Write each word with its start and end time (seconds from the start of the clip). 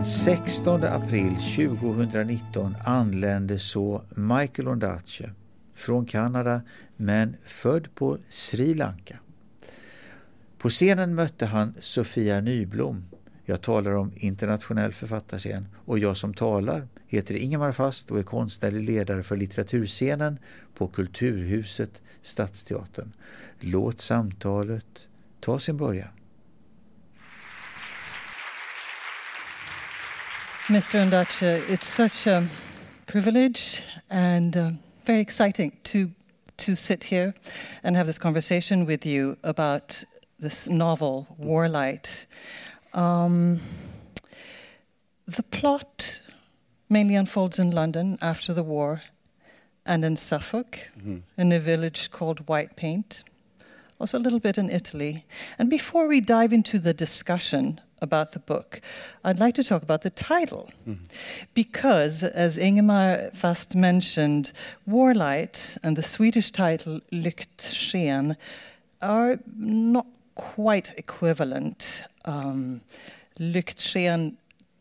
Den 0.00 0.06
16 0.06 0.84
april 0.84 1.36
2019 1.36 2.76
anlände 2.84 3.58
så 3.58 4.02
Michael 4.14 4.68
Ondaatje 4.68 5.30
från 5.74 6.06
Kanada 6.06 6.62
men 6.96 7.36
född 7.44 7.94
på 7.94 8.18
Sri 8.28 8.74
Lanka. 8.74 9.18
På 10.58 10.68
scenen 10.68 11.14
mötte 11.14 11.46
han 11.46 11.74
Sofia 11.80 12.40
Nyblom. 12.40 13.04
Jag 13.44 13.60
talar 13.60 13.92
om 13.92 14.12
internationell 14.16 14.92
författarscen 14.92 15.66
och 15.84 15.98
jag 15.98 16.16
som 16.16 16.34
talar 16.34 16.88
heter 17.06 17.34
Ingemar 17.34 17.72
Fast 17.72 18.10
och 18.10 18.18
är 18.18 18.22
konstnärlig 18.22 18.82
ledare 18.82 19.22
för 19.22 19.36
litteraturscenen 19.36 20.38
på 20.74 20.88
Kulturhuset 20.88 22.02
Stadsteatern. 22.22 23.12
Låt 23.58 24.00
samtalet 24.00 25.08
ta 25.40 25.58
sin 25.58 25.76
början. 25.76 26.19
Mr. 30.70 31.00
Ondaatje, 31.04 31.68
it's 31.68 31.88
such 31.88 32.28
a 32.28 32.46
privilege 33.08 33.82
and 34.08 34.56
uh, 34.56 34.70
very 35.04 35.18
exciting 35.18 35.72
to 35.82 36.12
to 36.58 36.76
sit 36.76 37.02
here 37.02 37.34
and 37.82 37.96
have 37.96 38.06
this 38.06 38.20
conversation 38.20 38.86
with 38.86 39.04
you 39.04 39.36
about 39.42 40.04
this 40.38 40.68
novel, 40.68 41.26
Warlight. 41.42 42.26
Um, 42.94 43.58
the 45.26 45.42
plot 45.42 46.22
mainly 46.88 47.16
unfolds 47.16 47.58
in 47.58 47.72
London 47.72 48.16
after 48.22 48.54
the 48.54 48.62
war 48.62 49.02
and 49.84 50.04
in 50.04 50.14
Suffolk, 50.14 50.88
mm-hmm. 50.96 51.18
in 51.36 51.50
a 51.50 51.58
village 51.58 52.12
called 52.12 52.46
White 52.46 52.76
Paint, 52.76 53.24
also 53.98 54.18
a 54.18 54.22
little 54.22 54.40
bit 54.40 54.56
in 54.56 54.70
Italy. 54.70 55.24
And 55.58 55.68
before 55.68 56.06
we 56.06 56.20
dive 56.20 56.52
into 56.52 56.78
the 56.78 56.94
discussion 56.94 57.80
about 58.00 58.32
the 58.32 58.38
book, 58.38 58.80
I'd 59.24 59.40
like 59.40 59.54
to 59.56 59.64
talk 59.64 59.82
about 59.82 60.02
the 60.02 60.10
title. 60.10 60.70
Mm-hmm. 60.86 61.04
Because, 61.54 62.22
as 62.22 62.58
Ingemar 62.58 63.30
Fast 63.32 63.74
mentioned, 63.76 64.52
Warlight 64.88 65.78
and 65.82 65.96
the 65.96 66.02
Swedish 66.02 66.50
title 66.50 67.00
Lyktsken 67.12 68.36
are 69.02 69.38
not 69.56 70.06
quite 70.34 70.92
equivalent. 70.96 72.04
Um, 72.24 72.80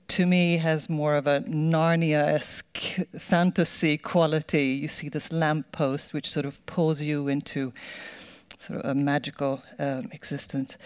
to 0.10 0.26
me 0.26 0.58
has 0.58 0.90
more 0.90 1.16
of 1.16 1.28
a 1.28 1.42
Narnia-esque 1.42 2.80
fantasy 3.18 3.98
quality. 3.98 4.66
You 4.82 4.88
see 4.88 5.08
this 5.08 5.32
lamppost 5.32 6.14
which 6.14 6.30
sort 6.30 6.46
of 6.46 6.66
pulls 6.66 7.02
you 7.02 7.28
into 7.28 7.72
sort 8.58 8.80
of 8.80 8.90
a 8.90 8.96
magical 8.96 9.62
um, 9.78 10.10
existence. 10.12 10.78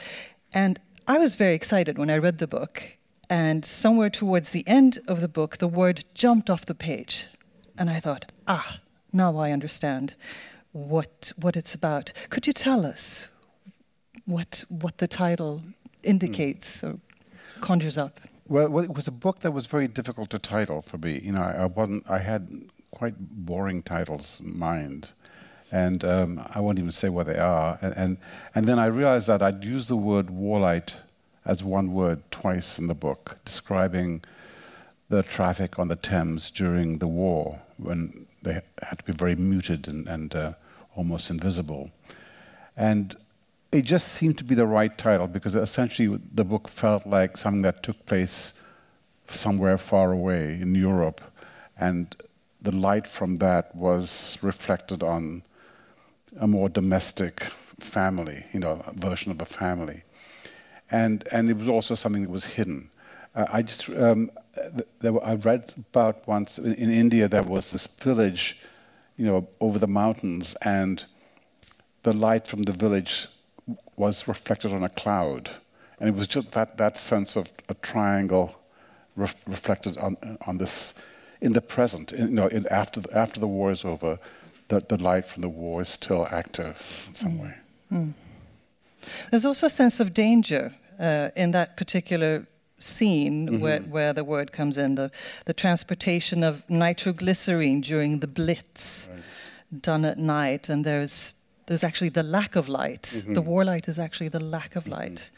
And 0.53 0.79
I 1.05 1.17
was 1.17 1.35
very 1.35 1.53
excited 1.53 1.97
when 1.97 2.09
I 2.09 2.17
read 2.17 2.37
the 2.37 2.47
book, 2.47 2.97
and 3.29 3.65
somewhere 3.65 4.09
towards 4.09 4.51
the 4.51 4.65
end 4.65 4.99
of 5.07 5.19
the 5.19 5.27
book, 5.27 5.57
the 5.57 5.67
word 5.67 6.05
jumped 6.13 6.49
off 6.49 6.65
the 6.65 6.75
page. 6.75 7.27
And 7.77 7.89
I 7.89 7.99
thought, 7.99 8.31
ah, 8.47 8.79
now 9.11 9.37
I 9.37 9.51
understand 9.51 10.15
what, 10.71 11.33
what 11.35 11.57
it's 11.57 11.75
about. 11.75 12.13
Could 12.29 12.47
you 12.47 12.53
tell 12.53 12.85
us 12.85 13.27
what, 14.25 14.63
what 14.69 14.99
the 14.99 15.07
title 15.07 15.61
indicates 16.03 16.81
mm. 16.81 16.93
or 16.93 16.99
conjures 17.59 17.97
up? 17.97 18.21
Well, 18.47 18.79
it 18.79 18.93
was 18.93 19.07
a 19.07 19.11
book 19.11 19.39
that 19.39 19.51
was 19.51 19.67
very 19.67 19.89
difficult 19.89 20.29
to 20.29 20.39
title 20.39 20.81
for 20.81 20.97
me. 20.97 21.19
You 21.21 21.33
know, 21.33 21.41
I, 21.41 21.63
I 21.63 21.65
wasn't. 21.65 22.09
I 22.09 22.19
had 22.19 22.47
quite 22.91 23.15
boring 23.17 23.81
titles 23.83 24.41
in 24.41 24.57
mind 24.57 25.13
and 25.73 26.05
um, 26.05 26.39
I 26.53 26.59
won't 26.59 26.77
even 26.77 26.91
say 26.91 27.09
what 27.09 27.25
they 27.25 27.39
are. 27.39 27.79
And, 27.81 27.93
and, 27.97 28.17
and 28.53 28.65
then 28.67 28.77
I 28.77 28.85
realized 28.85 29.25
that 29.27 29.41
I'd 29.41 29.63
used 29.63 29.87
the 29.87 29.97
word 29.97 30.27
warlight 30.27 30.93
as 31.45 31.63
one 31.63 31.93
word 31.93 32.21
twice 32.29 32.77
in 32.77 32.85
the 32.85 32.93
book, 32.93 33.39
describing 33.43 34.21
the 35.09 35.23
traffic 35.23 35.79
on 35.79 35.87
the 35.87 35.95
Thames 35.95 36.51
during 36.51 36.99
the 36.99 37.07
war 37.07 37.59
when 37.77 38.27
they 38.43 38.61
had 38.83 38.99
to 38.99 39.03
be 39.03 39.13
very 39.13 39.35
muted 39.35 39.87
and, 39.87 40.07
and 40.07 40.35
uh, 40.35 40.53
almost 40.95 41.31
invisible. 41.31 41.89
And 42.77 43.15
it 43.71 43.81
just 43.81 44.09
seemed 44.09 44.37
to 44.37 44.43
be 44.43 44.53
the 44.53 44.67
right 44.67 44.95
title 44.95 45.25
because 45.25 45.55
essentially 45.55 46.19
the 46.35 46.45
book 46.45 46.67
felt 46.67 47.07
like 47.07 47.35
something 47.35 47.63
that 47.63 47.81
took 47.81 48.05
place 48.05 48.61
somewhere 49.27 49.79
far 49.79 50.11
away 50.11 50.59
in 50.61 50.75
Europe. 50.75 51.19
And 51.79 52.15
the 52.61 52.75
light 52.75 53.07
from 53.07 53.37
that 53.37 53.75
was 53.75 54.37
reflected 54.43 55.01
on 55.01 55.41
a 56.39 56.47
more 56.47 56.69
domestic 56.69 57.43
family, 57.79 58.45
you 58.53 58.59
know, 58.59 58.83
version 58.95 59.31
of 59.31 59.41
a 59.41 59.45
family. 59.45 60.03
And, 60.91 61.27
and 61.31 61.49
it 61.49 61.57
was 61.57 61.67
also 61.67 61.95
something 61.95 62.23
that 62.23 62.29
was 62.29 62.45
hidden. 62.45 62.89
Uh, 63.35 63.45
I 63.51 63.61
just, 63.63 63.89
um, 63.89 64.31
there 64.99 65.13
were, 65.13 65.23
I 65.23 65.35
read 65.35 65.73
about 65.91 66.27
once 66.27 66.59
in, 66.59 66.73
in, 66.75 66.91
India 66.91 67.27
there 67.27 67.43
was 67.43 67.71
this 67.71 67.87
village, 67.87 68.61
you 69.17 69.25
know, 69.25 69.47
over 69.59 69.79
the 69.79 69.87
mountains, 69.87 70.55
and 70.61 71.03
the 72.03 72.13
light 72.13 72.47
from 72.47 72.63
the 72.63 72.73
village 72.73 73.27
was 73.95 74.27
reflected 74.27 74.73
on 74.73 74.83
a 74.83 74.89
cloud. 74.89 75.49
And 75.99 76.09
it 76.09 76.15
was 76.15 76.27
just 76.27 76.51
that, 76.51 76.77
that 76.77 76.97
sense 76.97 77.35
of 77.35 77.51
a 77.69 77.73
triangle 77.75 78.55
ref, 79.15 79.35
reflected 79.47 79.97
on, 79.97 80.17
on 80.45 80.57
this, 80.57 80.93
in 81.41 81.53
the 81.53 81.61
present, 81.61 82.11
in, 82.11 82.29
you 82.29 82.35
know, 82.35 82.47
in, 82.47 82.67
after, 82.67 82.99
the, 82.99 83.17
after 83.17 83.39
the 83.39 83.47
war 83.47 83.71
is 83.71 83.83
over 83.85 84.19
that 84.67 84.89
the 84.89 84.97
light 84.97 85.25
from 85.25 85.41
the 85.41 85.49
war 85.49 85.81
is 85.81 85.89
still 85.89 86.27
active 86.31 87.05
in 87.07 87.13
some 87.13 87.33
mm. 87.33 87.41
way. 87.41 87.53
Mm. 87.91 88.13
There's 89.31 89.45
also 89.45 89.67
a 89.67 89.69
sense 89.69 89.99
of 89.99 90.13
danger 90.13 90.73
uh, 90.99 91.29
in 91.35 91.51
that 91.51 91.77
particular 91.77 92.47
scene 92.79 93.47
mm-hmm. 93.47 93.59
where, 93.59 93.79
where 93.81 94.13
the 94.13 94.23
word 94.23 94.51
comes 94.51 94.77
in 94.77 94.95
the, 94.95 95.11
the 95.45 95.53
transportation 95.53 96.43
of 96.43 96.63
nitroglycerine 96.67 97.81
during 97.81 98.19
the 98.19 98.27
blitz 98.27 99.09
right. 99.11 99.81
done 99.81 100.05
at 100.05 100.17
night, 100.17 100.69
and 100.69 100.85
there's 100.85 101.33
there's 101.65 101.83
actually 101.83 102.09
the 102.09 102.23
lack 102.23 102.57
of 102.57 102.67
light. 102.67 103.03
Mm-hmm. 103.03 103.35
The 103.35 103.41
war 103.41 103.63
light 103.63 103.87
is 103.87 103.97
actually 103.97 104.27
the 104.27 104.41
lack 104.41 104.75
of 104.75 104.83
mm-hmm. 104.83 104.93
light. 104.93 105.31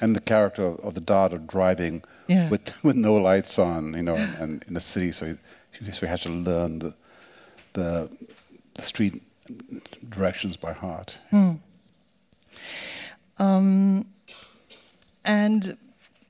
And 0.00 0.14
the 0.14 0.20
character 0.20 0.66
of 0.66 0.94
the 0.94 1.00
Darter 1.00 1.38
driving 1.38 2.04
yeah. 2.28 2.48
with 2.48 2.82
with 2.84 2.96
no 2.96 3.14
lights 3.14 3.58
on, 3.58 3.94
you 3.94 4.02
know, 4.02 4.16
and, 4.16 4.34
and 4.36 4.64
in 4.68 4.74
the 4.74 4.80
city, 4.80 5.10
so 5.10 5.26
he, 5.26 5.92
so 5.92 6.06
he 6.06 6.10
has 6.10 6.22
to 6.22 6.30
learn 6.30 6.78
the 6.78 6.94
the 7.72 8.08
the 8.74 8.82
street 8.82 9.22
directions 10.08 10.56
by 10.56 10.72
heart. 10.72 11.18
Hmm. 11.30 11.52
Um, 13.38 14.06
and 15.24 15.76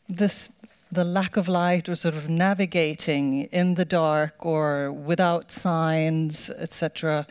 this 0.09 0.49
the 0.93 1.05
lack 1.05 1.37
of 1.37 1.49
light 1.49 1.89
or 1.89 1.97
sort 1.97 2.15
of 2.15 2.29
navigating 2.29 3.43
in 3.45 3.75
the 3.75 3.85
dark 3.85 4.47
or 4.47 4.93
without 4.93 5.51
signs 5.51 6.51
etc 6.51 7.27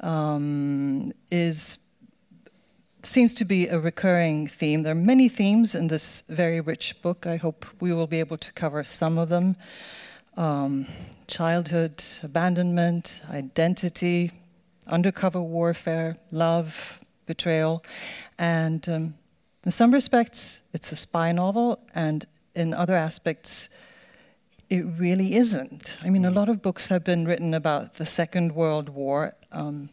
um, 0.00 1.12
is 1.30 1.78
seems 3.02 3.34
to 3.34 3.44
be 3.44 3.68
a 3.68 3.78
recurring 3.78 4.46
theme 4.46 4.82
there 4.82 4.92
are 4.92 5.06
many 5.12 5.28
themes 5.28 5.74
in 5.74 5.88
this 5.88 6.22
very 6.28 6.60
rich 6.60 7.00
book 7.02 7.26
i 7.26 7.36
hope 7.36 7.66
we 7.80 7.92
will 7.92 8.06
be 8.06 8.20
able 8.20 8.38
to 8.38 8.52
cover 8.52 8.82
some 8.84 9.18
of 9.18 9.28
them 9.28 9.56
um, 10.36 10.86
childhood 11.26 12.02
abandonment 12.22 13.20
identity 13.30 14.30
undercover 14.86 15.40
warfare, 15.40 16.16
love, 16.30 17.00
betrayal. 17.26 17.84
And 18.38 18.86
um, 18.88 19.14
in 19.64 19.70
some 19.70 19.92
respects, 19.92 20.60
it's 20.72 20.90
a 20.92 20.96
spy 20.96 21.32
novel, 21.32 21.80
and 21.94 22.26
in 22.54 22.74
other 22.74 22.96
aspects, 22.96 23.68
it 24.68 24.84
really 24.98 25.34
isn't. 25.34 25.98
I 26.02 26.10
mean, 26.10 26.24
a 26.24 26.30
lot 26.30 26.48
of 26.48 26.62
books 26.62 26.88
have 26.88 27.04
been 27.04 27.26
written 27.26 27.54
about 27.54 27.94
the 27.94 28.06
Second 28.06 28.54
World 28.54 28.88
War. 28.88 29.34
Um, 29.52 29.90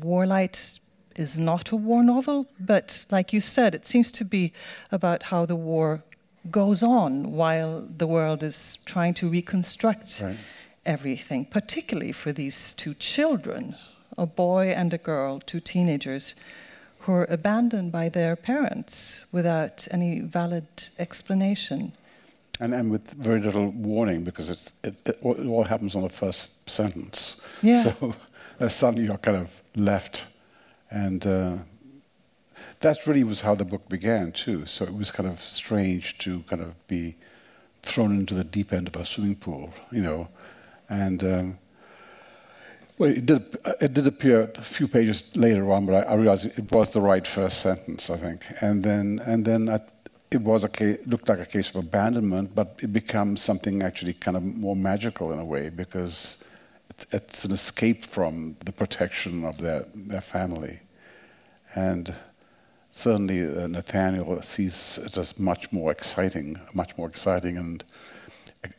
Warlight 0.00 0.80
is 1.14 1.38
not 1.38 1.70
a 1.70 1.76
war 1.76 2.02
novel, 2.02 2.46
but 2.58 3.06
like 3.10 3.32
you 3.32 3.40
said, 3.40 3.74
it 3.74 3.86
seems 3.86 4.10
to 4.12 4.24
be 4.24 4.52
about 4.90 5.24
how 5.24 5.46
the 5.46 5.56
war 5.56 6.02
goes 6.50 6.82
on 6.82 7.32
while 7.32 7.80
the 7.80 8.06
world 8.06 8.42
is 8.42 8.78
trying 8.84 9.14
to 9.14 9.28
reconstruct 9.28 10.20
right 10.22 10.36
everything, 10.86 11.44
particularly 11.44 12.12
for 12.12 12.32
these 12.32 12.74
two 12.74 12.94
children, 12.94 13.74
a 14.16 14.26
boy 14.26 14.68
and 14.68 14.94
a 14.94 14.98
girl, 14.98 15.40
two 15.40 15.60
teenagers, 15.60 16.34
who 17.00 17.12
are 17.12 17.26
abandoned 17.30 17.92
by 17.92 18.08
their 18.08 18.34
parents 18.34 19.26
without 19.30 19.86
any 19.90 20.20
valid 20.20 20.66
explanation. 20.98 21.92
And, 22.58 22.74
and 22.74 22.90
with 22.90 23.12
very 23.12 23.40
little 23.40 23.68
warning 23.68 24.24
because 24.24 24.74
it, 24.82 24.96
it, 25.06 25.18
all 25.22 25.64
happens 25.64 25.94
on 25.94 26.02
the 26.02 26.08
first 26.08 26.68
sentence. 26.68 27.42
Yeah. 27.62 27.82
So 27.82 28.14
uh, 28.60 28.68
suddenly 28.68 29.06
you're 29.06 29.18
kind 29.18 29.36
of 29.36 29.62
left. 29.76 30.26
And 30.90 31.26
uh, 31.26 31.56
that 32.80 33.06
really 33.06 33.24
was 33.24 33.42
how 33.42 33.54
the 33.54 33.64
book 33.64 33.88
began, 33.88 34.32
too. 34.32 34.66
So 34.66 34.84
it 34.84 34.94
was 34.94 35.10
kind 35.10 35.28
of 35.28 35.40
strange 35.40 36.18
to 36.18 36.40
kind 36.42 36.62
of 36.62 36.74
be 36.88 37.16
thrown 37.82 38.12
into 38.12 38.34
the 38.34 38.44
deep 38.44 38.72
end 38.72 38.88
of 38.88 38.96
a 38.96 39.04
swimming 39.04 39.36
pool, 39.36 39.72
you 39.92 40.02
know, 40.02 40.28
and 40.88 41.24
um, 41.24 41.58
well, 42.98 43.10
it 43.10 43.26
did, 43.26 43.56
it 43.80 43.92
did 43.92 44.06
appear 44.06 44.50
a 44.56 44.62
few 44.62 44.88
pages 44.88 45.36
later 45.36 45.70
on, 45.70 45.84
but 45.84 46.06
I, 46.06 46.12
I, 46.12 46.14
realized 46.14 46.58
it 46.58 46.72
was 46.72 46.90
the 46.90 47.00
right 47.00 47.26
first 47.26 47.60
sentence, 47.60 48.08
I 48.08 48.16
think. 48.16 48.46
And 48.62 48.82
then, 48.82 49.20
and 49.26 49.44
then 49.44 49.68
I, 49.68 49.80
it 50.30 50.40
was 50.40 50.64
a 50.64 50.68
case, 50.68 51.06
looked 51.06 51.28
like 51.28 51.38
a 51.38 51.44
case 51.44 51.68
of 51.70 51.76
abandonment, 51.76 52.54
but 52.54 52.80
it 52.82 52.94
becomes 52.94 53.42
something 53.42 53.82
actually 53.82 54.14
kind 54.14 54.36
of 54.36 54.42
more 54.42 54.74
magical 54.74 55.30
in 55.32 55.38
a 55.38 55.44
way 55.44 55.68
because 55.68 56.42
it's, 56.88 57.06
it's 57.12 57.44
an 57.44 57.52
escape 57.52 58.06
from 58.06 58.56
the 58.64 58.72
protection 58.72 59.44
of 59.44 59.58
their, 59.58 59.84
their 59.94 60.22
family. 60.22 60.80
And 61.74 62.14
certainly 62.90 63.44
uh, 63.44 63.66
Nathaniel 63.66 64.40
sees 64.40 64.98
it 65.04 65.18
as 65.18 65.38
much 65.38 65.70
more 65.70 65.92
exciting, 65.92 66.58
much 66.72 66.96
more 66.96 67.08
exciting 67.08 67.58
and 67.58 67.84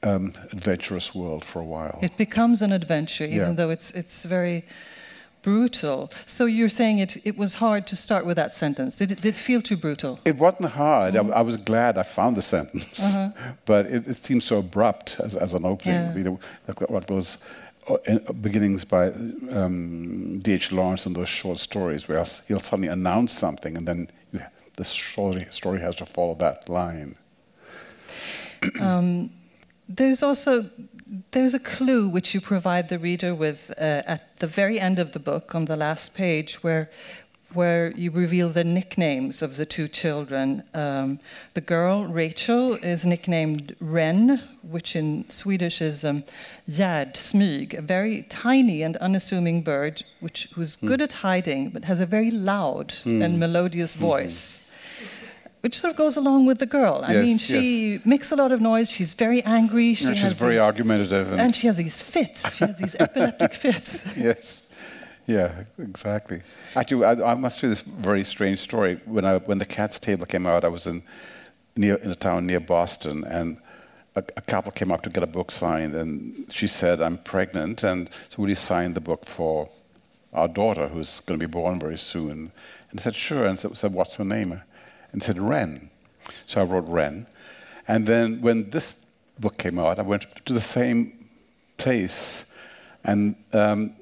um, 0.04 0.34
adventurous 0.52 1.14
world 1.16 1.44
for 1.46 1.60
a 1.60 1.66
while. 1.66 2.00
It 2.02 2.18
becomes 2.18 2.62
an 2.62 2.72
adventure, 2.72 3.26
even 3.26 3.38
Yeah. 3.48 3.54
though 3.54 3.70
it's 3.72 3.92
it's 3.92 4.26
very 4.26 4.64
brutal. 5.42 6.10
So 6.26 6.46
you're 6.46 6.70
saying 6.70 7.00
it 7.00 7.18
it 7.26 7.38
was 7.38 7.56
hard 7.56 7.86
to 7.88 7.96
start 7.96 8.26
with 8.26 8.36
that 8.36 8.54
sentence. 8.56 8.98
Did 8.98 9.12
it, 9.12 9.22
did 9.22 9.30
it 9.30 9.36
feel 9.36 9.62
too 9.62 9.78
brutal? 9.78 10.20
It 10.26 10.38
wasn't 10.38 10.72
hard. 10.72 11.16
I, 11.16 11.22
I 11.40 11.42
was 11.44 11.58
glad 11.58 11.98
I 11.98 12.04
found 12.04 12.36
the 12.36 12.42
sentence, 12.42 13.16
but 13.66 13.86
it, 13.86 14.08
it 14.08 14.16
seemed 14.16 14.44
so 14.44 14.58
abrupt 14.60 15.20
as, 15.24 15.36
as 15.36 15.54
an 15.54 15.64
opening. 15.66 15.96
Yeah. 15.96 16.16
You 16.18 16.24
know, 16.24 16.40
like, 16.68 16.90
like 16.90 17.06
those 17.08 17.38
uh, 17.88 18.34
beginnings 18.42 18.84
by 18.86 19.08
um, 19.52 20.40
D.H. 20.40 20.72
Lawrence 20.72 21.06
and 21.08 21.16
those 21.16 21.30
short 21.30 21.58
stories, 21.58 22.08
where 22.10 22.26
he'll 22.48 22.60
suddenly 22.60 22.90
announce 22.90 23.32
something, 23.32 23.78
and 23.78 23.88
then 23.88 24.10
you, 24.34 24.42
the 24.76 24.84
story, 24.84 25.48
story 25.50 25.80
has 25.80 25.96
to 25.96 26.06
follow 26.06 26.36
that 26.36 26.68
line. 26.70 27.16
There's 29.90 30.22
also 30.22 30.70
there's 31.32 31.54
a 31.54 31.60
clue 31.60 32.10
which 32.10 32.34
you 32.34 32.42
provide 32.42 32.90
the 32.90 33.00
reader 33.00 33.34
with 33.34 33.72
uh, 33.78 34.04
at 34.06 34.38
the 34.40 34.48
very 34.48 34.80
end 34.80 35.00
of 35.00 35.14
the 35.14 35.20
book 35.20 35.56
on 35.56 35.66
the 35.66 35.78
last 35.78 36.16
page 36.16 36.64
where 36.64 36.90
where 37.54 37.92
you 37.92 38.12
reveal 38.12 38.50
the 38.50 38.64
nicknames 38.64 39.42
of 39.42 39.56
the 39.56 39.66
two 39.66 39.88
children. 39.88 40.64
Um, 40.74 41.20
the 41.54 41.62
girl 41.62 42.06
Rachel 42.06 42.74
is 42.74 43.06
nicknamed 43.06 43.74
Wren, 43.80 44.42
which 44.62 44.98
in 44.98 45.30
Swedish 45.30 45.82
is 45.82 46.04
um, 46.04 46.24
Smyg, 46.68 47.78
a 47.78 47.82
very 47.82 48.24
tiny 48.24 48.84
and 48.84 48.98
unassuming 48.98 49.62
bird 49.62 50.04
which 50.20 50.50
who's 50.56 50.76
good 50.76 51.02
at 51.02 51.14
hiding 51.14 51.70
but 51.70 51.86
has 51.86 52.02
a 52.02 52.06
very 52.06 52.32
loud 52.32 52.94
and 53.06 53.40
melodious 53.40 53.94
voice. 53.94 54.67
Which 55.62 55.80
sort 55.80 55.92
of 55.92 55.98
goes 55.98 56.18
along 56.18 56.46
with 56.46 56.60
the 56.60 56.66
girl. 56.68 57.02
I 57.04 57.14
Yes, 57.14 57.26
mean, 57.26 57.38
she 57.40 58.00
makes 58.06 58.32
a 58.32 58.36
lot 58.36 58.52
of 58.52 58.62
noise. 58.62 58.90
She's 58.92 59.14
very 59.16 59.42
angry. 59.44 59.94
She 59.96 60.06
she's 60.06 60.22
has 60.22 60.34
very 60.34 60.54
these- 60.54 60.62
argumentative. 60.62 61.32
And, 61.32 61.42
and 61.42 61.56
she 61.56 61.68
has 61.68 61.78
these 61.78 62.02
fits. 62.02 62.56
She 62.56 62.64
has 62.66 62.78
these 62.78 62.96
epileptic 62.96 63.54
fits. 63.64 64.06
yes, 64.16 64.64
yeah, 65.26 65.52
exactly. 65.80 66.42
Actually, 66.76 67.06
I, 67.06 67.32
I 67.32 67.34
must 67.34 67.60
tell 67.60 67.70
this 67.70 67.82
very 67.82 68.24
strange 68.24 68.60
story. 68.60 69.00
When 69.06 69.26
I 69.26 69.38
when 69.40 69.58
the 69.58 69.66
Cat's 69.66 70.00
Table 70.00 70.26
came 70.26 70.46
out, 70.46 70.64
I 70.64 70.70
was 70.70 70.86
in 70.88 71.02
near 71.76 71.96
in 71.96 72.12
a 72.12 72.16
town 72.16 72.46
near 72.46 72.60
Boston, 72.62 73.24
and 73.26 73.58
a, 74.16 74.24
a 74.38 74.42
couple 74.42 74.72
came 74.72 74.92
up 74.92 75.02
to 75.04 75.10
get 75.10 75.24
a 75.24 75.28
book 75.28 75.52
signed, 75.52 75.96
and 75.96 76.46
she 76.50 76.68
said, 76.68 77.02
"I'm 77.02 77.18
pregnant, 77.18 77.84
and 77.84 78.10
so 78.30 78.42
will 78.44 78.50
you 78.50 78.56
sign 78.56 78.94
the 78.94 79.02
book 79.02 79.26
for 79.26 79.70
our 80.34 80.48
daughter, 80.48 80.88
who's 80.88 81.20
going 81.22 81.40
to 81.40 81.48
be 81.48 81.52
born 81.52 81.80
very 81.80 81.98
soon?" 81.98 82.52
And 82.92 83.00
I 83.00 83.02
said, 83.04 83.16
"Sure." 83.16 83.48
And 83.48 83.58
so 83.60 83.74
said, 83.74 83.92
"What's 83.94 84.16
her 84.18 84.24
name?" 84.26 84.62
And 85.12 85.24
said, 85.24 85.40
"Wren." 85.40 85.90
So 86.46 86.62
I 86.62 86.64
wrote 86.66 86.86
Wren, 86.88 87.26
and 87.88 88.06
then 88.06 88.42
when 88.42 88.70
this 88.70 89.06
book 89.40 89.58
came 89.58 89.80
out, 89.80 90.00
I 90.00 90.02
went 90.02 90.26
to 90.46 90.54
the 90.54 90.62
same 90.62 91.30
place, 91.78 92.52
and 93.04 93.36
um, 93.54 93.94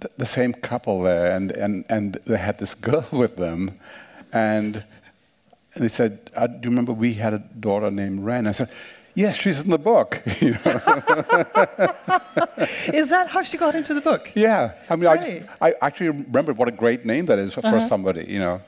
th- 0.00 0.12
the 0.18 0.26
same 0.26 0.52
couple 0.52 1.02
there, 1.02 1.30
and, 1.30 1.50
and, 1.52 1.84
and 1.88 2.14
they 2.26 2.36
had 2.36 2.58
this 2.58 2.74
girl 2.74 3.06
with 3.12 3.36
them, 3.36 3.78
and, 4.32 4.84
and 5.74 5.84
they 5.84 5.88
said, 5.88 6.30
uh, 6.36 6.46
"Do 6.46 6.54
you 6.64 6.70
remember 6.70 6.92
we 6.92 7.14
had 7.14 7.32
a 7.34 7.38
daughter 7.38 7.90
named 7.90 8.24
Wren?" 8.24 8.46
I 8.46 8.52
said, 8.52 8.70
"Yes, 9.14 9.36
she's 9.36 9.62
in 9.64 9.70
the 9.70 9.78
book." 9.78 10.22
You 10.40 10.52
know? 10.64 10.80
Is 12.92 13.10
that 13.10 13.28
how 13.28 13.42
she 13.42 13.56
got 13.56 13.74
into 13.74 13.94
the 13.94 14.00
book? 14.00 14.30
yeah, 14.34 14.72
I 14.90 14.96
mean, 14.96 15.08
I, 15.08 15.16
just, 15.16 15.48
I 15.60 15.74
actually 15.80 16.10
remembered 16.10 16.58
what 16.58 16.68
a 16.68 16.72
great 16.72 17.04
name 17.06 17.24
that 17.26 17.38
is 17.38 17.54
for, 17.54 17.62
for 17.62 17.80
somebody, 17.80 18.26
you 18.28 18.38
know. 18.38 18.60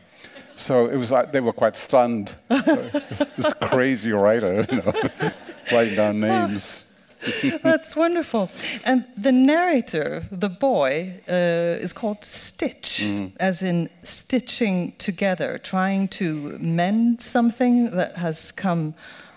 So 0.57 0.87
it 0.87 0.97
was 0.97 1.11
like 1.11 1.33
they 1.33 1.41
were 1.41 1.53
quite 1.53 1.77
stunned. 1.77 2.31
this 2.49 3.53
crazy 3.61 4.13
writer, 4.13 4.67
you 4.71 4.77
know, 4.79 4.93
writing 5.73 5.97
down 5.97 6.21
names. 6.21 6.85
That's 7.63 7.97
wonderful. 7.97 8.51
And 8.85 9.05
the 9.17 9.33
narrator, 9.33 10.25
the 10.31 10.51
boy, 10.51 11.21
uh, 11.29 11.83
is 11.83 11.93
called 11.93 12.25
Stitch, 12.25 13.03
as 13.39 13.63
in 13.63 13.89
stitching 14.03 14.93
together, 14.99 15.59
trying 15.59 16.09
to 16.09 16.59
mend 16.59 17.23
something 17.23 17.91
that 17.93 18.17
has 18.17 18.53
come 18.53 18.95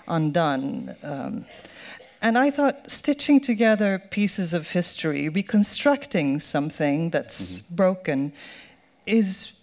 undone. 0.08 0.96
Um, 1.02 1.46
and 2.22 2.38
I 2.38 2.50
thought 2.50 2.90
stitching 2.90 3.40
together 3.40 4.00
pieces 4.00 4.54
of 4.54 4.72
history, 4.72 5.30
reconstructing 5.30 6.40
something 6.40 7.10
that's 7.10 7.62
broken, 7.62 8.34
is 9.06 9.57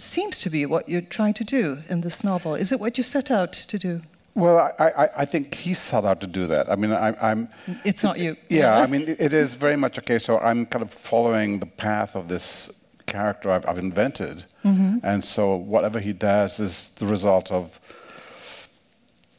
seems 0.00 0.38
to 0.40 0.50
be 0.50 0.66
what 0.66 0.88
you're 0.88 1.00
trying 1.00 1.34
to 1.34 1.44
do 1.44 1.78
in 1.88 2.00
this 2.00 2.24
novel. 2.24 2.54
Is 2.54 2.72
it 2.72 2.80
what 2.80 2.96
you 2.96 3.04
set 3.04 3.30
out 3.30 3.52
to 3.52 3.78
do? 3.78 4.00
Well, 4.34 4.72
I, 4.78 4.84
I, 4.84 5.08
I 5.18 5.24
think 5.24 5.54
he 5.54 5.74
set 5.74 6.04
out 6.04 6.20
to 6.20 6.26
do 6.28 6.46
that. 6.46 6.70
I 6.70 6.76
mean, 6.76 6.92
I, 6.92 7.08
I'm. 7.20 7.48
It's 7.84 8.04
not 8.04 8.18
you. 8.18 8.36
Yeah, 8.48 8.78
I 8.84 8.86
mean, 8.86 9.02
it- 9.02 9.32
is 9.32 9.54
very 9.54 9.76
much 9.76 9.98
okay. 9.98 10.18
So 10.18 10.38
I'm 10.38 10.66
kind 10.66 10.82
of 10.82 10.92
following 10.92 11.58
the 11.58 11.66
path 11.66 12.14
of 12.14 12.28
this 12.28 12.70
character 13.06 13.50
I've, 13.50 13.66
I've 13.68 13.78
invented, 13.78 14.44
mm-hmm. 14.64 14.98
and 15.02 15.24
so 15.24 15.56
whatever 15.56 15.98
he 15.98 16.12
does 16.12 16.60
is 16.60 16.90
the 16.90 17.06
result 17.06 17.50
of 17.50 17.80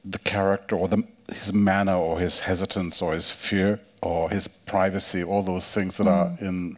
the 0.03 0.19
character 0.19 0.75
or 0.75 0.87
the, 0.87 1.03
his 1.31 1.53
manner 1.53 1.95
or 1.95 2.19
his 2.19 2.39
hesitance 2.39 3.01
or 3.01 3.13
his 3.13 3.29
fear 3.29 3.79
or 4.01 4.29
his 4.29 4.47
privacy, 4.47 5.23
all 5.23 5.43
those 5.43 5.71
things 5.71 5.97
that 5.97 6.07
are 6.07 6.27
mm-hmm. 6.27 6.45
in 6.45 6.77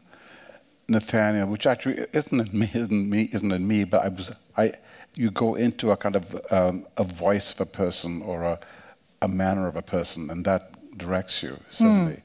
Nathaniel, 0.92 1.48
which 1.48 1.66
actually 1.66 2.06
isn't 2.14 2.40
in 2.40 2.60
me, 2.60 2.70
isn't 2.74 3.10
me, 3.10 3.30
isn't 3.32 3.52
in 3.52 3.68
me, 3.68 3.86
but 3.86 4.04
I 4.04 4.10
was, 4.10 4.32
I, 4.58 4.74
you 5.16 5.32
go 5.32 5.56
into 5.56 5.92
a 5.92 5.98
kind 5.98 6.16
of 6.16 6.26
um, 6.52 6.86
a 6.98 7.04
voice 7.04 7.54
of 7.54 7.62
a 7.62 7.66
person 7.66 8.22
or 8.22 8.44
a, 8.44 8.60
a 9.22 9.28
manner 9.28 9.68
of 9.68 9.76
a 9.78 9.82
person, 9.82 10.30
and 10.30 10.46
that 10.46 10.64
directs 10.98 11.42
you 11.42 11.58
certainly, 11.70 12.22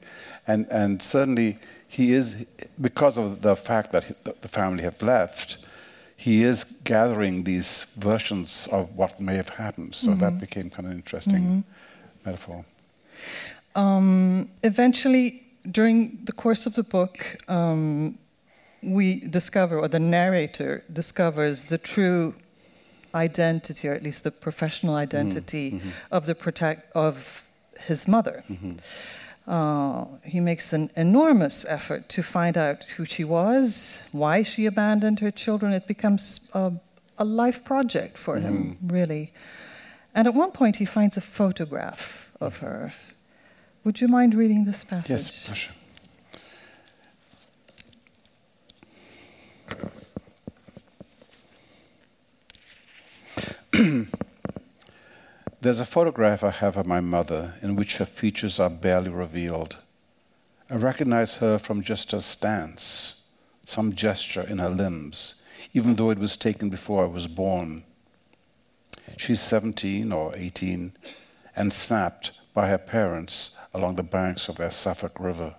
and 0.47 0.67
and 0.69 1.01
certainly 1.01 1.57
he 1.87 2.13
is 2.13 2.45
because 2.81 3.17
of 3.17 3.41
the 3.41 3.55
fact 3.55 3.91
that 3.93 4.03
he, 4.03 4.13
the 4.23 4.49
family 4.49 4.83
have 4.83 5.01
left. 5.01 5.57
He 6.19 6.43
is 6.43 6.63
gathering 6.83 7.43
these 7.43 7.85
versions 7.95 8.67
of 8.71 8.83
what 8.95 9.19
may 9.19 9.35
have 9.35 9.49
happened, 9.49 9.93
so 9.95 10.15
that 10.15 10.39
became 10.39 10.69
kind 10.69 10.85
of 10.87 10.91
an 10.91 10.97
interesting 10.97 11.63
metaphor. 12.25 12.65
Um, 13.75 14.49
eventually, 14.63 15.43
during 15.69 16.17
the 16.23 16.31
course 16.31 16.65
of 16.65 16.73
the 16.73 16.83
book, 16.83 17.37
um, 17.47 18.17
we 18.81 19.19
discover, 19.21 19.79
or 19.79 19.87
the 19.87 19.99
narrator 19.99 20.83
discovers, 20.91 21.65
the 21.65 21.77
true 21.77 22.35
identity, 23.15 23.87
or 23.87 23.93
at 23.93 24.03
least 24.03 24.23
the 24.23 24.31
professional 24.31 24.93
mm-hmm. 24.93 25.01
identity 25.01 25.71
mm-hmm. 25.71 25.89
of 26.11 26.25
the 26.25 26.35
protect 26.35 26.95
of 26.95 27.43
his 27.79 28.07
mother. 28.07 28.43
Mm-hmm. 28.49 28.73
Uh, 29.47 30.05
he 30.23 30.39
makes 30.41 30.73
an 30.73 30.89
enormous 30.95 31.65
effort 31.65 32.09
to 32.09 32.21
find 32.21 32.57
out 32.57 32.83
who 32.83 33.05
she 33.05 33.23
was, 33.23 34.01
why 34.11 34.43
she 34.43 34.65
abandoned 34.65 35.19
her 35.21 35.31
children. 35.31 35.71
It 35.71 35.87
becomes 35.87 36.49
a, 36.53 36.73
a 37.17 37.23
life 37.23 37.63
project 37.63 38.17
for 38.17 38.37
him, 38.37 38.77
really. 38.83 39.31
And 40.13 40.27
at 40.27 40.33
one 40.33 40.51
point, 40.51 40.77
he 40.77 40.85
finds 40.85 41.15
a 41.15 41.21
photograph 41.21 42.29
of 42.41 42.57
her. 42.57 42.93
Would 43.85 44.01
you 44.01 44.09
mind 44.09 44.35
reading 44.35 44.65
this 44.65 44.83
passage? 44.83 45.11
Yes, 45.11 45.47
Pasha. 45.47 45.71
There's 55.61 55.79
a 55.79 55.85
photograph 55.85 56.43
I 56.43 56.51
have 56.51 56.77
of 56.77 56.85
my 56.85 56.99
mother 56.99 57.53
in 57.61 57.75
which 57.75 57.97
her 57.97 58.05
features 58.05 58.59
are 58.59 58.69
barely 58.69 59.09
revealed. 59.09 59.77
I 60.69 60.75
recognize 60.75 61.37
her 61.37 61.57
from 61.59 61.81
just 61.81 62.11
her 62.11 62.19
stance, 62.19 63.25
some 63.65 63.93
gesture 63.93 64.45
in 64.47 64.57
her 64.59 64.69
limbs, 64.69 65.41
even 65.73 65.95
though 65.95 66.09
it 66.09 66.19
was 66.19 66.37
taken 66.37 66.69
before 66.69 67.03
I 67.03 67.07
was 67.07 67.27
born. 67.27 67.83
She's 69.15 69.39
17 69.41 70.11
or 70.11 70.33
18 70.35 70.93
and 71.55 71.71
snapped 71.71 72.39
by 72.53 72.69
her 72.69 72.77
parents 72.77 73.57
along 73.73 73.95
the 73.95 74.03
banks 74.03 74.49
of 74.49 74.57
their 74.57 74.71
Suffolk 74.71 75.19
River. 75.19 75.55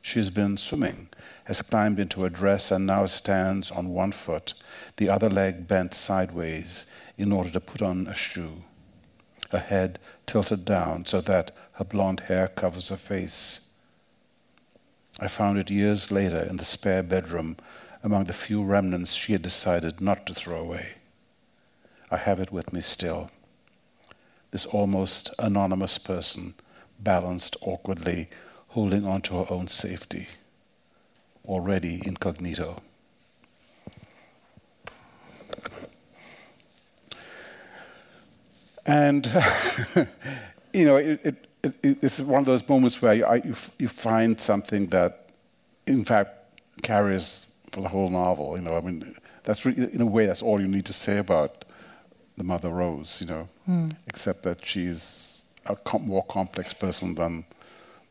She's 0.00 0.30
been 0.30 0.56
swimming, 0.56 1.08
has 1.44 1.62
climbed 1.62 1.98
into 1.98 2.24
a 2.24 2.30
dress, 2.30 2.70
and 2.70 2.86
now 2.86 3.06
stands 3.06 3.70
on 3.70 3.88
one 3.88 4.12
foot, 4.12 4.54
the 4.96 5.08
other 5.08 5.28
leg 5.28 5.66
bent 5.66 5.94
sideways 5.94 6.86
in 7.16 7.32
order 7.32 7.50
to 7.50 7.60
put 7.60 7.82
on 7.82 8.06
a 8.06 8.14
shoe. 8.14 8.62
Her 9.50 9.58
head 9.58 9.98
tilted 10.26 10.64
down 10.64 11.04
so 11.04 11.20
that 11.20 11.52
her 11.74 11.84
blonde 11.84 12.20
hair 12.20 12.48
covers 12.48 12.88
her 12.88 12.96
face. 12.96 13.70
I 15.20 15.28
found 15.28 15.58
it 15.58 15.70
years 15.70 16.10
later 16.10 16.40
in 16.40 16.56
the 16.56 16.64
spare 16.64 17.02
bedroom 17.02 17.56
among 18.02 18.24
the 18.24 18.32
few 18.32 18.62
remnants 18.62 19.12
she 19.12 19.32
had 19.32 19.42
decided 19.42 20.00
not 20.00 20.26
to 20.26 20.34
throw 20.34 20.58
away. 20.58 20.94
I 22.10 22.16
have 22.16 22.40
it 22.40 22.50
with 22.50 22.72
me 22.72 22.80
still. 22.80 23.30
this 24.52 24.66
almost 24.66 25.34
anonymous 25.38 25.98
person, 25.98 26.54
balanced 27.00 27.56
awkwardly, 27.62 28.28
holding 28.68 29.06
on 29.06 29.22
to 29.22 29.34
her 29.34 29.46
own 29.50 29.66
safety, 29.66 30.28
already 31.46 32.02
incognito. 32.06 32.82
And, 38.84 39.26
you 40.72 40.84
know, 40.86 40.96
it, 40.96 41.20
it, 41.24 41.46
it, 41.62 41.98
it's 42.02 42.20
one 42.20 42.40
of 42.40 42.46
those 42.46 42.68
moments 42.68 43.00
where 43.00 43.14
you, 43.14 43.26
you, 43.44 43.54
you 43.78 43.88
find 43.88 44.40
something 44.40 44.88
that, 44.88 45.30
in 45.86 46.04
fact, 46.04 46.60
carries 46.82 47.48
for 47.70 47.80
the 47.80 47.88
whole 47.88 48.10
novel. 48.10 48.56
You 48.56 48.62
know, 48.62 48.76
I 48.76 48.80
mean, 48.80 49.14
that's 49.44 49.64
really, 49.64 49.92
in 49.92 50.00
a 50.00 50.06
way, 50.06 50.26
that's 50.26 50.42
all 50.42 50.60
you 50.60 50.68
need 50.68 50.86
to 50.86 50.92
say 50.92 51.18
about 51.18 51.64
the 52.36 52.44
Mother 52.44 52.70
Rose, 52.70 53.20
you 53.20 53.26
know, 53.26 53.48
mm. 53.68 53.92
except 54.06 54.42
that 54.42 54.64
she's 54.64 55.44
a 55.66 55.76
com- 55.76 56.06
more 56.06 56.24
complex 56.24 56.74
person 56.74 57.14
than 57.14 57.44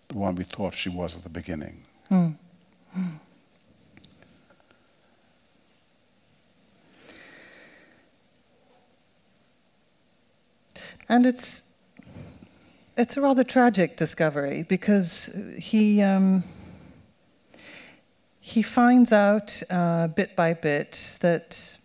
the 0.07 0.17
one 0.17 0.35
we 0.35 0.43
thought 0.43 0.73
she 0.73 0.89
was 0.89 1.17
at 1.17 1.23
the 1.23 1.29
beginning. 1.29 1.83
Mm. 2.09 2.35
And 11.09 11.25
it's 11.25 11.71
it's 12.97 13.17
a 13.17 13.21
rather 13.21 13.43
tragic 13.43 13.97
discovery 13.97 14.63
because 14.63 15.35
he 15.57 16.01
um, 16.01 16.43
he 18.39 18.61
finds 18.61 19.11
out 19.13 19.61
uh, 19.69 20.07
bit 20.07 20.35
by 20.35 20.53
bit 20.53 21.17
that 21.21 21.77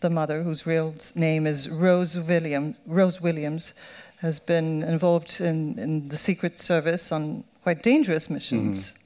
the 0.00 0.10
mother, 0.10 0.42
whose 0.42 0.66
real 0.66 0.94
name 1.14 1.46
is 1.46 1.68
Rose 1.68 2.16
William, 2.16 2.76
Rose 2.86 3.20
Williams, 3.20 3.74
has 4.20 4.38
been 4.38 4.82
involved 4.82 5.40
in, 5.40 5.78
in 5.78 6.08
the 6.08 6.16
Secret 6.16 6.58
Service 6.58 7.12
on 7.12 7.44
quite 7.62 7.82
dangerous 7.82 8.30
missions 8.30 8.92
mm-hmm. 8.92 8.97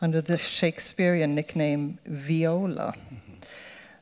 Under 0.00 0.20
the 0.20 0.38
Shakespearean 0.38 1.34
nickname 1.34 1.98
Viola. 2.06 2.94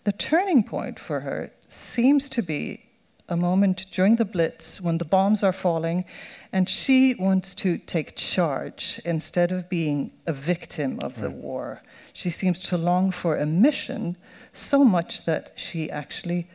The 0.05 0.13
turning 0.13 0.65
point 0.65 0.99
for 0.99 1.21
her 1.21 1.53
seems 1.69 2.29
to 2.31 2.43
be 2.43 2.85
a 3.29 3.37
moment 3.37 3.87
during 3.93 4.17
the 4.17 4.25
Blitz 4.25 4.81
when 4.81 4.99
the 4.99 5.05
bombs 5.05 5.43
are 5.43 5.53
falling 5.53 6.05
and 6.53 6.69
she 6.69 7.15
wants 7.15 7.55
to 7.55 7.79
take 7.79 8.17
charge 8.17 9.01
instead 9.05 9.53
of 9.53 9.69
being 9.69 10.13
a 10.27 10.33
victim 10.33 10.99
of 11.01 11.17
right. 11.17 11.23
the 11.23 11.31
war. 11.31 11.83
She 12.13 12.31
seems 12.31 12.61
to 12.69 12.77
long 12.77 13.11
for 13.11 13.37
a 13.37 13.47
mission 13.47 14.17
so 14.53 14.85
much 14.85 15.25
that 15.25 15.53
she 15.57 15.91
actually 15.91 16.49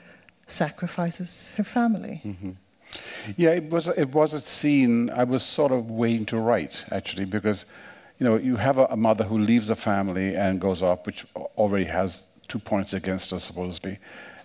sacrifices 0.46 1.56
her 1.58 1.64
family. 1.64 2.22
Mm-hmm. 2.24 2.52
Yeah, 3.36 3.50
it 3.50 3.70
was 3.70 3.90
it 3.90 4.14
was 4.14 4.34
a 4.34 4.40
scene 4.40 5.10
I 5.10 5.24
was 5.24 5.44
sort 5.44 5.72
of 5.72 5.92
waiting 5.92 6.26
to 6.28 6.38
write 6.38 6.86
actually 6.92 7.26
because 7.26 7.66
you 8.20 8.26
know 8.26 8.36
you 8.36 8.56
have 8.56 8.78
a, 8.78 8.86
a 8.86 8.98
mother 8.98 9.24
who 9.24 9.38
leaves 9.38 9.70
a 9.70 9.76
family 9.76 10.36
and 10.36 10.60
goes 10.60 10.84
off, 10.84 11.06
which 11.06 11.26
already 11.58 11.86
has 11.86 12.32
two 12.48 12.60
points 12.60 12.94
against 12.94 13.32
her 13.32 13.40
supposedly, 13.40 14.00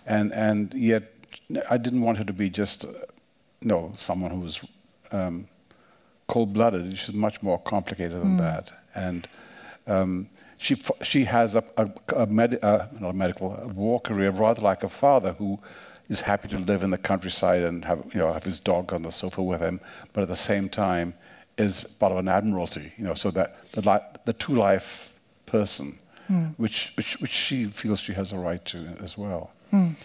and 0.05 0.33
and 0.33 0.73
yet 0.73 1.03
I 1.69 1.77
didn't 1.77 2.01
want 2.01 2.17
her 2.17 2.23
to 2.23 2.33
be 2.33 2.49
just 2.49 2.85
you 2.85 3.67
know 3.67 3.91
someone 3.95 4.31
who 4.31 4.39
was 4.39 4.65
um, 5.11 5.47
cold-blooded. 6.27 6.97
She's 6.97 7.13
much 7.13 7.41
more 7.41 7.59
complicated 7.59 8.19
than 8.21 8.37
mm. 8.37 8.39
that, 8.39 8.71
and. 8.95 9.27
Um, 9.85 10.29
she, 10.59 10.77
she 11.01 11.25
has 11.25 11.57
a, 11.57 11.63
a, 11.75 11.89
a, 12.15 12.25
med, 12.25 12.63
uh, 12.63 12.87
not 12.97 13.09
a 13.09 13.13
medical 13.13 13.53
a 13.53 13.67
war 13.67 13.99
career, 13.99 14.31
rather 14.31 14.61
like 14.61 14.81
a 14.81 14.87
father 14.87 15.33
who 15.33 15.59
is 16.07 16.21
happy 16.21 16.47
to 16.47 16.57
live 16.57 16.83
in 16.83 16.89
the 16.89 16.97
countryside 16.97 17.63
and 17.63 17.83
have, 17.83 18.05
you 18.13 18.19
know, 18.19 18.31
have 18.31 18.45
his 18.45 18.61
dog 18.61 18.93
on 18.93 19.01
the 19.01 19.11
sofa 19.11 19.43
with 19.43 19.59
him, 19.59 19.81
but 20.13 20.21
at 20.21 20.29
the 20.29 20.37
same 20.37 20.69
time 20.69 21.13
is 21.57 21.83
part 21.83 22.11
of 22.11 22.17
an 22.17 22.27
admiralty, 22.27 22.91
you 22.97 23.03
know, 23.03 23.13
so 23.13 23.31
that 23.31 23.69
the, 23.71 23.81
li- 23.81 24.19
the 24.25 24.33
two 24.33 24.53
life 24.53 25.19
person, 25.45 25.99
mm. 26.29 26.53
which, 26.57 26.93
which, 26.97 27.19
which 27.21 27.31
she 27.31 27.65
feels 27.65 27.99
she 27.99 28.13
has 28.13 28.31
a 28.31 28.37
right 28.37 28.63
to 28.65 28.77
as 29.01 29.17
well. 29.17 29.51
Mm. 29.71 29.95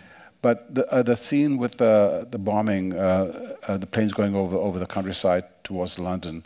But 0.40 0.74
the, 0.74 0.90
uh, 0.92 1.02
the 1.02 1.16
scene 1.16 1.56
with 1.56 1.78
the, 1.78 2.26
the 2.30 2.38
bombing, 2.38 2.94
uh, 2.94 3.56
uh, 3.66 3.76
the 3.78 3.86
planes 3.86 4.12
going 4.12 4.36
over, 4.36 4.56
over 4.56 4.78
the 4.78 4.86
countryside 4.86 5.44
towards 5.64 5.98
London, 5.98 6.44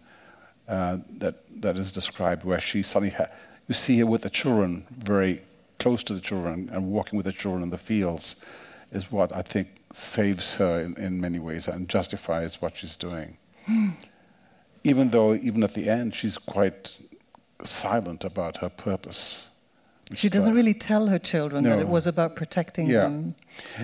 uh, 0.68 0.98
that, 1.18 1.34
that 1.60 1.76
is 1.76 1.92
described, 1.92 2.44
where 2.44 2.60
she 2.60 2.82
suddenly 2.82 3.14
ha- 3.14 3.26
you 3.68 3.74
see 3.74 3.98
her 3.98 4.06
with 4.06 4.22
the 4.22 4.30
children, 4.30 4.86
very 4.90 5.42
close 5.78 6.02
to 6.04 6.14
the 6.14 6.20
children, 6.20 6.70
and 6.72 6.90
walking 6.90 7.16
with 7.16 7.26
the 7.26 7.32
children 7.32 7.62
in 7.62 7.70
the 7.70 7.78
fields, 7.78 8.44
is 8.92 9.10
what 9.10 9.34
I 9.34 9.42
think 9.42 9.68
saves 9.92 10.56
her 10.56 10.80
in, 10.80 10.96
in 10.96 11.20
many 11.20 11.38
ways 11.38 11.68
and 11.68 11.88
justifies 11.88 12.62
what 12.62 12.76
she's 12.76 12.96
doing. 12.96 13.36
Even 14.84 15.10
though, 15.10 15.34
even 15.34 15.62
at 15.62 15.74
the 15.74 15.88
end, 15.88 16.14
she's 16.14 16.38
quite 16.38 16.96
silent 17.62 18.24
about 18.24 18.58
her 18.58 18.68
purpose. 18.68 19.50
She 20.14 20.28
doesn't 20.28 20.54
really 20.54 20.74
tell 20.74 21.06
her 21.06 21.18
children 21.18 21.64
no. 21.64 21.70
that 21.70 21.78
it 21.78 21.88
was 21.88 22.06
about 22.06 22.36
protecting 22.36 22.86
yeah. 22.86 23.02
them. 23.02 23.34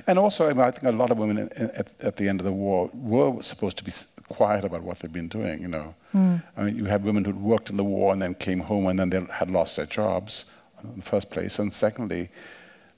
And 0.07 0.19
also, 0.19 0.51
I, 0.51 0.53
mean, 0.53 0.61
I, 0.61 0.71
think 0.71 0.93
a 0.93 0.97
lot 0.97 1.11
of 1.11 1.17
women 1.17 1.49
at, 1.57 1.93
at, 2.01 2.17
the 2.17 2.29
end 2.29 2.41
of 2.41 2.45
the 2.45 2.53
war 2.53 2.91
were 2.93 3.41
supposed 3.41 3.79
to 3.79 3.85
be 3.85 3.93
quiet 4.29 4.65
about 4.65 4.83
what 4.83 4.99
they've 4.99 5.13
been 5.13 5.29
doing, 5.29 5.63
you 5.63 5.69
know. 5.69 5.95
Mm. 6.15 6.43
I 6.57 6.63
mean, 6.65 6.77
you 6.77 6.85
had 6.85 7.03
women 7.03 7.25
who'd 7.25 7.41
worked 7.41 7.71
in 7.71 7.77
the 7.77 7.85
war 7.85 8.13
and 8.13 8.21
then 8.21 8.35
came 8.35 8.61
home 8.61 8.87
and 8.89 8.99
then 8.99 9.11
they 9.11 9.25
had 9.33 9.51
lost 9.51 9.77
their 9.77 9.87
jobs 9.87 10.53
in 10.83 10.97
the 10.97 11.03
first 11.03 11.31
place. 11.31 11.59
And 11.59 11.73
secondly, 11.73 12.29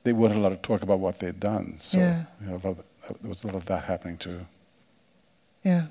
they 0.03 0.13
weren't 0.13 0.35
allowed 0.35 0.51
to 0.51 0.57
talk 0.57 0.83
about 0.83 0.99
what 0.99 1.19
they'd 1.21 1.39
done. 1.39 1.77
So 1.79 1.99
yeah. 1.99 2.25
you 2.41 2.49
know, 2.49 2.55
of, 2.55 2.63
there 2.63 3.29
was 3.29 3.45
a 3.45 3.47
lot 3.47 3.57
of 3.57 3.67
that 3.67 3.85
happening 3.85 4.17
too. 4.17 4.47
Yeah. 5.65 5.87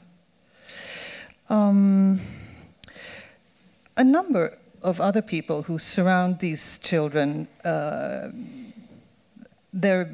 Um, 1.49 2.19
a 3.97 4.03
number 4.03 4.57
of 4.81 5.01
other 5.01 5.21
people 5.21 5.63
who 5.63 5.79
surround 5.79 6.39
these 6.39 6.79
children, 6.79 7.47
uh, 7.65 8.29
they're 9.73 10.09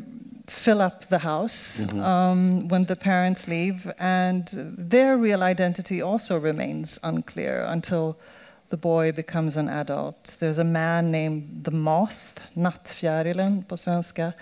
fill 0.48 0.82
up 0.82 1.06
the 1.06 1.20
house 1.20 1.80
mm-hmm. 1.80 2.00
um, 2.02 2.68
when 2.68 2.86
the 2.86 2.96
parents 2.96 3.48
leave, 3.48 3.92
and 4.00 4.48
their 4.78 5.18
real 5.18 5.44
identity 5.44 6.02
also 6.02 6.38
remains 6.38 7.00
unclear 7.04 7.66
until 7.68 8.18
the 8.70 8.78
boy 8.78 9.12
becomes 9.12 9.58
an 9.58 9.70
adult. 9.70 10.38
There's 10.40 10.58
a 10.58 10.64
man 10.64 11.12
named 11.12 11.64
the 11.64 11.72
Moth, 11.72 12.40
Nattfjärilen 12.56 13.64
på 13.68 13.78
svenska, 13.78 14.34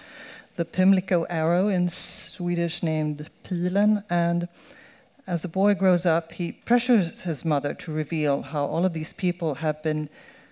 the 0.56 0.66
Pimlico 0.66 1.26
Arrow 1.30 1.70
in 1.70 1.90
Swedish 1.90 2.84
named 2.84 3.30
Pilen, 3.44 4.04
and 4.10 4.48
as 5.26 5.42
the 5.42 5.48
boy 5.48 5.74
grows 5.74 6.06
up, 6.06 6.34
he 6.34 6.52
pressures 6.52 7.24
his 7.24 7.46
mother 7.46 7.74
to 7.74 7.92
reveal 7.94 8.42
how 8.42 8.66
all 8.66 8.86
of 8.86 8.94
these 8.94 9.14
people 9.14 9.56
have 9.56 9.82
been 9.82 10.10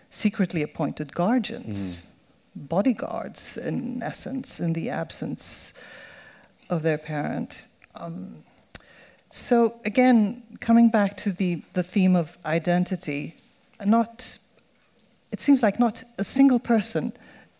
secretly 0.09 0.61
appointed 0.61 1.13
guardians. 1.13 2.05
Mm 2.05 2.11
bodyguards, 2.55 3.57
in 3.57 4.01
essence, 4.03 4.59
in 4.59 4.73
the 4.73 4.89
absence 4.89 5.73
of 6.69 6.83
their 6.83 6.97
parent. 6.97 7.67
Um, 7.95 8.43
so, 9.29 9.79
again, 9.85 10.43
coming 10.59 10.89
back 10.89 11.15
to 11.17 11.31
the, 11.31 11.61
the 11.73 11.83
theme 11.83 12.15
of 12.15 12.37
identity, 12.45 13.35
not, 13.85 14.37
it 15.31 15.39
seems 15.39 15.63
like 15.63 15.79
not 15.79 16.03
a 16.17 16.23
single 16.23 16.59
person 16.59 17.13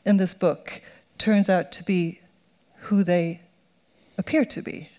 in 0.05 0.17
this 0.17 0.33
book 0.33 0.81
turns 1.17 1.49
out 1.49 1.71
to 1.73 1.83
be 1.83 2.19
who 2.75 3.03
they 3.03 3.41
appear 4.17 4.43
to 4.45 4.61
be. 4.61 4.89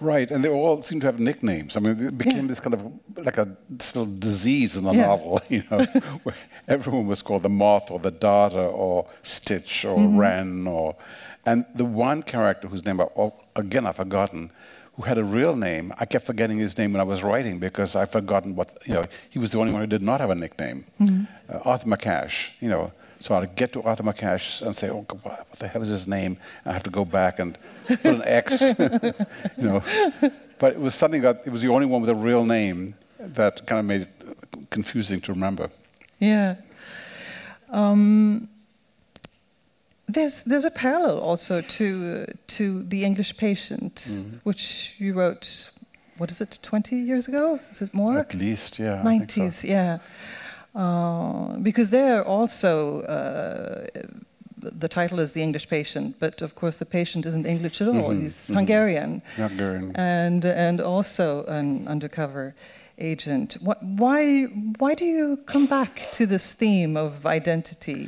Right, 0.00 0.30
and 0.30 0.42
they 0.42 0.48
all 0.48 0.80
seem 0.80 1.00
to 1.00 1.06
have 1.06 1.20
nicknames. 1.20 1.76
I 1.76 1.80
mean, 1.80 1.98
it 1.98 2.16
became 2.16 2.42
yeah. 2.42 2.48
this 2.48 2.60
kind 2.60 2.74
of 2.74 2.90
like 3.16 3.36
a 3.36 3.56
still 3.78 4.06
disease 4.06 4.76
in 4.76 4.84
the 4.84 4.92
yeah. 4.92 5.06
novel, 5.06 5.40
you 5.48 5.62
know, 5.70 5.84
where 6.22 6.34
everyone 6.68 7.06
was 7.06 7.22
called 7.22 7.42
the 7.42 7.50
Moth 7.50 7.90
or 7.90 7.98
the 7.98 8.10
Darter 8.10 8.58
or 8.58 9.06
Stitch 9.22 9.84
or 9.84 9.98
mm-hmm. 9.98 10.16
Wren 10.16 10.66
or, 10.66 10.96
and 11.44 11.66
the 11.74 11.84
one 11.84 12.22
character 12.22 12.68
whose 12.68 12.84
name, 12.86 13.00
I, 13.00 13.06
again, 13.56 13.86
I've 13.86 13.96
forgotten, 13.96 14.50
who 14.94 15.02
had 15.02 15.18
a 15.18 15.24
real 15.24 15.56
name. 15.56 15.92
I 15.98 16.04
kept 16.04 16.24
forgetting 16.24 16.58
his 16.58 16.76
name 16.76 16.92
when 16.92 17.00
I 17.00 17.04
was 17.04 17.22
writing 17.22 17.58
because 17.58 17.96
I'd 17.96 18.10
forgotten 18.10 18.54
what, 18.54 18.76
you 18.86 18.94
know, 18.94 19.04
he 19.28 19.38
was 19.38 19.50
the 19.50 19.58
only 19.58 19.72
one 19.72 19.82
who 19.82 19.86
did 19.86 20.02
not 20.02 20.20
have 20.20 20.30
a 20.30 20.34
nickname. 20.34 20.84
Mm-hmm. 21.00 21.24
Uh, 21.48 21.58
Arthur 21.64 21.88
McCash, 21.88 22.52
you 22.60 22.68
know, 22.68 22.92
so 23.20 23.34
I'd 23.34 23.54
get 23.54 23.72
to 23.74 23.82
Arthur 23.82 24.02
McCash 24.02 24.62
and 24.62 24.74
say, 24.74 24.88
"Oh, 24.88 25.02
God, 25.02 25.20
what 25.22 25.58
the 25.58 25.68
hell 25.68 25.82
is 25.82 25.88
his 25.88 26.08
name?" 26.08 26.38
And 26.64 26.70
I 26.70 26.72
have 26.72 26.82
to 26.84 26.90
go 26.90 27.04
back 27.04 27.38
and 27.38 27.56
put 27.86 28.04
an 28.04 28.22
X, 28.24 28.60
you 29.58 29.64
know. 29.64 29.82
But 30.58 30.72
it 30.72 30.80
was 30.80 30.94
something 30.94 31.22
that 31.22 31.42
it 31.46 31.50
was 31.50 31.62
the 31.62 31.68
only 31.68 31.86
one 31.86 32.00
with 32.00 32.10
a 32.10 32.14
real 32.14 32.44
name 32.44 32.94
that 33.18 33.66
kind 33.66 33.78
of 33.78 33.84
made 33.84 34.02
it 34.02 34.70
confusing 34.70 35.20
to 35.20 35.32
remember. 35.32 35.70
Yeah. 36.18 36.56
Um, 37.68 38.48
there's 40.08 40.42
there's 40.42 40.64
a 40.64 40.70
parallel 40.70 41.20
also 41.20 41.60
to 41.60 42.26
uh, 42.28 42.32
to 42.56 42.82
the 42.84 43.04
English 43.04 43.36
Patient, 43.36 43.94
mm-hmm. 43.96 44.36
which 44.44 44.94
you 44.98 45.12
wrote. 45.14 45.72
What 46.16 46.30
is 46.30 46.40
it? 46.40 46.58
Twenty 46.62 46.96
years 46.96 47.28
ago? 47.28 47.60
Is 47.70 47.80
it 47.80 47.94
more? 47.94 48.18
At 48.18 48.34
least, 48.34 48.78
yeah. 48.78 49.02
Nineties, 49.02 49.60
so. 49.60 49.68
yeah. 49.68 49.98
Uh, 50.74 51.56
because 51.62 51.90
there 51.90 52.24
also 52.24 53.00
uh, 53.02 53.86
the 54.80 54.88
title 54.88 55.18
is 55.18 55.32
The 55.32 55.42
English 55.42 55.68
Patient, 55.68 56.16
but 56.20 56.42
of 56.42 56.54
course 56.54 56.76
the 56.76 56.84
patient 56.86 57.26
isn't 57.26 57.46
English 57.46 57.80
at 57.80 57.88
all. 57.88 57.94
Mhm, 58.10 58.20
He's 58.22 58.48
mhm. 58.48 58.54
Hungarian 58.56 59.22
Hungarian. 59.36 59.92
and 59.96 60.44
and 60.44 60.80
also 60.80 61.44
an 61.46 61.88
undercover 61.88 62.54
agent. 62.98 63.56
Wh- 63.66 63.82
Why 63.98 64.44
why 64.78 64.94
do 64.94 65.04
you 65.04 65.38
come 65.46 65.66
back 65.66 66.08
to 66.12 66.26
this 66.26 66.52
theme 66.52 66.96
of 66.96 67.26
identity? 67.26 68.06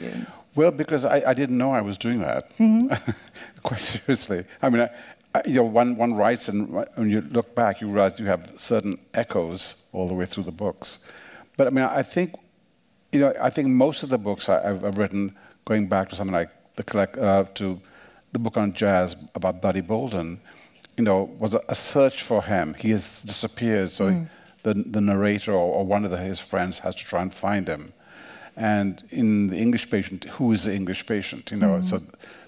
Well, 0.54 0.70
because 0.70 1.04
I, 1.06 1.30
I 1.30 1.34
didn't 1.34 1.56
know 1.56 1.72
I 1.72 1.80
was 1.80 1.96
doing 1.98 2.20
that. 2.20 2.50
Quite 3.62 3.80
seriously. 3.80 4.44
I 4.60 4.68
mean, 4.68 4.82
I, 4.82 4.90
I, 5.34 5.40
you 5.46 5.54
know, 5.54 5.64
one, 5.64 5.96
one 5.96 6.12
writes, 6.14 6.48
and 6.50 6.68
when 6.94 7.08
you 7.08 7.22
look 7.32 7.54
back, 7.54 7.80
you 7.80 7.88
realize 7.88 8.20
you 8.20 8.26
have 8.26 8.52
certain 8.58 8.98
echoes 9.14 9.86
all 9.94 10.08
the 10.08 10.14
way 10.14 10.26
through 10.26 10.44
the 10.44 10.52
books. 10.52 11.06
But 11.56 11.66
I 11.68 11.70
mean, 11.70 11.84
I 11.84 12.02
think, 12.02 12.34
you 13.12 13.20
know, 13.20 13.32
I 13.40 13.50
think 13.50 13.68
most 13.68 14.02
of 14.02 14.08
the 14.08 14.18
books 14.18 14.48
I, 14.48 14.70
I've, 14.70 14.84
I've 14.84 14.98
written, 14.98 15.36
going 15.64 15.86
back 15.86 16.08
to 16.08 16.16
something 16.16 16.34
like 16.34 16.50
the 16.76 16.82
collect, 16.82 17.18
uh, 17.18 17.44
to 17.54 17.80
the 18.32 18.38
book 18.38 18.56
on 18.56 18.72
jazz 18.72 19.16
about 19.34 19.60
Buddy 19.60 19.82
Bolden, 19.82 20.40
you 20.96 21.04
know, 21.04 21.24
was 21.38 21.54
a, 21.54 21.60
a 21.68 21.74
search 21.74 22.22
for 22.22 22.42
him. 22.42 22.74
He 22.74 22.90
has 22.90 23.22
disappeared, 23.22 23.90
so 23.90 24.10
mm. 24.10 24.28
the, 24.62 24.74
the 24.74 25.00
narrator 25.00 25.52
or, 25.52 25.74
or 25.74 25.86
one 25.86 26.04
of 26.04 26.10
the, 26.10 26.16
his 26.16 26.40
friends 26.40 26.78
has 26.80 26.94
to 26.94 27.04
try 27.04 27.22
and 27.22 27.32
find 27.32 27.68
him. 27.68 27.92
And 28.56 29.02
in 29.10 29.48
the 29.48 29.56
English 29.56 29.90
patient, 29.90 30.24
who 30.24 30.52
is 30.52 30.64
the 30.64 30.74
English 30.74 31.06
patient? 31.06 31.50
You 31.50 31.56
know, 31.58 31.78
mm-hmm. 31.78 31.82
so 31.82 32.00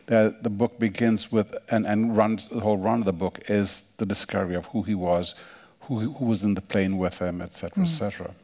the, 0.06 0.36
the 0.42 0.50
book 0.50 0.78
begins 0.78 1.32
with 1.32 1.56
and, 1.70 1.86
and 1.86 2.16
runs 2.16 2.48
the 2.48 2.60
whole 2.60 2.76
run 2.76 3.00
of 3.00 3.04
the 3.06 3.12
book 3.12 3.38
is 3.48 3.88
the 3.96 4.06
discovery 4.06 4.54
of 4.54 4.66
who 4.66 4.82
he 4.82 4.94
was, 4.94 5.34
who, 5.80 6.12
who 6.12 6.24
was 6.26 6.44
in 6.44 6.54
the 6.54 6.60
plane 6.60 6.98
with 6.98 7.20
him, 7.20 7.40
etc., 7.40 7.82
etc. 7.82 8.26
Mm. 8.28 8.34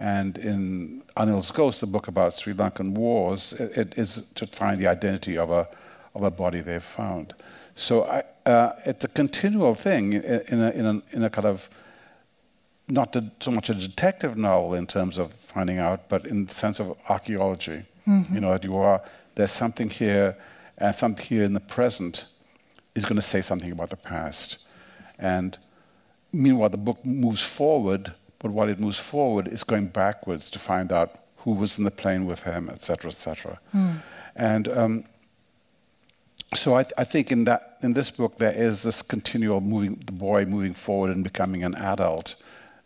And 0.00 0.38
in 0.38 1.02
Anil's 1.16 1.50
Ghost, 1.50 1.82
the 1.82 1.86
book 1.86 2.08
about 2.08 2.34
Sri 2.34 2.54
Lankan 2.54 2.92
wars, 2.92 3.52
it, 3.52 3.76
it 3.76 3.98
is 3.98 4.28
to 4.34 4.46
find 4.46 4.80
the 4.80 4.86
identity 4.86 5.36
of 5.36 5.50
a 5.50 5.68
of 6.14 6.22
a 6.22 6.30
body 6.30 6.60
they've 6.60 6.82
found. 6.82 7.34
So 7.74 8.04
I, 8.04 8.24
uh, 8.46 8.72
it's 8.84 9.04
a 9.04 9.08
continual 9.08 9.74
thing 9.74 10.14
in, 10.14 10.22
in, 10.22 10.60
a, 10.60 10.70
in, 10.70 10.86
a, 10.86 11.02
in 11.12 11.22
a 11.22 11.30
kind 11.30 11.46
of 11.46 11.68
not 12.88 13.14
a, 13.14 13.30
so 13.38 13.52
much 13.52 13.70
a 13.70 13.74
detective 13.74 14.36
novel 14.36 14.74
in 14.74 14.86
terms 14.86 15.18
of 15.18 15.32
finding 15.34 15.78
out, 15.78 16.08
but 16.08 16.26
in 16.26 16.46
the 16.46 16.52
sense 16.52 16.80
of 16.80 16.96
archaeology. 17.08 17.84
You 18.34 18.40
know 18.40 18.50
that 18.50 18.64
you 18.64 18.76
are 18.76 19.02
there's 19.36 19.52
something 19.52 19.88
here, 19.88 20.36
and 20.78 20.94
something 20.94 21.24
here 21.24 21.44
in 21.44 21.52
the 21.52 21.60
present 21.60 22.26
is 22.94 23.04
going 23.04 23.16
to 23.16 23.22
say 23.22 23.40
something 23.40 23.70
about 23.70 23.90
the 23.90 23.96
past. 23.96 24.66
And 25.18 25.56
meanwhile, 26.32 26.70
the 26.70 26.78
book 26.78 27.04
moves 27.04 27.42
forward, 27.42 28.12
but 28.40 28.50
while 28.50 28.68
it 28.68 28.80
moves 28.80 28.98
forward, 28.98 29.46
it's 29.48 29.64
going 29.64 29.86
backwards 29.86 30.50
to 30.50 30.58
find 30.58 30.92
out 30.92 31.10
who 31.38 31.52
was 31.52 31.78
in 31.78 31.84
the 31.84 31.90
plane 31.90 32.26
with 32.26 32.42
him, 32.42 32.68
etc., 32.68 33.08
etc. 33.10 33.58
And 34.36 34.68
um, 34.68 35.04
so 36.54 36.74
I, 36.74 36.82
th- 36.82 36.92
I 36.98 37.04
think 37.04 37.30
in 37.30 37.44
that 37.44 37.76
in 37.82 37.92
this 37.94 38.10
book 38.10 38.38
there 38.38 38.52
is 38.52 38.82
this 38.82 39.02
continual 39.02 39.60
moving 39.60 40.02
the 40.06 40.12
boy 40.12 40.44
moving 40.44 40.74
forward 40.74 41.10
and 41.14 41.22
becoming 41.24 41.62
an 41.64 41.74
adult 41.76 42.34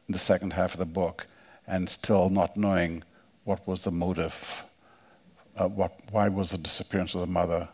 in 0.09 0.13
the 0.13 0.19
second 0.19 0.53
half 0.53 0.73
of 0.75 0.79
the 0.79 0.87
book, 1.01 1.27
and 1.67 1.89
still 1.89 2.29
not 2.29 2.57
knowing 2.57 3.03
what 3.45 3.67
was 3.67 3.85
the 3.85 3.91
motive, 3.91 4.65
uh, 5.57 5.67
what 5.69 5.93
why 6.11 6.29
was 6.29 6.51
the 6.51 6.59
disappearance 6.59 7.15
of 7.15 7.21
the 7.21 7.27
mother 7.41 7.69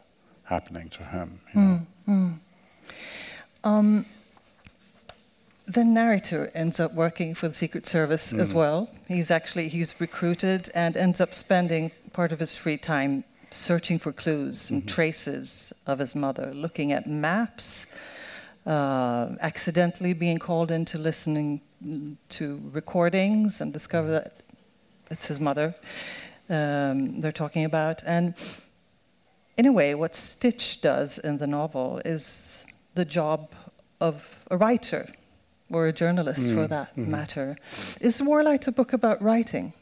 happening 0.44 0.88
to 0.90 1.02
him. 1.04 1.40
you 1.54 1.60
know. 1.60 1.87
The 5.71 5.85
narrator 5.85 6.50
ends 6.55 6.81
up 6.81 6.95
working 6.95 7.35
for 7.35 7.47
the 7.47 7.55
Secret 7.55 7.87
Service 7.87 8.33
Mm. 8.33 8.41
as 8.41 8.53
well. 8.53 8.89
He's 9.07 9.31
actually 9.31 9.69
he's 9.69 9.95
recruited 10.00 10.69
and 10.75 10.97
ends 10.97 11.21
up 11.21 11.33
spending 11.33 11.93
part 12.12 12.33
of 12.33 12.41
his 12.41 12.57
free 12.57 12.77
time 12.77 13.23
searching 13.53 13.99
for 14.00 14.12
clues 14.12 14.71
and 14.71 14.81
Mm-hmm. 14.83 14.95
traces 14.97 15.73
of 15.87 15.99
his 16.00 16.15
mother, 16.15 16.53
looking 16.55 16.91
at 16.93 17.07
maps, 17.07 17.87
uh, 18.67 19.37
accidentally 19.41 20.12
being 20.12 20.39
called 20.39 20.71
into 20.71 20.99
listening 20.99 21.61
to 22.30 22.45
recordings 22.73 23.61
and 23.61 23.73
discover 23.73 24.09
Mm-hmm. 24.09 24.25
that 24.25 24.43
it's 25.11 25.28
his 25.28 25.41
mother 25.41 25.75
um, 26.49 27.21
they're 27.21 27.39
talking 27.45 27.65
about. 27.65 28.02
And 28.06 28.35
in 29.56 29.67
a 29.67 29.73
way, 29.73 29.95
what 29.95 30.17
Stitch 30.17 30.80
does 30.80 31.19
in 31.19 31.39
the 31.39 31.47
novel 31.47 32.00
is 32.04 32.65
the 32.95 33.04
job 33.04 33.41
of 34.00 34.45
a 34.50 34.56
writer 34.56 35.06
or 35.71 35.87
a 35.87 35.93
journalist 35.93 36.52
for 36.52 36.67
that 36.67 36.97
matter. 36.97 37.56
Is 38.00 38.21
Warlight 38.21 38.67
a 38.67 38.73
book 38.73 38.93
about 38.93 39.23
writing? 39.23 39.73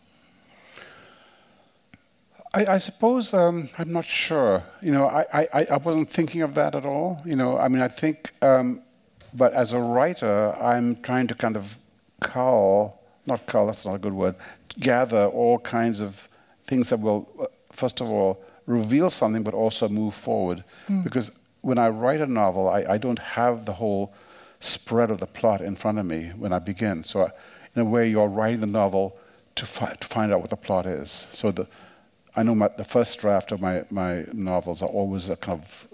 I, 2.55 2.75
I 2.75 2.79
suppose 2.79 3.35
um, 3.35 3.69
I'm 3.79 3.93
not 3.93 4.05
sure. 4.05 4.63
You 4.83 4.93
know, 4.93 5.07
I, 5.07 5.49
I, 5.53 5.67
I 5.71 5.77
wasn't 5.77 6.11
thinking 6.11 6.43
of 6.43 6.55
that 6.55 6.75
at 6.75 6.87
all. 6.87 7.21
You 7.25 7.37
know, 7.37 7.59
I 7.59 7.69
mean, 7.69 7.83
I 7.83 7.89
think, 7.89 8.33
um, 8.43 8.81
but 9.35 9.53
as 9.53 9.73
a 9.73 9.81
writer, 9.81 10.57
I'm 10.61 10.97
trying 10.97 11.27
to 11.29 11.35
kind 11.35 11.57
of 11.57 11.77
cull, 12.21 13.01
not 13.27 13.47
cull, 13.47 13.67
that's 13.67 13.85
not 13.85 13.97
a 13.97 13.99
good 13.99 14.15
word, 14.15 14.37
gather 14.81 15.27
all 15.27 15.59
kinds 15.59 16.01
of 16.01 16.29
things 16.65 16.89
that 16.89 17.01
will, 17.01 17.29
uh, 17.41 17.47
first 17.73 18.01
of 18.01 18.11
all, 18.11 18.43
reveal 18.67 19.11
something, 19.11 19.43
but 19.43 19.55
also 19.55 19.89
move 19.89 20.15
forward. 20.15 20.65
Because 21.03 21.39
when 21.61 21.79
I 21.79 21.89
write 21.89 22.21
a 22.21 22.27
novel, 22.27 22.69
I, 22.69 22.85
I 22.89 22.99
don't 22.99 23.19
have 23.19 23.65
the 23.67 23.73
whole 23.73 24.13
spread 24.61 25.11
of 25.11 25.19
the 25.19 25.27
plot 25.27 25.61
in 25.61 25.77
front 25.77 25.99
of 25.99 26.07
me 26.07 26.33
when 26.37 26.53
I 26.53 26.59
begin. 26.59 27.05
So, 27.05 27.31
in 27.75 27.83
a 27.83 27.85
way, 27.85 28.09
you're 28.09 28.29
writing 28.29 28.61
the 28.61 28.67
novel 28.67 29.19
to, 29.55 29.67
fi- 29.67 29.95
to 29.95 30.07
find 30.07 30.33
out 30.33 30.41
what 30.41 30.51
the 30.51 30.57
plot 30.57 30.87
is. 30.87 31.11
So 31.11 31.51
the 31.51 31.67
I 32.39 32.45
know 32.45 32.55
my, 32.55 32.69
the 32.69 32.85
first 32.85 33.19
draft 33.19 33.51
of 33.51 33.61
my, 33.61 33.85
my 33.91 34.25
novels 34.33 34.81
are 34.81 34.89
always 34.89 35.29
a 35.29 35.35
kind 35.35 35.61
of 35.61 35.89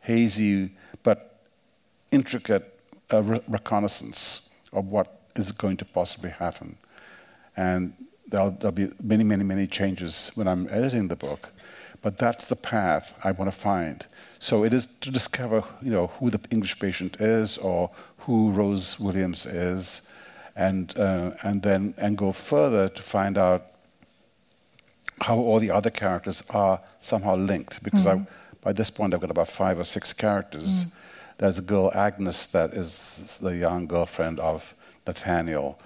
hazy 0.00 0.70
but 1.02 1.44
intricate 2.10 2.80
uh, 3.12 3.22
re- 3.22 3.40
reconnaissance 3.46 4.48
of 4.72 4.86
what 4.86 5.20
is 5.36 5.52
going 5.52 5.76
to 5.76 5.84
possibly 5.84 6.30
happen. 6.30 6.78
And 7.58 7.92
there'll, 8.28 8.52
there'll 8.52 8.72
be 8.72 8.90
many, 9.02 9.22
many, 9.22 9.44
many 9.44 9.66
changes 9.66 10.30
when 10.34 10.48
I'm 10.48 10.66
editing 10.70 11.08
the 11.08 11.16
book. 11.16 11.50
But 12.02 12.16
that's 12.16 12.48
the 12.48 12.56
path 12.56 13.18
I 13.22 13.32
want 13.32 13.50
to 13.50 13.56
find. 13.56 14.06
So 14.38 14.64
it 14.64 14.72
is 14.72 14.86
to 14.86 15.10
discover, 15.10 15.62
you 15.82 15.90
know, 15.90 16.06
who 16.06 16.30
the 16.30 16.40
English 16.50 16.78
patient 16.78 17.20
is 17.20 17.58
or 17.58 17.90
who 18.18 18.50
Rose 18.50 18.98
Williams 18.98 19.44
is, 19.46 20.08
and 20.56 20.96
uh, 20.98 21.32
and 21.42 21.62
then 21.62 21.94
and 21.98 22.16
go 22.16 22.32
further 22.32 22.88
to 22.88 23.02
find 23.02 23.36
out 23.36 23.66
how 25.20 25.36
all 25.36 25.58
the 25.58 25.70
other 25.70 25.90
characters 25.90 26.42
are 26.50 26.80
somehow 27.00 27.36
linked. 27.36 27.82
Because 27.82 28.06
I, 28.06 28.26
by 28.62 28.72
this 28.72 28.90
point, 28.90 29.12
I've 29.12 29.20
got 29.20 29.30
about 29.30 29.48
five 29.48 29.78
or 29.78 29.84
six 29.84 30.12
characters. 30.12 30.86
There's 31.36 31.58
a 31.58 31.62
girl, 31.62 31.90
Agnes, 31.94 32.46
that 32.46 32.74
is 32.74 33.38
the 33.42 33.56
young 33.56 33.86
girlfriend 33.86 34.40
of 34.40 34.74
Nathaniel, 35.06 35.78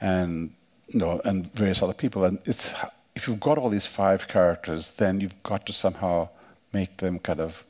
and 0.00 0.52
you 0.88 0.98
know, 0.98 1.20
and 1.24 1.52
various 1.54 1.82
other 1.82 1.94
people. 1.94 2.24
And 2.24 2.38
it's 2.44 2.74
if 3.14 3.26
you've 3.26 3.40
got 3.40 3.58
all 3.58 3.68
these 3.68 3.86
five 3.86 4.28
characters, 4.28 4.94
then 4.94 5.20
you've 5.20 5.42
got 5.42 5.66
to 5.66 5.72
somehow 5.72 6.28
make 6.72 6.98
them 6.98 7.18
kind 7.18 7.40
of 7.40 7.64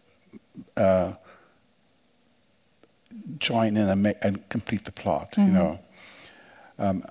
uh, 0.77 1.15
join 3.39 3.77
in 3.77 3.89
and, 3.89 4.03
make, 4.03 4.17
and 4.23 4.49
complete 4.49 4.85
the 4.85 4.93
plot. 4.93 5.35
You 5.37 5.45
know. 5.45 5.79
Um, 6.79 7.05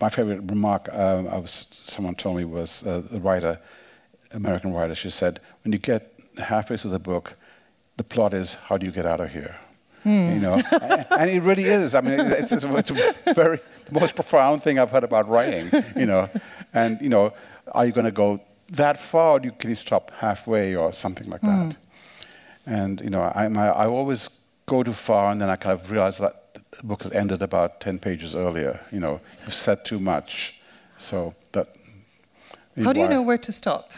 my 0.00 0.08
favorite 0.08 0.40
remark 0.50 0.88
um, 0.92 1.28
I 1.28 1.36
was 1.36 1.82
someone 1.84 2.14
told 2.14 2.36
me 2.36 2.44
was 2.44 2.86
uh, 2.86 3.02
the 3.10 3.20
writer, 3.20 3.58
American 4.32 4.72
writer. 4.72 4.94
She 4.94 5.10
said, 5.10 5.40
"When 5.62 5.72
you 5.72 5.78
get 5.78 6.14
halfway 6.38 6.76
through 6.76 6.92
the 6.92 6.98
book, 6.98 7.36
the 7.96 8.04
plot 8.04 8.32
is 8.32 8.54
how 8.54 8.78
do 8.78 8.86
you 8.86 8.92
get 8.92 9.06
out 9.06 9.20
of 9.20 9.32
here." 9.32 9.56
You 10.04 10.40
know, 10.40 10.54
and, 10.72 11.06
and 11.10 11.30
it 11.30 11.42
really 11.42 11.64
is. 11.64 11.94
I 11.94 12.00
mean, 12.00 12.20
it's, 12.20 12.52
it's, 12.52 12.64
it's 12.64 12.90
very 13.34 13.60
the 13.84 14.00
most 14.00 14.14
profound 14.14 14.62
thing 14.62 14.78
I've 14.78 14.90
heard 14.90 15.04
about 15.04 15.28
writing. 15.28 15.70
You 15.94 16.06
know, 16.06 16.30
and 16.72 16.98
you 17.02 17.10
know, 17.10 17.34
are 17.72 17.86
you 17.86 17.92
going 17.92 18.04
to 18.06 18.12
go 18.12 18.40
that 18.70 18.98
far, 18.98 19.32
or 19.32 19.40
do 19.40 19.46
you, 19.46 19.52
can 19.52 19.70
you 19.70 19.76
stop 19.76 20.10
halfway, 20.18 20.76
or 20.76 20.92
something 20.92 21.28
like 21.28 21.40
that? 21.40 21.48
Mm. 21.48 21.76
And 22.66 23.00
you 23.00 23.10
know, 23.10 23.22
I, 23.22 23.46
I, 23.46 23.66
I 23.66 23.86
always 23.86 24.40
go 24.66 24.82
too 24.82 24.92
far, 24.92 25.30
and 25.30 25.40
then 25.40 25.50
I 25.50 25.56
kind 25.56 25.78
of 25.78 25.90
realize 25.90 26.18
that 26.18 26.54
the 26.54 26.84
book 26.84 27.02
has 27.02 27.12
ended 27.12 27.42
about 27.42 27.80
ten 27.80 27.98
pages 27.98 28.36
earlier. 28.36 28.80
You 28.92 29.00
know, 29.00 29.20
you've 29.40 29.54
said 29.54 29.84
too 29.84 29.98
much, 29.98 30.60
so 30.96 31.34
that. 31.52 31.68
How 32.82 32.92
do 32.92 33.00
you 33.00 33.08
know 33.08 33.22
where 33.22 33.38
to 33.38 33.52
stop? 33.52 33.90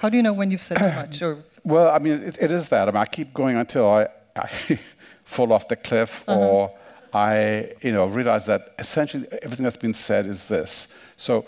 How 0.00 0.08
do 0.10 0.16
you 0.16 0.22
know 0.22 0.32
when 0.32 0.50
you've 0.50 0.62
said 0.62 0.78
too 0.78 0.84
much? 1.02 1.22
Or 1.22 1.44
Well, 1.62 1.90
I 1.90 1.98
mean, 1.98 2.22
it, 2.22 2.36
it 2.40 2.50
is 2.50 2.68
that. 2.70 2.88
I 2.88 2.90
mean, 2.90 3.00
I 3.00 3.06
keep 3.06 3.32
going 3.32 3.56
until 3.56 3.88
I, 3.88 4.08
I 4.36 4.48
fall 5.24 5.52
off 5.52 5.68
the 5.68 5.76
cliff, 5.76 6.28
uh-huh. 6.28 6.38
or 6.38 6.78
I, 7.14 7.72
you 7.80 7.92
know, 7.92 8.06
realize 8.06 8.46
that 8.46 8.74
essentially 8.78 9.26
everything 9.40 9.64
that's 9.64 9.76
been 9.76 9.94
said 9.94 10.26
is 10.26 10.48
this. 10.48 10.98
So 11.16 11.46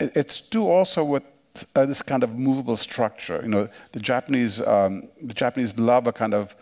it's 0.00 0.40
do 0.40 0.68
also 0.68 1.04
with 1.04 1.22
uh, 1.74 1.86
this 1.86 2.02
kind 2.02 2.22
of 2.22 2.36
movable 2.36 2.76
structure. 2.76 3.40
You 3.42 3.48
know, 3.48 3.68
the 3.92 4.00
Japanese, 4.00 4.60
um, 4.60 5.08
the 5.20 5.34
Japanese 5.34 5.78
love 5.78 6.06
a 6.06 6.12
kind 6.12 6.34
of 6.34 6.54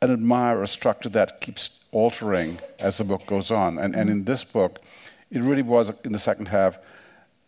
an 0.00 0.10
admire 0.10 0.62
a 0.62 0.66
structure 0.66 1.08
that 1.10 1.40
keeps 1.40 1.78
altering 1.92 2.58
as 2.80 2.98
the 2.98 3.04
book 3.04 3.24
goes 3.26 3.50
on. 3.52 3.78
And, 3.78 3.94
and 3.94 4.10
in 4.10 4.24
this 4.24 4.42
book, 4.42 4.80
it 5.30 5.40
really 5.42 5.62
was 5.62 5.92
in 6.04 6.12
the 6.12 6.18
second 6.18 6.46
half. 6.46 6.78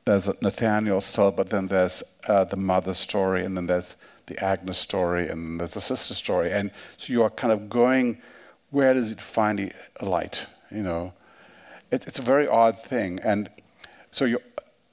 There's 0.05 0.29
Nathaniel 0.41 1.01
still, 1.01 1.33
but 1.33 1.51
then 1.51 1.67
there's 1.67 2.03
uh, 2.29 2.45
the 2.45 2.57
mother 2.57 2.95
story, 2.95 3.45
and 3.45 3.57
then 3.57 3.67
there's 3.67 3.97
the 4.27 4.43
Agnes 4.43 4.79
story, 4.79 5.29
and 5.29 5.59
there's 5.59 5.77
a 5.77 5.81
sister 5.81 6.15
story, 6.15 6.53
and 6.53 6.71
so 6.97 7.13
you 7.13 7.23
are 7.23 7.31
kind 7.31 7.53
of 7.53 7.69
going, 7.69 8.19
where 8.71 8.95
does 8.95 9.11
it 9.11 9.21
finally 9.21 9.73
light? 10.01 10.47
You 10.71 10.83
know, 10.83 11.13
it's 11.91 12.07
it's 12.07 12.19
a 12.19 12.23
very 12.23 12.47
odd 12.47 12.79
thing, 12.79 13.19
and 13.25 13.51
so 14.11 14.25
you 14.27 14.39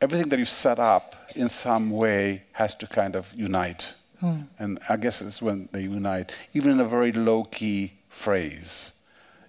everything 0.01 0.29
that 0.29 0.39
you 0.39 0.45
set 0.45 0.79
up 0.79 1.15
in 1.35 1.47
some 1.47 1.91
way 1.91 2.43
has 2.53 2.75
to 2.75 2.87
kind 2.87 3.15
of 3.15 3.31
unite, 3.35 3.95
hmm. 4.19 4.41
and 4.59 4.79
I 4.89 4.97
guess 4.97 5.21
it's 5.21 5.41
when 5.41 5.69
they 5.71 5.83
unite, 5.83 6.31
even 6.53 6.71
in 6.71 6.79
a 6.79 6.85
very 6.85 7.11
low 7.11 7.43
key 7.43 7.93
phrase. 8.09 8.99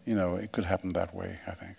You 0.05 0.15
know, 0.15 0.37
it 0.37 0.53
could 0.53 0.65
happen 0.65 0.93
that 0.93 1.15
way. 1.15 1.39
I 1.47 1.53
think. 1.53 1.77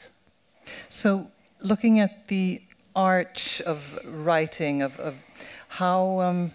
So, 0.89 1.27
looking 1.61 1.99
at 1.99 2.27
the 2.27 2.61
arch 2.95 3.61
of 3.61 3.99
writing, 4.05 4.81
of, 4.81 4.99
of 4.99 5.15
how, 5.67 6.21
um, 6.21 6.51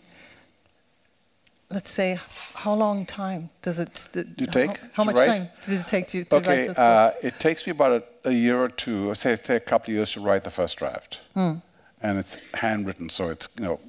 let's 1.71 1.91
say, 1.91 2.19
how 2.55 2.75
long 2.75 3.05
time 3.07 3.51
does 3.63 3.79
it 3.79 4.09
you 4.39 4.47
take? 4.47 4.79
How, 4.79 4.89
how 4.95 5.05
much 5.05 5.17
write? 5.17 5.27
time 5.27 5.49
did 5.67 5.81
it 5.81 5.87
take 5.87 6.15
you 6.15 6.25
to 6.25 6.37
okay, 6.37 6.49
write 6.49 6.67
this 6.69 6.77
book? 6.77 6.79
uh, 6.79 7.13
it 7.23 7.39
takes 7.39 7.67
me 7.67 7.73
about 7.73 7.93
a, 8.25 8.29
a, 8.29 8.33
year 8.33 8.59
or 8.59 8.69
two, 8.69 9.15
say, 9.15 9.37
say 9.37 9.57
a 9.57 9.61
couple 9.61 9.91
of 9.91 9.97
years 9.97 10.13
to 10.13 10.21
write 10.21 10.45
the 10.45 10.51
first 10.51 10.79
draft. 10.79 11.21
Hmm. 11.35 11.57
And 12.03 12.19
it's 12.19 12.39
handwritten, 12.55 13.09
so 13.11 13.31
it's, 13.31 13.49
you 13.59 13.65
know. 13.65 13.81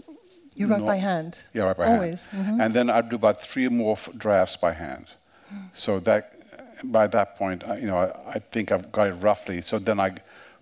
You 0.55 0.67
write 0.67 0.85
by 0.85 0.97
hand? 0.97 1.39
Yeah, 1.53 1.63
write 1.63 1.77
by 1.77 1.85
Always. 1.85 2.25
hand. 2.25 2.45
Mm-hmm. 2.45 2.61
And 2.61 2.73
then 2.73 2.89
I 2.89 3.01
do 3.01 3.15
about 3.15 3.39
three 3.41 3.69
more 3.69 3.93
f- 3.93 4.09
drafts 4.17 4.57
by 4.57 4.73
hand. 4.73 5.05
So 5.73 5.99
that 6.01 6.35
by 6.83 7.07
that 7.07 7.35
point, 7.35 7.63
you 7.79 7.87
know, 7.87 7.97
I, 7.97 8.35
I, 8.35 8.39
think 8.39 8.71
I've 8.71 8.91
got 8.91 9.07
it 9.07 9.13
roughly. 9.13 9.61
So 9.61 9.79
then 9.79 9.99
I 9.99 10.15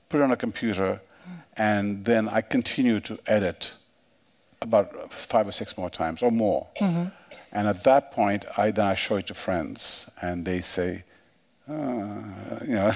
put 0.09 0.21
it 0.21 0.23
on 0.23 0.31
a 0.31 0.37
computer, 0.37 1.01
and 1.55 2.05
then 2.05 2.29
I 2.29 2.41
continue 2.41 2.99
to 3.01 3.19
edit 3.27 3.73
about 4.61 5.11
five 5.11 5.47
or 5.47 5.51
six 5.51 5.77
more 5.77 5.89
times 5.89 6.23
or 6.23 6.31
more. 6.31 6.67
Mm-hmm. 6.79 7.09
And 7.51 7.67
at 7.67 7.83
that 7.83 8.11
point, 8.11 8.45
I 8.57 8.71
then 8.71 8.87
I 8.87 8.93
show 8.93 9.17
it 9.17 9.27
to 9.27 9.33
friends, 9.33 10.09
and 10.21 10.45
they 10.45 10.61
say, 10.61 11.03
uh, 11.69 11.73
you 12.65 12.75
know. 12.75 12.91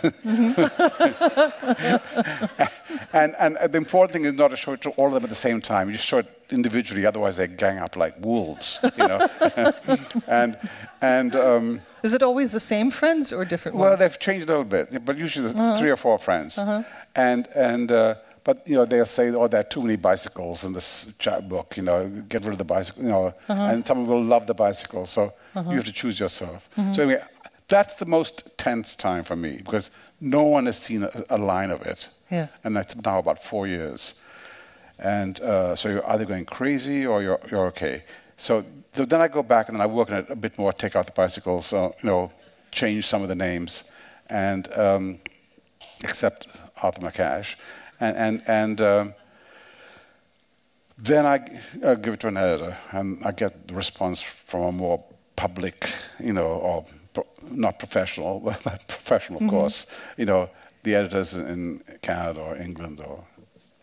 and, 3.14 3.36
and 3.38 3.58
the 3.72 3.78
important 3.78 4.14
thing 4.14 4.26
is 4.26 4.34
not 4.34 4.52
to 4.52 4.58
show 4.58 4.74
it 4.74 4.82
to 4.82 4.92
all 4.92 5.08
of 5.08 5.14
them 5.14 5.24
at 5.24 5.30
the 5.30 5.36
same 5.36 5.62
time. 5.62 5.88
You 5.90 5.94
just 5.94 6.08
show 6.08 6.20
it 6.20 6.42
individually, 6.52 7.06
otherwise 7.06 7.38
they 7.38 7.48
gang 7.48 7.80
up 7.80 7.96
like 7.96 8.16
wolves, 8.24 8.80
you 8.98 9.08
know. 9.08 9.28
and 10.28 10.58
and 11.02 11.36
um, 11.36 11.82
is 12.04 12.14
it 12.14 12.24
always 12.24 12.52
the 12.52 12.60
same 12.60 12.92
friends 12.92 13.34
or 13.34 13.44
different 13.46 13.78
well, 13.78 13.90
ones? 13.90 14.00
they've 14.00 14.20
changed 14.20 14.48
a 14.48 14.50
little 14.50 14.64
bit, 14.64 15.04
but 15.04 15.18
usually 15.18 15.48
there's 15.48 15.56
uh-huh. 15.56 15.78
three 15.78 15.90
or 15.90 15.98
four 15.98 16.18
friends. 16.18 16.58
Uh-huh. 16.58 16.84
And 17.16 17.48
and 17.56 17.92
uh, 17.92 18.16
but 18.44 18.68
you 18.68 18.76
know 18.76 18.86
they'll 18.86 19.06
say, 19.06 19.30
oh, 19.30 19.48
there 19.48 19.62
are 19.62 19.70
too 19.76 19.82
many 19.82 19.98
bicycles 19.98 20.64
in 20.64 20.74
this 20.74 21.14
chat 21.20 21.48
book. 21.48 21.76
You 21.78 21.84
know, 21.84 22.08
get 22.30 22.44
rid 22.44 22.54
of 22.54 22.58
the 22.58 22.66
bicycle. 22.66 23.04
You 23.04 23.10
know, 23.10 23.34
uh-huh. 23.48 23.54
and 23.54 23.86
someone 23.86 24.08
will 24.08 24.24
love 24.24 24.48
the 24.48 24.54
bicycle, 24.54 25.06
so 25.06 25.34
uh-huh. 25.56 25.70
you 25.70 25.76
have 25.76 25.86
to 25.86 25.92
choose 25.92 26.20
yourself. 26.20 26.70
Mm-hmm. 26.78 26.94
So 26.94 27.04
anyway, 27.04 27.24
that's 27.72 27.96
the 27.96 28.06
most 28.06 28.58
tense 28.58 28.96
time 28.98 29.24
for 29.24 29.36
me 29.36 29.58
because 29.58 29.92
no 30.20 30.44
one 30.44 30.66
has 30.66 30.78
seen 30.78 31.04
a, 31.04 31.12
a 31.30 31.38
line 31.38 31.72
of 31.72 31.82
it. 31.84 32.10
Yeah. 32.30 32.48
And 32.64 32.76
that's 32.76 32.96
now 32.96 33.18
about 33.18 33.42
four 33.42 33.66
years. 33.66 34.22
And 35.00 35.40
uh, 35.40 35.76
so 35.76 35.90
you're 35.90 36.10
either 36.12 36.26
going 36.26 36.46
crazy 36.46 37.08
or 37.08 37.24
you're, 37.24 37.40
you're 37.50 37.68
okay. 37.68 38.04
So, 38.36 38.66
so, 38.92 39.06
then 39.06 39.22
I 39.22 39.28
go 39.30 39.42
back 39.42 39.70
and 39.70 39.76
then 39.76 39.82
I 39.82 39.86
work 39.86 40.12
on 40.12 40.18
it 40.18 40.26
a 40.30 40.36
bit 40.36 40.58
more, 40.58 40.74
take 40.74 40.96
out 40.96 41.06
the 41.06 41.14
bicycles, 41.14 41.74
uh, 41.74 41.92
you 42.04 42.10
know, 42.10 42.32
change 42.72 43.08
some 43.08 43.24
of 43.24 43.30
the 43.30 43.36
names, 43.36 43.92
and 44.30 44.72
um, 44.74 45.20
accept 46.04 46.48
Arthur 46.82 47.02
McCash. 47.02 47.56
And, 48.00 48.18
and, 48.18 48.44
and 48.48 48.82
um, 48.82 49.14
then 50.98 51.26
I 51.26 51.38
uh, 51.84 51.96
give 51.96 52.16
it 52.16 52.20
to 52.22 52.28
an 52.28 52.38
editor, 52.38 52.78
and 52.92 53.24
I 53.24 53.32
get 53.32 53.68
the 53.68 53.76
response 53.76 54.22
from 54.22 54.62
a 54.62 54.72
more 54.72 55.04
public, 55.36 55.90
you 56.20 56.34
know, 56.34 56.48
or 56.48 56.86
not 57.50 57.80
professional, 57.80 58.40
but 58.64 58.88
professional, 58.88 59.38
of 59.38 59.44
mm-hmm. 59.44 59.58
course. 59.58 59.96
You 60.18 60.26
know, 60.26 60.50
the 60.84 60.96
editors 60.96 61.36
in 61.36 61.82
Canada 62.02 62.42
or 62.42 62.58
England 62.58 63.00
or 63.00 63.24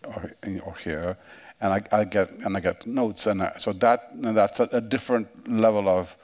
or, 0.04 0.32
or 0.64 0.74
here, 0.76 1.16
and 1.60 1.72
I, 1.72 1.82
I, 2.00 2.04
get 2.04 2.30
and 2.30 2.56
I 2.56 2.60
get 2.60 2.86
notes, 2.86 3.26
and 3.26 3.42
I, 3.42 3.54
so 3.58 3.72
that 3.74 4.10
and 4.12 4.36
that's 4.36 4.60
a, 4.60 4.68
a, 4.72 4.80
different 4.80 5.48
level 5.48 5.88
of, 5.88 6.16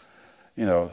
you 0.56 0.64
know, 0.64 0.90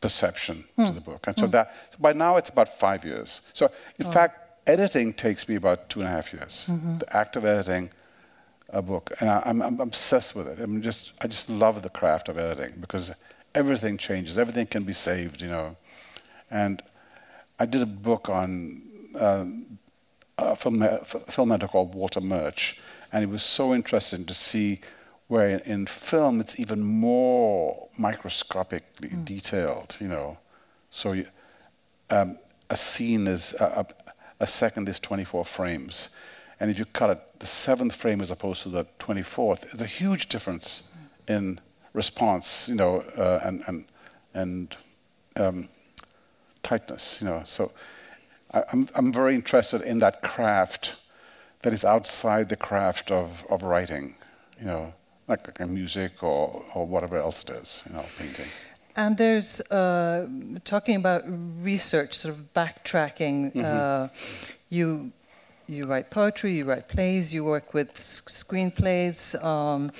perception 0.00 0.64
mm. 0.78 0.86
to 0.86 0.92
the 0.92 1.00
book. 1.00 1.26
And 1.26 1.38
so 1.38 1.46
mm. 1.46 1.50
that 1.52 1.74
so 1.90 1.98
by 2.00 2.12
now 2.12 2.36
it's 2.36 2.50
about 2.50 2.68
five 2.68 3.04
years. 3.04 3.42
So 3.52 3.70
in 3.98 4.06
oh. 4.06 4.10
fact, 4.10 4.38
editing 4.66 5.12
takes 5.12 5.48
me 5.48 5.56
about 5.56 5.88
two 5.88 6.00
and 6.00 6.08
a 6.08 6.12
half 6.12 6.32
years. 6.32 6.68
Mm-hmm. 6.70 6.98
The 6.98 7.16
act 7.16 7.36
of 7.36 7.44
editing 7.44 7.90
a 8.70 8.82
book, 8.82 9.12
and 9.20 9.30
I, 9.30 9.42
am 9.46 9.62
I'm, 9.62 9.74
I'm 9.74 9.80
obsessed 9.80 10.34
with 10.34 10.48
it. 10.48 10.58
I'm 10.58 10.82
just 10.82 11.12
I 11.20 11.28
just 11.28 11.50
love 11.50 11.82
the 11.82 11.90
craft 11.90 12.28
of 12.28 12.38
editing 12.38 12.74
because 12.80 13.14
everything 13.56 13.96
changes. 13.96 14.38
Everything 14.38 14.66
can 14.66 14.84
be 14.84 14.92
saved, 14.92 15.40
you 15.40 15.48
know. 15.48 15.76
And 16.50 16.82
I 17.58 17.64
did 17.66 17.82
a 17.82 17.86
book 17.86 18.28
on 18.28 18.82
um, 19.18 19.78
a 20.38 20.54
film, 20.54 20.86
film 21.04 21.50
editor 21.50 21.68
called 21.68 21.94
Walter 21.94 22.20
Murch, 22.20 22.80
and 23.12 23.24
it 23.24 23.30
was 23.30 23.42
so 23.42 23.74
interesting 23.74 24.26
to 24.26 24.34
see 24.34 24.80
where 25.28 25.48
in, 25.48 25.60
in 25.60 25.86
film 25.86 26.38
it's 26.38 26.60
even 26.60 26.84
more 26.84 27.88
microscopically 27.98 29.08
mm. 29.08 29.24
detailed, 29.24 29.96
you 30.00 30.08
know. 30.08 30.38
So 30.90 31.12
you, 31.12 31.26
um, 32.10 32.38
a 32.70 32.76
scene 32.76 33.26
is 33.26 33.54
a, 33.54 33.86
a, 34.38 34.46
second 34.46 34.88
is 34.88 35.00
24 35.00 35.44
frames, 35.44 36.10
and 36.60 36.70
if 36.70 36.78
you 36.78 36.84
cut 36.84 37.10
it 37.10 37.20
the 37.40 37.46
seventh 37.46 37.96
frame 37.96 38.20
as 38.20 38.30
opposed 38.30 38.62
to 38.62 38.68
the 38.68 38.84
24th, 38.98 39.62
there's 39.62 39.82
a 39.82 39.86
huge 39.86 40.28
difference 40.28 40.90
in 41.26 41.60
response, 41.96 42.68
you 42.68 42.76
know, 42.76 43.00
uh, 43.16 43.40
and 43.42 43.64
and 43.66 43.84
and 44.34 44.76
um, 45.36 45.68
tightness, 46.62 47.20
you 47.20 47.28
know. 47.28 47.42
So 47.44 47.72
I, 48.52 48.58
am 48.58 48.64
I'm, 48.72 48.88
I'm 48.94 49.12
very 49.12 49.34
interested 49.34 49.80
in 49.82 49.98
that 50.00 50.22
craft 50.22 50.94
that 51.62 51.72
is 51.72 51.84
outside 51.84 52.48
the 52.48 52.56
craft 52.56 53.10
of, 53.10 53.46
of 53.50 53.62
writing, 53.62 54.14
you 54.60 54.66
know, 54.66 54.92
like, 55.26 55.46
like 55.46 55.68
music 55.68 56.22
or 56.22 56.64
or 56.74 56.86
whatever 56.86 57.16
else 57.16 57.42
it 57.44 57.50
is, 57.50 57.82
you 57.86 57.92
know, 57.94 58.04
painting. 58.18 58.46
And 58.94 59.16
there's 59.16 59.60
uh, 59.70 60.26
talking 60.64 60.96
about 60.96 61.22
research, 61.62 62.14
sort 62.14 62.34
of 62.34 62.54
backtracking. 62.54 63.52
Mm-hmm. 63.52 63.64
Uh, 63.64 64.08
you 64.70 65.12
you 65.66 65.86
write 65.86 66.10
poetry, 66.10 66.52
you 66.58 66.64
write 66.64 66.88
plays, 66.88 67.34
you 67.34 67.44
work 67.44 67.74
with 67.74 67.92
screenplays, 67.94 69.34
um, 69.44 69.90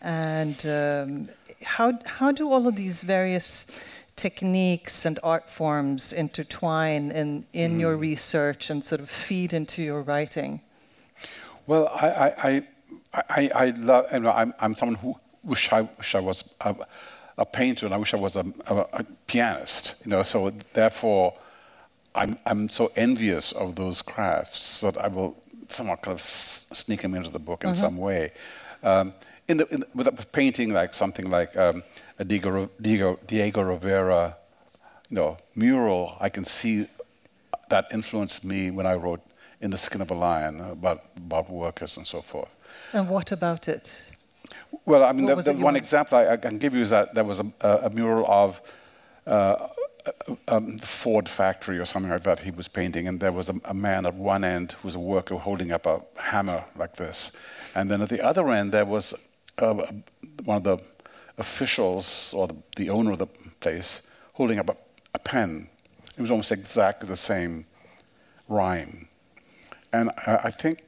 and 0.00 0.64
um, 0.66 1.28
how, 1.62 1.98
how 2.04 2.32
do 2.32 2.50
all 2.50 2.66
of 2.66 2.76
these 2.76 3.02
various 3.02 3.66
techniques 4.16 5.04
and 5.04 5.18
art 5.22 5.48
forms 5.48 6.12
intertwine 6.12 7.10
in, 7.10 7.44
in 7.52 7.76
mm. 7.76 7.80
your 7.80 7.96
research 7.96 8.68
and 8.70 8.84
sort 8.84 9.00
of 9.00 9.08
feed 9.08 9.52
into 9.52 9.82
your 9.82 10.02
writing? 10.02 10.60
Well, 11.66 11.88
I, 11.88 12.08
I, 12.42 12.62
I, 13.14 13.50
I, 13.54 13.70
love, 13.70 14.06
you 14.12 14.20
know, 14.20 14.30
I'm, 14.30 14.54
I'm 14.58 14.74
someone 14.74 14.96
who 14.96 15.14
wish 15.44 15.72
I, 15.72 15.82
wish 15.82 16.14
I 16.14 16.20
was 16.20 16.54
a, 16.60 16.74
a 17.38 17.46
painter 17.46 17.86
and 17.86 17.94
I 17.94 17.98
wish 17.98 18.12
I 18.14 18.16
was 18.16 18.36
a, 18.36 18.44
a, 18.66 18.76
a, 18.92 19.04
pianist, 19.26 19.94
you 20.04 20.10
know, 20.10 20.22
so 20.22 20.50
therefore 20.72 21.34
I'm, 22.14 22.38
I'm 22.46 22.68
so 22.68 22.90
envious 22.96 23.52
of 23.52 23.76
those 23.76 24.02
crafts 24.02 24.80
that 24.80 24.98
I 24.98 25.08
will 25.08 25.36
somehow 25.68 25.96
kind 25.96 26.14
of 26.14 26.20
sneak 26.20 27.02
them 27.02 27.14
into 27.14 27.30
the 27.30 27.38
book 27.38 27.64
in 27.64 27.70
mm-hmm. 27.70 27.78
some 27.78 27.98
way. 27.98 28.32
Um, 28.82 29.12
in 29.48 29.56
the, 29.56 29.66
in 29.74 29.80
the, 29.80 29.86
with 29.94 30.06
a 30.06 30.12
painting 30.12 30.72
like 30.72 30.94
something 30.94 31.30
like 31.30 31.56
um, 31.56 31.82
a 32.18 32.24
Diego, 32.24 32.70
Diego, 32.80 33.18
Diego 33.26 33.62
Rivera, 33.62 34.36
you 35.08 35.16
know, 35.16 35.36
mural, 35.56 36.16
I 36.20 36.28
can 36.28 36.44
see 36.44 36.86
that 37.70 37.86
influenced 37.92 38.44
me 38.44 38.70
when 38.70 38.86
I 38.86 38.94
wrote 38.94 39.20
In 39.60 39.70
the 39.70 39.78
Skin 39.78 40.00
of 40.00 40.10
a 40.10 40.14
Lion 40.14 40.60
about, 40.60 41.02
about 41.16 41.50
workers 41.50 41.96
and 41.96 42.06
so 42.06 42.20
forth. 42.20 42.54
And 42.92 43.08
what 43.08 43.32
about 43.32 43.68
it? 43.68 44.12
Well, 44.84 45.04
I 45.04 45.12
mean, 45.12 45.26
the, 45.26 45.36
the 45.36 45.54
one 45.54 45.76
example 45.76 46.18
I, 46.18 46.32
I, 46.32 46.36
can 46.36 46.58
give 46.58 46.74
you 46.74 46.82
is 46.82 46.90
that 46.90 47.14
there 47.14 47.24
was 47.24 47.40
a, 47.40 47.68
a 47.84 47.90
mural 47.90 48.26
of 48.26 48.62
uh, 49.26 49.68
um, 50.46 50.76
the 50.76 50.86
Ford 50.86 51.28
factory 51.28 51.78
or 51.78 51.84
something 51.84 52.10
like 52.10 52.22
that 52.24 52.40
he 52.40 52.50
was 52.50 52.68
painting, 52.68 53.08
and 53.08 53.20
there 53.20 53.32
was 53.32 53.48
a, 53.50 53.54
a, 53.64 53.74
man 53.74 54.06
at 54.06 54.14
one 54.14 54.44
end 54.44 54.72
who 54.72 54.88
was 54.88 54.94
a 54.94 55.00
worker 55.00 55.36
holding 55.36 55.72
up 55.72 55.86
a 55.86 56.00
hammer 56.18 56.64
like 56.76 56.96
this, 56.96 57.36
and 57.74 57.90
then 57.90 58.00
at 58.00 58.08
the 58.08 58.24
other 58.24 58.50
end 58.50 58.72
there 58.72 58.86
was 58.86 59.14
uh, 59.58 59.74
one 60.44 60.58
of 60.58 60.64
the 60.64 60.78
officials 61.38 62.34
or 62.34 62.48
the, 62.48 62.56
the, 62.76 62.90
owner 62.90 63.12
of 63.12 63.18
the 63.18 63.26
place 63.60 64.10
holding 64.34 64.58
up 64.58 64.68
a, 64.68 64.76
a, 65.14 65.18
pen. 65.18 65.68
It 66.16 66.20
was 66.20 66.30
almost 66.30 66.52
exactly 66.52 67.08
the 67.08 67.16
same 67.16 67.66
rhyme. 68.48 69.08
And 69.92 70.10
I, 70.26 70.40
I 70.44 70.50
think 70.50 70.82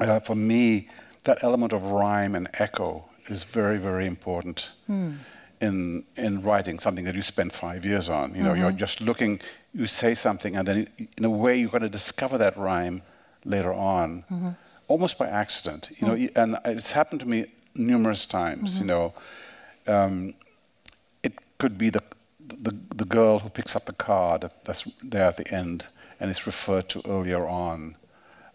uh, 0.00 0.20
for 0.20 0.34
me, 0.34 0.88
that 1.24 1.42
element 1.42 1.72
of 1.72 1.82
rhyme 1.84 2.34
and 2.34 2.48
echo 2.54 3.04
is 3.26 3.44
very, 3.44 3.78
very 3.78 4.06
important 4.06 4.70
hmm. 4.86 5.14
in 5.60 6.04
in 6.16 6.42
writing 6.42 6.78
something 6.78 7.04
that 7.04 7.14
you 7.14 7.22
spend 7.22 7.52
five 7.52 7.84
years 7.84 8.08
on. 8.08 8.34
You 8.34 8.42
know, 8.42 8.52
mm-hmm. 8.52 8.60
you're 8.60 8.72
just 8.72 9.00
looking, 9.00 9.40
you 9.74 9.86
say 9.86 10.14
something, 10.14 10.56
and 10.56 10.68
then 10.68 10.88
in 11.18 11.24
a 11.24 11.30
way 11.30 11.56
you're 11.56 11.70
going 11.70 11.82
to 11.82 11.88
discover 11.88 12.38
that 12.38 12.56
rhyme 12.56 13.02
later 13.44 13.72
on. 13.72 14.24
Mm-hmm 14.30 14.50
almost 14.88 15.18
by 15.18 15.26
accident. 15.26 15.90
You 15.98 16.06
know, 16.06 16.14
mm. 16.14 16.36
and 16.36 16.58
it's 16.64 16.92
happened 16.92 17.20
to 17.20 17.28
me 17.28 17.46
numerous 17.74 18.26
times. 18.26 18.74
Mm-hmm. 18.74 18.82
You 18.82 18.86
know, 18.86 19.14
um, 19.86 20.34
it 21.22 21.34
could 21.58 21.78
be 21.78 21.90
the, 21.90 22.02
the, 22.40 22.76
the 22.94 23.04
girl 23.04 23.38
who 23.38 23.48
picks 23.48 23.76
up 23.76 23.84
the 23.84 23.92
card 23.92 24.50
that's 24.64 24.84
there 25.02 25.26
at 25.26 25.36
the 25.36 25.48
end 25.52 25.86
and 26.20 26.30
is 26.30 26.46
referred 26.46 26.88
to 26.90 27.02
earlier 27.06 27.46
on 27.46 27.96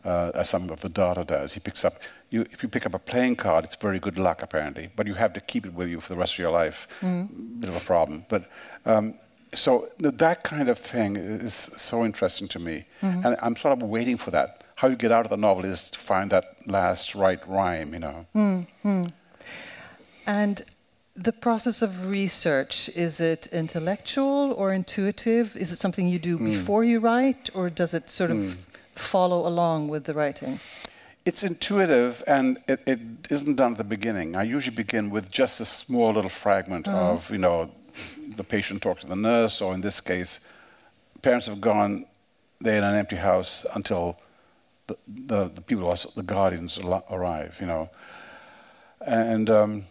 uh, 0.03 0.31
as 0.33 0.49
some 0.49 0.69
of 0.69 0.81
the 0.81 0.89
Darter 0.89 1.23
does. 1.23 1.53
He 1.53 1.59
picks 1.59 1.85
up, 1.85 1.93
you, 2.29 2.41
if 2.51 2.63
you 2.63 2.69
pick 2.69 2.85
up 2.85 2.93
a 2.93 2.99
playing 2.99 3.35
card, 3.35 3.65
it's 3.65 3.75
very 3.75 3.99
good 3.99 4.17
luck 4.17 4.41
apparently, 4.41 4.89
but 4.95 5.07
you 5.07 5.13
have 5.13 5.33
to 5.33 5.41
keep 5.41 5.65
it 5.65 5.73
with 5.73 5.89
you 5.89 5.99
for 5.99 6.09
the 6.13 6.19
rest 6.19 6.33
of 6.33 6.39
your 6.39 6.51
life. 6.51 6.87
Mm. 7.01 7.59
Bit 7.59 7.69
of 7.69 7.75
a 7.75 7.85
problem. 7.85 8.25
But 8.29 8.49
um, 8.85 9.15
so 9.53 9.89
that 9.99 10.43
kind 10.43 10.69
of 10.69 10.79
thing 10.79 11.17
is 11.17 11.53
so 11.53 12.05
interesting 12.05 12.47
to 12.49 12.59
me, 12.59 12.85
mm-hmm. 13.01 13.25
and 13.25 13.37
I'm 13.41 13.55
sort 13.55 13.77
of 13.77 13.87
waiting 13.87 14.17
for 14.17 14.31
that. 14.31 14.63
How 14.81 14.87
you 14.87 14.95
get 14.95 15.11
out 15.11 15.25
of 15.25 15.29
the 15.29 15.37
novel 15.37 15.63
is 15.63 15.91
to 15.91 15.99
find 15.99 16.31
that 16.31 16.55
last 16.65 17.13
right 17.13 17.39
rhyme, 17.47 17.93
you 17.93 17.99
know. 17.99 18.25
Mm-hmm. 18.35 19.03
And 20.25 20.61
the 21.13 21.31
process 21.31 21.83
of 21.83 22.07
research 22.09 22.89
is 22.95 23.21
it 23.21 23.45
intellectual 23.51 24.53
or 24.53 24.73
intuitive? 24.73 25.55
Is 25.55 25.71
it 25.71 25.77
something 25.77 26.07
you 26.07 26.17
do 26.17 26.39
mm. 26.39 26.45
before 26.45 26.83
you 26.83 26.99
write, 26.99 27.51
or 27.53 27.69
does 27.69 27.93
it 27.93 28.09
sort 28.09 28.31
of 28.31 28.37
mm. 28.37 28.55
follow 28.95 29.45
along 29.45 29.89
with 29.89 30.05
the 30.05 30.15
writing? 30.15 30.59
It's 31.25 31.43
intuitive 31.43 32.23
and 32.25 32.57
it, 32.67 32.81
it 32.87 32.99
isn't 33.29 33.57
done 33.57 33.73
at 33.73 33.77
the 33.77 33.83
beginning. 33.83 34.35
I 34.35 34.41
usually 34.41 34.75
begin 34.75 35.11
with 35.11 35.29
just 35.29 35.61
a 35.61 35.65
small 35.65 36.11
little 36.11 36.31
fragment 36.31 36.87
mm. 36.87 36.95
of, 36.95 37.29
you 37.29 37.37
know, 37.37 37.69
the 38.35 38.43
patient 38.43 38.81
talks 38.81 39.01
to 39.01 39.07
the 39.07 39.15
nurse, 39.15 39.61
or 39.61 39.75
in 39.75 39.81
this 39.81 40.01
case, 40.01 40.39
parents 41.21 41.45
have 41.45 41.61
gone, 41.61 42.05
they're 42.59 42.79
in 42.79 42.83
an 42.83 42.95
empty 42.95 43.17
house 43.17 43.63
until 43.75 44.17
the, 44.87 44.97
the, 45.07 45.51
the 45.55 45.61
people, 45.61 45.93
the 46.15 46.23
guardians 46.23 46.79
arrive, 46.79 47.57
you 47.59 47.67
know. 47.67 47.89
And 49.05 49.49
um, 49.49 49.85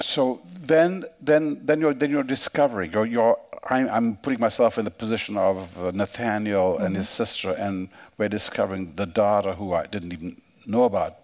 so 0.00 0.40
then, 0.60 1.04
then, 1.20 1.64
then 1.64 1.80
you're, 1.80 1.94
then 1.94 2.10
you're 2.10 2.22
discovering, 2.22 2.92
you're, 2.92 3.06
you're 3.06 3.38
I'm, 3.68 3.88
I'm, 3.88 4.16
putting 4.16 4.40
myself 4.40 4.78
in 4.78 4.84
the 4.84 4.90
position 4.90 5.36
of 5.36 5.82
uh, 5.82 5.90
Nathaniel 5.92 6.74
mm-hmm. 6.74 6.84
and 6.84 6.96
his 6.96 7.08
sister, 7.08 7.52
and 7.52 7.88
we're 8.18 8.28
discovering 8.28 8.94
the 8.96 9.06
Darter 9.06 9.54
who 9.54 9.72
I 9.72 9.86
didn't 9.86 10.12
even 10.12 10.36
know 10.66 10.84
about 10.84 11.16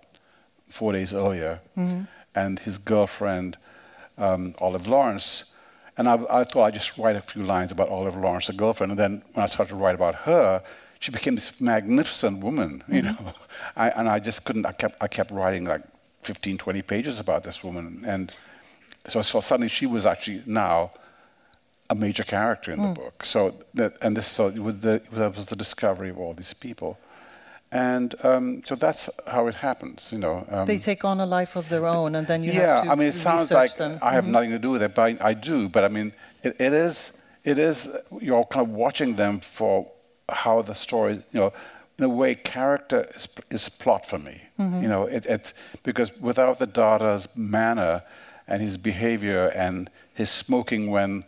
four 0.69 0.93
days 0.93 1.12
earlier, 1.12 1.61
mm-hmm. 1.77 2.05
and 2.35 2.59
his 2.59 2.79
girlfriend, 2.79 3.59
um, 4.16 4.55
Olive 4.59 4.87
Lawrence. 4.87 5.53
And 5.99 6.09
I, 6.09 6.14
I, 6.31 6.45
thought 6.45 6.64
I'd 6.64 6.75
just 6.75 6.97
write 6.97 7.16
a 7.16 7.21
few 7.21 7.43
lines 7.43 7.73
about 7.73 7.90
Olive 7.90 8.16
Lawrence, 8.16 8.47
the 8.47 8.55
girlfriend. 8.55 8.93
And 8.93 8.99
then 8.99 9.23
when 9.35 9.43
I 9.43 9.47
started 9.47 9.73
to 9.73 9.77
write 9.77 9.95
about 9.95 10.14
her, 10.14 10.62
she 11.01 11.11
became 11.11 11.35
this 11.35 11.61
magnificent 11.61 12.39
woman, 12.41 12.85
you 12.87 13.03
mm-hmm. 13.03 13.25
know. 13.25 13.33
I, 13.77 13.89
and 13.91 14.09
I 14.09 14.21
just 14.21 14.45
couldn't, 14.45 14.67
I 14.67 14.73
kept, 14.73 15.03
I 15.03 15.09
kept 15.09 15.31
writing 15.31 15.65
like 15.65 15.83
15, 16.23 16.59
20 16.59 16.83
pages 16.83 17.19
about 17.19 17.43
this 17.43 17.65
woman. 17.65 18.05
And 18.07 18.33
so, 19.09 19.23
so 19.23 19.41
suddenly 19.41 19.69
she 19.69 19.87
was 19.87 20.05
actually 20.05 20.43
now 20.47 20.93
a 21.89 21.95
major 21.95 22.23
character 22.23 22.71
in 22.71 22.79
mm. 22.79 22.95
the 22.95 23.01
book. 23.01 23.25
So 23.25 23.55
that, 23.75 23.95
and 24.03 24.15
this 24.15 24.29
so 24.29 24.51
with 24.51 24.83
the, 24.83 25.01
that 25.13 25.35
was 25.35 25.47
the 25.47 25.57
discovery 25.57 26.11
of 26.11 26.19
all 26.19 26.35
these 26.35 26.53
people. 26.53 26.99
And 27.73 28.15
um, 28.23 28.63
so 28.65 28.75
that's 28.75 29.09
how 29.27 29.47
it 29.47 29.55
happens, 29.55 30.13
you 30.13 30.19
know. 30.19 30.45
Um, 30.51 30.67
they 30.67 30.79
take 30.79 31.05
on 31.05 31.21
a 31.21 31.27
life 31.27 31.55
of 31.55 31.69
their 31.69 31.87
own, 31.87 32.17
and 32.17 32.27
then 32.27 32.43
you 32.43 32.51
yeah, 32.51 32.77
have 32.77 32.85
to 32.85 32.91
I 32.91 32.95
mean, 32.97 33.09
it 33.09 33.15
sounds 33.15 33.53
like 33.53 33.77
them. 33.77 33.97
I 34.03 34.13
have 34.13 34.25
mm-hmm. 34.25 34.33
nothing 34.33 34.51
to 34.51 34.59
do 34.59 34.73
with 34.73 34.83
it, 34.83 34.93
but 34.93 35.03
I, 35.03 35.29
I 35.31 35.35
do. 35.35 35.69
But 35.69 35.85
I 35.85 35.89
mean, 35.89 36.13
it, 36.43 36.57
it 36.59 36.73
is, 36.73 37.23
it 37.45 37.61
is. 37.61 37.97
You're 38.21 38.45
kind 38.47 38.67
of 38.67 38.75
watching 38.75 39.15
them 39.15 39.39
for 39.39 39.89
how 40.33 40.62
the 40.62 40.75
story, 40.75 41.23
you 41.33 41.40
know, 41.40 41.53
in 41.99 42.05
a 42.05 42.09
way, 42.09 42.35
character 42.35 43.07
is, 43.14 43.29
is 43.51 43.69
plot 43.69 44.07
for 44.07 44.19
me. 44.19 44.40
Mm-hmm. 44.59 44.83
You 44.83 44.88
know, 44.88 45.05
it, 45.05 45.27
it's 45.27 45.55
because 45.83 46.16
without 46.19 46.59
the 46.59 46.66
Darter's 46.66 47.29
manner 47.37 48.03
and 48.49 48.62
his 48.62 48.77
behavior 48.77 49.49
and 49.55 49.90
his 50.14 50.31
smoking 50.31 50.90
when 50.90 51.25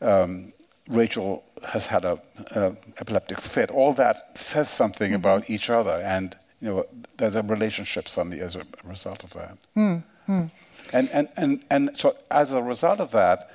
um, 0.00 0.52
Rachel 0.88 1.44
has 1.68 1.86
had 1.86 2.04
a, 2.04 2.18
a, 2.52 2.72
epileptic 2.98 3.40
fit. 3.40 3.70
All 3.70 3.92
that 3.94 4.38
says 4.38 4.70
something 4.70 5.08
mm-hmm. 5.08 5.16
about 5.16 5.50
each 5.50 5.68
other, 5.68 5.96
and 5.96 6.36
you 6.60 6.68
know, 6.68 6.86
there's 7.16 7.36
a 7.36 7.42
relationship 7.42 8.08
suddenly 8.08 8.40
as 8.40 8.56
a 8.56 8.62
result 8.84 9.22
of 9.24 9.32
that. 9.34 9.58
Mm-hmm. 9.76 10.46
And, 10.92 11.08
and, 11.10 11.28
and, 11.36 11.64
and 11.70 11.90
so 11.96 12.16
as 12.30 12.52
a 12.52 12.62
result 12.62 13.00
of 13.00 13.10
that, 13.12 13.50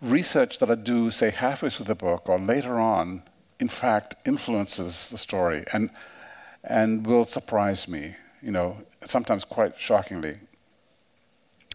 research 0.00 0.58
that 0.58 0.70
I 0.70 0.74
do, 0.74 1.10
say 1.10 1.30
halfway 1.30 1.70
through 1.70 1.86
the 1.86 1.94
book 1.94 2.28
or 2.28 2.38
later 2.38 2.78
on, 2.78 3.22
in 3.60 3.68
fact, 3.68 4.14
influences 4.26 5.10
the 5.10 5.18
story 5.18 5.64
and 5.72 5.90
and 6.64 7.06
will 7.06 7.24
surprise 7.24 7.88
me. 7.88 8.16
You 8.42 8.52
know, 8.52 8.78
sometimes 9.04 9.44
quite 9.44 9.78
shockingly. 9.78 10.38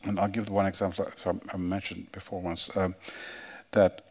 And 0.06 0.19
I'll 0.19 0.28
give 0.28 0.46
the 0.46 0.54
one 0.54 0.65
example 0.65 1.08
I 1.26 1.58
mentioned 1.58 2.12
before 2.12 2.41
once 2.41 2.76
um, 2.76 2.96
that 3.72 4.02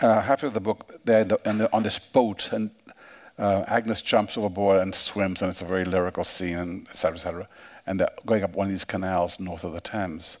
uh, 0.00 0.20
half 0.22 0.42
of 0.42 0.54
the 0.54 0.60
book 0.60 0.90
they're 1.04 1.24
the, 1.24 1.38
the, 1.44 1.68
on 1.72 1.82
this 1.82 1.98
boat 1.98 2.52
and 2.52 2.70
uh, 3.38 3.64
Agnes 3.68 4.02
jumps 4.02 4.36
overboard 4.36 4.80
and 4.80 4.94
swims 4.94 5.42
and 5.42 5.48
it's 5.48 5.60
a 5.60 5.64
very 5.64 5.84
lyrical 5.84 6.24
scene 6.24 6.58
and 6.58 6.86
etc 6.88 7.14
etc 7.16 7.48
and 7.86 8.00
they're 8.00 8.10
going 8.26 8.42
up 8.42 8.54
one 8.54 8.66
of 8.66 8.70
these 8.70 8.84
canals 8.84 9.38
north 9.38 9.64
of 9.64 9.72
the 9.72 9.80
Thames 9.80 10.38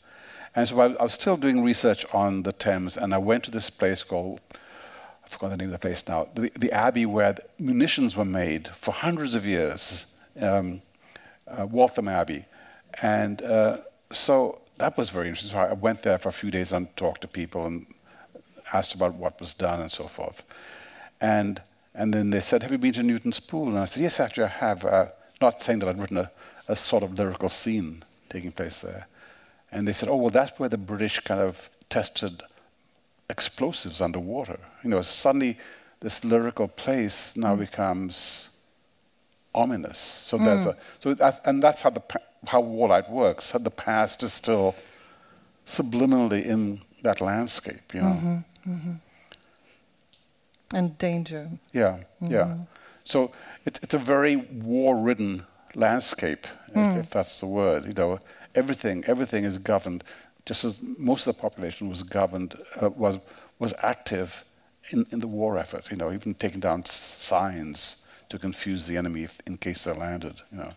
and 0.54 0.68
so 0.68 0.80
I, 0.80 0.92
I, 0.94 1.04
was 1.04 1.14
still 1.14 1.36
doing 1.36 1.62
research 1.62 2.04
on 2.12 2.42
the 2.42 2.52
Thames 2.52 2.96
and 2.96 3.14
I 3.14 3.18
went 3.18 3.44
to 3.44 3.50
this 3.50 3.70
place 3.70 4.02
called 4.02 4.40
I 5.28 5.34
forgot 5.34 5.50
the 5.50 5.56
name 5.58 5.68
of 5.68 5.72
the 5.72 5.78
place 5.78 6.06
now 6.08 6.28
the, 6.34 6.50
the 6.58 6.72
abbey 6.72 7.06
where 7.06 7.34
the 7.34 7.44
munitions 7.58 8.16
were 8.16 8.24
made 8.24 8.68
for 8.68 8.92
hundreds 8.92 9.34
of 9.34 9.44
years 9.44 10.14
um, 10.40 10.80
uh, 11.46 11.66
Waltham 11.66 12.08
Abbey 12.08 12.44
and 13.02 13.42
uh, 13.42 13.78
so 14.10 14.60
that 14.78 14.96
was 14.96 15.10
very 15.10 15.28
interesting 15.28 15.52
so 15.52 15.58
I 15.58 15.72
went 15.74 16.02
there 16.02 16.18
for 16.18 16.28
a 16.30 16.32
few 16.32 16.50
days 16.50 16.72
and 16.72 16.94
talked 16.96 17.20
to 17.22 17.28
people 17.28 17.66
and 17.66 17.86
asked 18.72 18.94
about 18.94 19.14
what 19.14 19.38
was 19.40 19.54
done 19.54 19.80
and 19.80 19.90
so 19.90 20.04
forth. 20.04 20.44
And, 21.20 21.60
and 21.94 22.12
then 22.12 22.30
they 22.30 22.40
said, 22.40 22.62
Have 22.62 22.72
you 22.72 22.78
been 22.78 22.92
to 22.94 23.02
Newton's 23.02 23.40
Pool? 23.40 23.68
And 23.68 23.78
I 23.78 23.84
said, 23.86 24.02
Yes, 24.02 24.20
actually, 24.20 24.44
I 24.44 24.48
have. 24.48 24.84
Uh, 24.84 25.06
not 25.40 25.62
saying 25.62 25.78
that 25.78 25.88
I'd 25.88 26.00
written 26.00 26.18
a, 26.18 26.30
a 26.66 26.74
sort 26.74 27.04
of 27.04 27.16
lyrical 27.16 27.48
scene 27.48 28.02
taking 28.28 28.50
place 28.50 28.80
there. 28.80 29.06
And 29.70 29.86
they 29.86 29.92
said, 29.92 30.08
Oh, 30.08 30.16
well, 30.16 30.30
that's 30.30 30.58
where 30.58 30.68
the 30.68 30.78
British 30.78 31.20
kind 31.20 31.40
of 31.40 31.70
tested 31.88 32.42
explosives 33.30 34.00
underwater. 34.00 34.58
You 34.82 34.90
know, 34.90 35.02
suddenly 35.02 35.58
this 36.00 36.24
lyrical 36.24 36.68
place 36.68 37.36
now 37.36 37.56
mm. 37.56 37.60
becomes 37.60 38.50
ominous. 39.54 39.98
So 39.98 40.38
mm. 40.38 40.44
there's 40.44 40.66
a 40.66 40.76
so 40.98 41.14
that, 41.14 41.40
and 41.44 41.62
that's 41.62 41.82
how 41.82 41.90
the 41.90 42.02
how 42.46 42.62
warlight 42.62 43.10
works. 43.10 43.52
The 43.52 43.70
past 43.70 44.22
is 44.22 44.32
still 44.32 44.74
subliminally 45.66 46.44
in 46.44 46.80
that 47.02 47.20
landscape. 47.20 47.94
You 47.94 48.02
know. 48.02 48.06
Mm-hmm. 48.06 48.72
Mm-hmm. 48.72 48.92
And 50.74 50.98
danger. 50.98 51.50
Yeah, 51.72 51.98
mm-hmm. 52.22 52.32
yeah. 52.32 52.56
So 53.04 53.32
it, 53.64 53.80
it's 53.82 53.94
a 53.94 53.98
very 53.98 54.36
war-ridden 54.36 55.46
landscape, 55.74 56.46
mm. 56.74 56.92
if, 56.92 57.04
if, 57.04 57.10
that's 57.10 57.40
the 57.40 57.46
word. 57.46 57.86
You 57.86 57.94
know, 57.94 58.18
everything 58.54 59.04
everything 59.06 59.44
is 59.44 59.58
governed, 59.58 60.04
just 60.48 60.64
as 60.64 60.80
most 60.98 61.26
of 61.26 61.36
the 61.36 61.40
population 61.40 61.88
was 61.88 62.02
governed 62.02 62.56
uh, 62.80 62.88
was 62.88 63.18
was 63.58 63.74
active 63.82 64.44
in, 64.90 65.06
in 65.12 65.20
the 65.20 65.28
war 65.28 65.58
effort. 65.58 65.90
You 65.90 65.98
know, 65.98 66.10
even 66.10 66.34
taking 66.34 66.60
down 66.60 66.84
signs 66.86 68.06
to 68.30 68.38
confuse 68.38 68.86
the 68.86 68.96
enemy 68.96 69.22
if, 69.24 69.40
in 69.46 69.58
case 69.58 69.84
they 69.84 69.92
landed. 69.92 70.36
You 70.50 70.58
know. 70.58 70.72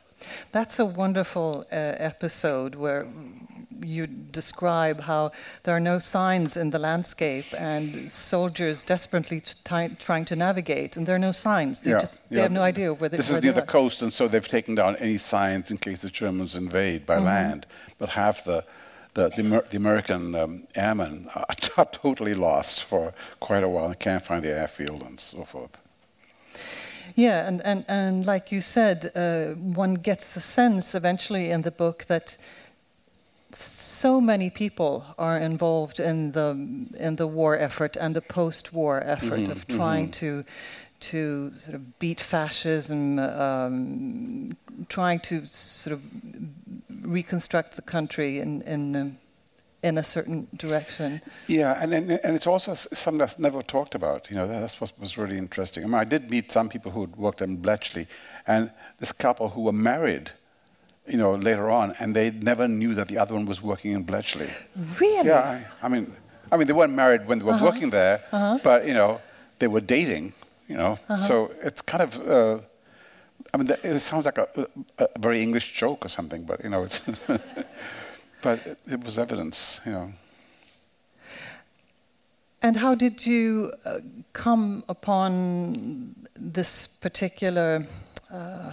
That's 0.52 0.78
a 0.78 0.86
wonderful 0.86 1.66
uh, 1.72 1.76
episode 2.12 2.76
where 2.76 3.08
you 3.84 4.06
describe 4.06 5.02
how 5.02 5.32
there 5.64 5.76
are 5.76 5.86
no 5.94 5.98
signs 5.98 6.56
in 6.56 6.70
the 6.70 6.78
landscape 6.78 7.48
and 7.58 8.12
soldiers 8.12 8.84
desperately 8.84 9.42
trying 10.08 10.26
to 10.26 10.36
navigate, 10.36 10.98
and 10.98 11.08
there 11.08 11.16
are 11.16 11.26
no 11.30 11.32
signs. 11.32 11.80
They, 11.80 11.92
yeah, 11.92 12.00
just, 12.00 12.30
they 12.30 12.36
yeah. 12.36 12.44
have 12.44 12.52
no 12.52 12.62
idea 12.62 12.94
where 12.94 13.10
they 13.10 13.18
This 13.18 13.32
is 13.32 13.42
near 13.42 13.54
the 13.54 13.72
coast, 13.78 14.02
and 14.04 14.12
so 14.14 14.28
they've 14.28 14.54
taken 14.58 14.76
down 14.76 14.98
any 14.98 15.18
signs 15.18 15.72
in 15.72 15.78
case 15.78 16.02
the 16.02 16.10
Germans 16.10 16.56
invade 16.56 17.06
by 17.06 17.16
mm-hmm. 17.16 17.26
land. 17.26 17.66
But 17.98 18.10
half 18.10 18.44
the 18.44 18.64
the, 19.14 19.30
the, 19.30 19.64
the 19.70 19.78
American 19.78 20.36
um, 20.36 20.64
airmen 20.76 21.28
are, 21.36 21.46
are 21.78 21.86
totally 21.86 22.34
lost 22.34 22.84
for 22.84 23.14
quite 23.40 23.64
a 23.64 23.70
while 23.70 23.86
and 23.86 24.00
can't 24.00 24.24
find 24.24 24.44
the 24.44 24.50
airfield 24.50 25.02
and 25.04 25.20
so 25.20 25.44
forth. 25.44 25.82
Yeah, 27.16 27.48
and, 27.48 27.62
and, 27.62 27.86
and 27.88 28.26
like 28.26 28.52
you 28.52 28.62
said, 28.62 29.12
uh, 29.16 29.48
one 29.56 29.96
gets 29.96 30.34
the 30.34 30.40
sense 30.40 30.96
eventually 30.96 31.52
in 31.52 31.64
the 31.64 31.72
book 31.72 32.06
that 32.06 32.38
so 33.54 34.22
many 34.22 34.50
people 34.50 35.06
are 35.18 35.38
involved 35.38 36.00
in 36.00 36.32
the 36.32 36.52
in 36.98 37.18
the 37.18 37.28
war 37.28 37.58
effort 37.58 37.98
and 37.98 38.16
the 38.16 38.22
post-war 38.22 39.04
effort 39.04 39.42
mm-hmm, 39.42 39.52
of 39.52 39.68
trying 39.68 40.06
mm-hmm. 40.06 40.44
to 40.44 40.46
to 41.02 41.52
sort 41.58 41.76
of 41.76 42.00
beat 42.00 42.22
fascism, 42.22 43.20
um, 43.20 44.56
trying 44.88 45.20
to 45.20 45.46
sort 45.46 45.94
of 45.94 46.02
reconstruct 47.04 47.76
the 47.76 47.82
country 47.82 48.40
in 48.40 48.62
in 48.62 48.96
um, 48.96 49.18
in 49.84 49.98
a 49.98 50.04
certain 50.04 50.48
direction. 50.58 51.22
Yeah, 51.48 51.82
and, 51.84 51.94
and, 51.94 52.12
and 52.12 52.36
it's 52.36 52.46
also 52.48 52.74
something 52.76 53.18
that's 53.20 53.40
never 53.40 53.64
talked 53.64 53.96
about. 53.96 54.30
You 54.30 54.36
know, 54.38 54.48
that's 54.48 54.80
what 54.80 54.92
was 55.00 55.18
really 55.18 55.38
interesting. 55.38 55.84
I 55.84 55.88
mean, 55.88 55.96
I 56.02 56.04
did 56.06 56.30
meet 56.30 56.52
some 56.52 56.70
people 56.70 56.92
who 56.92 57.02
had 57.02 57.16
worked 57.16 57.42
in 57.42 57.56
Bletchley, 57.62 58.08
and 58.46 58.70
this 59.00 59.12
couple 59.12 59.50
who 59.50 59.62
were 59.64 59.72
married 59.74 60.30
you 61.08 61.18
know, 61.18 61.34
later 61.34 61.72
on, 61.72 61.96
and 62.00 62.16
they 62.16 62.30
never 62.30 62.68
knew 62.68 62.94
that 62.94 63.08
the 63.08 63.18
other 63.18 63.34
one 63.34 63.46
was 63.48 63.60
working 63.62 63.92
in 63.96 64.04
Bletchley. 64.04 64.48
Really? 65.00 65.28
Yeah, 65.28 65.64
I, 65.82 65.86
I 65.86 65.90
mean, 65.90 66.14
I 66.52 66.58
mean, 66.58 66.68
they 66.68 66.74
weren't 66.74 66.94
married 66.94 67.26
when 67.28 67.40
they 67.40 67.46
were 67.46 67.54
Uh-huh. 67.54 67.66
working 67.66 67.90
there, 67.92 68.20
Uh-huh. 68.32 68.60
but 68.64 68.86
you 68.86 68.94
know, 68.94 69.20
they 69.60 69.68
were 69.68 69.82
dating. 69.82 70.34
You 70.68 70.78
know, 70.78 70.92
Uh-huh. 71.10 71.16
so 71.18 71.52
it's 71.64 71.82
kind 71.82 72.04
of. 72.04 72.20
Uh, 72.20 72.60
I 73.54 73.58
mean, 73.58 73.70
it 73.84 74.00
sounds 74.00 74.26
like 74.26 74.38
a, 74.38 74.48
a, 74.98 75.08
very 75.20 75.42
English 75.42 75.74
joke 75.74 76.06
or 76.06 76.10
something, 76.10 76.44
but 76.44 76.64
you 76.64 76.70
know, 76.70 76.84
it's. 76.84 77.00
but 78.42 78.66
it, 78.66 78.78
it 78.88 79.04
was 79.04 79.20
evidence, 79.20 79.82
you 79.86 79.92
know. 79.92 80.14
And 82.62 82.78
how 82.78 82.96
did 82.96 83.26
you 83.26 83.74
uh, 83.86 84.00
come 84.34 84.84
upon 84.88 86.16
this 86.36 86.88
particular, 86.88 87.88
uh, 88.32 88.72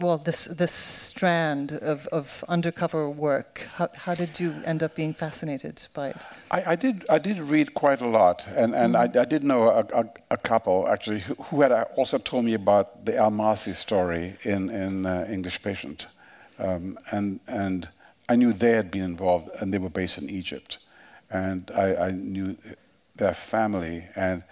well, 0.00 0.18
this 0.18 0.44
this 0.44 0.72
strand 0.72 1.72
of, 1.72 2.06
of 2.08 2.44
undercover 2.48 3.08
work? 3.08 3.68
How, 3.74 3.88
how 3.94 4.14
did 4.14 4.40
you 4.40 4.54
end 4.64 4.82
up 4.82 4.94
being 4.94 5.14
fascinated 5.14 5.86
by 5.94 6.08
it? 6.08 6.16
I, 6.50 6.72
I 6.72 6.76
did. 6.76 7.04
I 7.08 7.18
did 7.18 7.38
read 7.38 7.74
quite 7.74 8.00
a 8.00 8.06
lot, 8.08 8.46
and, 8.56 8.74
and 8.74 8.96
I, 8.96 9.04
I 9.04 9.24
did 9.24 9.44
know 9.44 9.68
a, 9.68 9.84
a, 9.94 10.04
a 10.30 10.36
couple 10.36 10.88
actually 10.88 11.20
who, 11.20 11.34
who 11.34 11.60
had 11.60 11.72
also 11.96 12.18
told 12.18 12.44
me 12.44 12.54
about 12.54 13.04
the 13.04 13.12
Almásy 13.12 13.74
story 13.74 14.36
in 14.42 14.70
in 14.70 15.06
uh, 15.06 15.26
English 15.30 15.62
Patient, 15.62 16.06
um, 16.58 16.98
and 17.12 17.40
and 17.46 17.88
I 18.28 18.36
knew 18.36 18.52
they 18.52 18.72
had 18.72 18.90
been 18.90 19.04
involved, 19.04 19.50
and 19.60 19.72
they 19.72 19.78
were 19.78 19.90
based 19.90 20.18
in 20.18 20.30
Egypt, 20.30 20.78
and 21.30 21.70
I, 21.74 22.06
I 22.06 22.10
knew 22.10 22.56
their 23.16 23.34
family, 23.34 24.06
and 24.16 24.42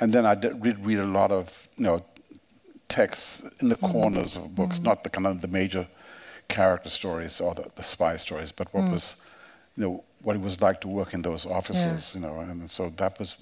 and 0.00 0.12
then 0.12 0.26
I 0.26 0.34
did 0.34 0.64
read, 0.64 0.86
read 0.86 0.98
a 0.98 1.06
lot 1.06 1.30
of 1.32 1.68
you 1.76 1.84
know 1.84 2.04
texts 2.92 3.42
in 3.60 3.68
the 3.68 3.76
mm-hmm. 3.76 3.92
corners 3.92 4.36
of 4.36 4.54
books, 4.54 4.76
mm-hmm. 4.76 4.90
not 4.90 5.02
the 5.04 5.10
kind 5.10 5.26
of 5.26 5.40
the 5.40 5.48
major 5.48 5.86
character 6.48 6.90
stories 6.90 7.40
or 7.40 7.54
the, 7.54 7.64
the 7.74 7.82
spy 7.82 8.16
stories, 8.16 8.52
but 8.52 8.66
what 8.74 8.84
mm. 8.84 8.92
was, 8.92 9.24
you 9.76 9.82
know, 9.82 10.04
what 10.22 10.36
it 10.36 10.42
was 10.42 10.60
like 10.60 10.78
to 10.80 10.88
work 10.88 11.14
in 11.14 11.22
those 11.22 11.46
offices, 11.46 12.14
you 12.14 12.20
know, 12.20 12.40
and 12.40 12.70
so 12.70 12.90
that 13.02 13.18
was 13.18 13.36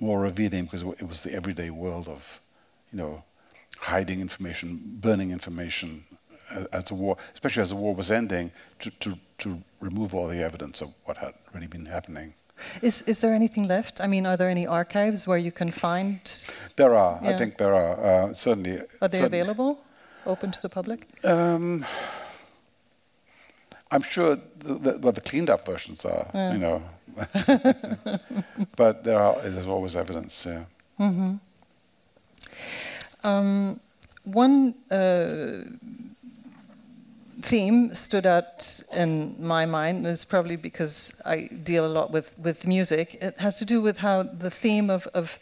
more 0.00 0.20
revealing 0.20 0.64
because 0.64 0.82
it 0.82 1.08
was 1.12 1.22
the 1.22 1.32
everyday 1.32 1.70
world 1.70 2.08
of, 2.08 2.40
you 2.92 2.98
know, 2.98 3.22
hiding 3.78 4.20
information, 4.20 4.80
burning 5.06 5.30
information 5.30 6.04
a- 6.50 6.66
as 6.74 6.84
the 6.84 6.94
war, 6.94 7.16
especially 7.34 7.62
as 7.62 7.70
the 7.70 7.76
war 7.76 7.94
was 7.94 8.10
ending, 8.10 8.50
to, 8.80 8.90
to, 9.02 9.16
to 9.38 9.62
remove 9.80 10.14
all 10.14 10.26
the 10.28 10.42
evidence 10.42 10.80
of 10.80 10.88
what 11.04 11.16
had 11.16 11.34
really 11.54 11.68
been 11.68 11.86
happening. 11.86 12.34
Is 12.82 13.02
is 13.02 13.20
there 13.20 13.34
anything 13.34 13.66
left? 13.68 14.00
I 14.00 14.06
mean, 14.06 14.26
are 14.26 14.36
there 14.36 14.48
any 14.50 14.66
archives 14.66 15.26
where 15.26 15.38
you 15.38 15.52
can 15.52 15.70
find? 15.70 16.20
There 16.76 16.94
are, 16.94 17.18
I 17.22 17.36
think 17.36 17.56
there 17.56 17.74
are, 17.74 18.28
uh, 18.30 18.34
certainly. 18.34 18.78
Are 19.00 19.08
they 19.08 19.18
certain- 19.18 19.26
available, 19.26 19.78
open 20.26 20.50
to 20.52 20.60
the 20.62 20.68
public? 20.68 21.06
Um, 21.24 21.84
I'm 23.90 24.02
sure 24.02 24.36
the, 24.58 24.74
the, 24.74 24.98
well, 24.98 25.12
the 25.12 25.20
cleaned 25.20 25.50
up 25.50 25.66
versions 25.66 26.04
are, 26.04 26.26
you 26.52 26.58
know, 26.58 26.82
but 28.76 29.04
there 29.04 29.20
are 29.20 29.40
there's 29.42 29.66
always 29.68 29.96
evidence. 29.96 30.46
Yeah. 30.46 30.64
Um, 33.24 33.80
one 34.24 34.74
uh, 34.90 35.64
theme 37.44 37.94
stood 37.94 38.26
out 38.26 38.80
in 38.96 39.36
my 39.38 39.66
mind, 39.66 39.98
and 39.98 40.06
it's 40.06 40.24
probably 40.24 40.56
because 40.56 41.20
I 41.26 41.48
deal 41.62 41.84
a 41.84 41.92
lot 41.92 42.10
with, 42.10 42.34
with 42.38 42.66
music. 42.66 43.18
It 43.20 43.38
has 43.38 43.58
to 43.58 43.64
do 43.64 43.82
with 43.82 43.98
how 43.98 44.22
the 44.22 44.50
theme 44.50 44.88
of, 44.88 45.06
of 45.08 45.38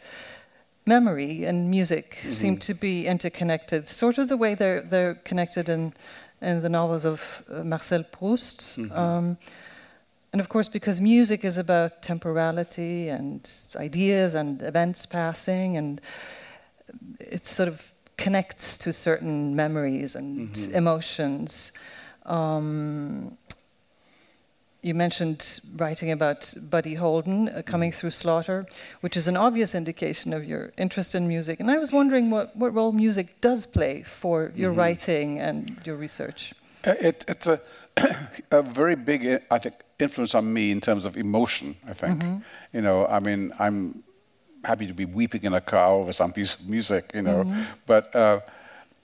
memory 0.85 1.45
and 1.45 1.69
music 1.69 2.15
seem 2.15 2.57
to 2.57 2.73
be 2.73 3.07
interconnected, 3.07 3.87
sort 3.87 4.17
of 4.17 4.27
the 4.27 4.35
way 4.35 4.53
they're, 4.53 4.81
they're 4.81 5.15
connected 5.15 5.69
in, 5.69 5.93
in 6.41 6.61
the 6.61 6.69
novels 6.69 7.05
of 7.05 7.43
uh, 7.49 7.63
Marcel 7.63 8.03
Proust. 8.03 8.77
Um, 8.91 9.37
and 10.33 10.41
of 10.41 10.49
course, 10.49 10.67
because 10.67 10.99
music 10.99 11.45
is 11.45 11.57
about 11.57 12.01
temporality 12.01 13.07
and 13.07 13.49
ideas 13.77 14.35
and 14.35 14.61
events 14.61 15.05
passing, 15.05 15.77
and 15.77 16.01
it's 17.19 17.49
sort 17.49 17.69
of 17.69 17.92
connects 18.17 18.77
to 18.79 18.93
certain 18.93 19.55
memories 19.55 20.15
and 20.15 20.57
emotions. 20.73 21.71
Um, 22.25 23.37
you 24.81 24.93
mentioned 24.93 25.61
writing 25.77 26.11
about 26.11 26.53
Buddy 26.69 26.95
Bolden 26.95 27.47
uh, 27.49 27.61
coming 27.65 27.91
through 27.91 28.11
Slaughter, 28.11 28.65
which 28.99 29.15
is 29.15 29.27
an 29.27 29.37
obvious 29.37 29.73
indication 29.73 30.33
of 30.33 30.43
your 30.43 30.73
interest 30.77 31.15
in 31.15 31.27
music. 31.27 31.59
And 31.61 31.71
I 31.71 31.77
was 31.77 31.93
wondering 31.93 32.29
what, 32.29 32.55
what 32.55 32.73
role 32.73 32.91
music 32.91 33.39
does 33.39 33.65
play 33.65 34.03
for 34.03 34.51
your 34.55 34.71
writing 34.73 35.39
and 35.39 35.77
your 35.85 35.95
research. 35.95 36.53
Uh, 36.85 36.95
It, 36.99 37.25
it's 37.29 37.47
a, 37.47 37.61
a 38.51 38.61
very 38.61 38.95
big, 38.95 39.41
I 39.49 39.57
think, 39.57 39.75
influence 39.99 40.35
on 40.35 40.51
me 40.51 40.69
in 40.69 40.81
terms 40.81 41.05
of 41.05 41.15
emotion. 41.15 41.75
I 41.87 41.93
think, 41.93 42.21
you 42.73 42.81
know, 42.81 43.05
I 43.07 43.19
mean, 43.19 43.53
I'm 43.59 44.03
happy 44.63 44.87
to 44.87 44.93
be 44.93 45.05
weeping 45.05 45.43
in 45.43 45.53
a 45.53 45.61
car 45.61 45.91
over 45.91 46.13
some 46.13 46.31
piece 46.31 46.55
of 46.55 46.67
music, 46.69 47.11
you 47.13 47.21
know, 47.21 47.43
but 47.85 48.15
uh, 48.15 48.39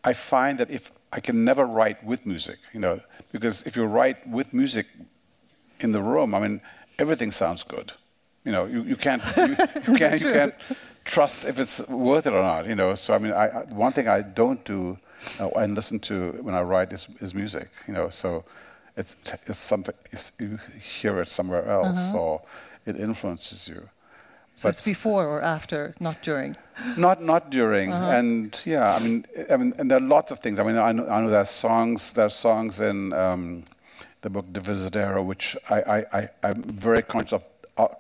I 0.04 0.14
find 0.14 0.58
that 0.60 0.70
if 0.70 0.92
I 1.12 1.20
can 1.20 1.44
never 1.44 1.66
write 1.66 2.04
with 2.04 2.26
music, 2.26 2.58
you 2.74 2.80
know, 2.80 3.00
because 3.32 3.64
if 3.68 3.76
you 3.76 3.86
write 3.86 4.28
with 4.28 4.54
music 4.54 4.88
in 5.80 5.92
the 5.92 6.02
room, 6.02 6.34
I 6.36 6.40
mean, 6.40 6.62
everything 6.98 7.32
sounds 7.32 7.64
good. 7.64 7.94
You 8.46 8.52
know, 8.52 8.66
you, 8.66 8.84
you 8.84 8.96
can't 8.96 9.22
you, 9.38 9.56
you 9.88 9.98
can't 9.98 10.22
you 10.22 10.32
can't 10.32 10.54
trust 11.06 11.46
if 11.46 11.60
it's 11.60 11.80
worth 11.90 12.26
it 12.28 12.34
or 12.34 12.42
not. 12.42 12.68
You 12.68 12.76
know, 12.76 12.96
so 12.96 13.14
I 13.14 13.18
mean, 13.18 13.34
I, 13.34 13.48
I, 13.48 13.62
one 13.66 13.92
thing 13.92 14.08
I 14.08 14.22
don't 14.22 14.64
do 14.64 14.98
uh, 15.40 15.50
and 15.50 15.76
listen 15.76 16.00
to 16.00 16.32
when 16.42 16.56
I 16.56 16.62
write 16.62 16.94
is, 16.94 17.08
is 17.20 17.34
music. 17.34 17.70
You 17.88 17.94
know, 17.94 18.10
so 18.10 18.44
it's 18.96 19.16
it's 19.46 19.58
something 19.58 19.96
it's, 20.12 20.32
you 20.40 20.60
hear 20.80 21.20
it 21.22 21.30
somewhere 21.30 21.66
else 21.68 22.14
or 22.14 22.42
it 22.86 22.96
influences 22.96 23.68
you. 23.68 23.90
So 24.60 24.68
it's 24.68 24.84
before 24.84 25.26
or 25.26 25.42
after, 25.42 25.94
not 26.02 26.22
during. 26.22 26.54
Not 26.98 27.24
not 27.24 27.50
during, 27.50 27.94
and 27.94 28.62
yeah, 28.66 28.94
I 28.94 29.00
mean, 29.00 29.26
I 29.50 29.56
mean, 29.56 29.74
and 29.80 29.90
there 29.90 30.00
are 30.00 30.08
lots 30.18 30.34
of 30.34 30.40
things. 30.40 30.60
I 30.60 30.64
mean, 30.64 30.76
I 30.76 30.92
know, 30.92 31.08
I 31.08 31.22
know 31.22 31.30
there 31.30 31.40
are 31.40 31.46
songs. 31.46 32.12
There 32.12 32.26
are 32.26 32.30
songs 32.48 32.82
in 32.82 33.14
um, 33.14 33.64
the 34.20 34.30
book 34.30 34.52
Divisadero, 34.52 35.26
which 35.26 35.56
I, 35.70 35.82
I, 35.82 35.98
I 36.20 36.30
I'm 36.44 36.62
very 36.64 37.02
conscious 37.02 37.42
of 37.42 37.46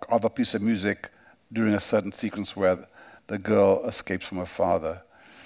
of 0.09 0.25
a 0.25 0.29
piece 0.29 0.53
of 0.53 0.61
music 0.61 1.09
during 1.53 1.73
a 1.73 1.79
certain 1.79 2.11
sequence 2.11 2.57
where 2.57 2.77
the 3.27 3.37
girl 3.37 3.85
escapes 3.85 4.27
from 4.27 4.39
her 4.39 4.45
father 4.45 5.01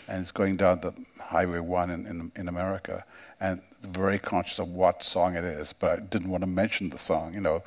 and 0.08 0.20
is 0.20 0.32
going 0.32 0.58
down 0.58 0.80
the 0.82 0.94
Highway 1.20 1.60
One 1.60 1.92
in, 1.92 2.08
in, 2.08 2.32
in 2.36 2.48
America, 2.48 3.06
and 3.40 3.62
very 3.82 4.18
conscious 4.18 4.58
of 4.58 4.70
what 4.70 5.04
song 5.04 5.36
it 5.36 5.44
is, 5.44 5.74
but 5.74 6.00
I 6.00 6.02
didn't 6.02 6.30
want 6.30 6.42
to 6.42 6.50
mention 6.50 6.90
the 6.90 6.98
song, 6.98 7.36
you 7.36 7.42
know. 7.42 7.62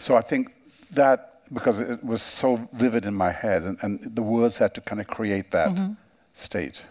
So 0.00 0.16
I 0.16 0.20
think 0.20 0.54
that 0.90 1.37
because 1.52 1.80
it 1.80 2.04
was 2.04 2.22
so 2.22 2.68
vivid 2.72 3.06
in 3.06 3.14
my 3.14 3.32
head, 3.32 3.62
and, 3.62 3.78
and 3.82 4.00
the 4.14 4.22
words 4.22 4.58
had 4.58 4.74
to 4.74 4.80
kind 4.80 5.00
of 5.00 5.06
create 5.06 5.50
that 5.50 5.80
state. 6.32 6.86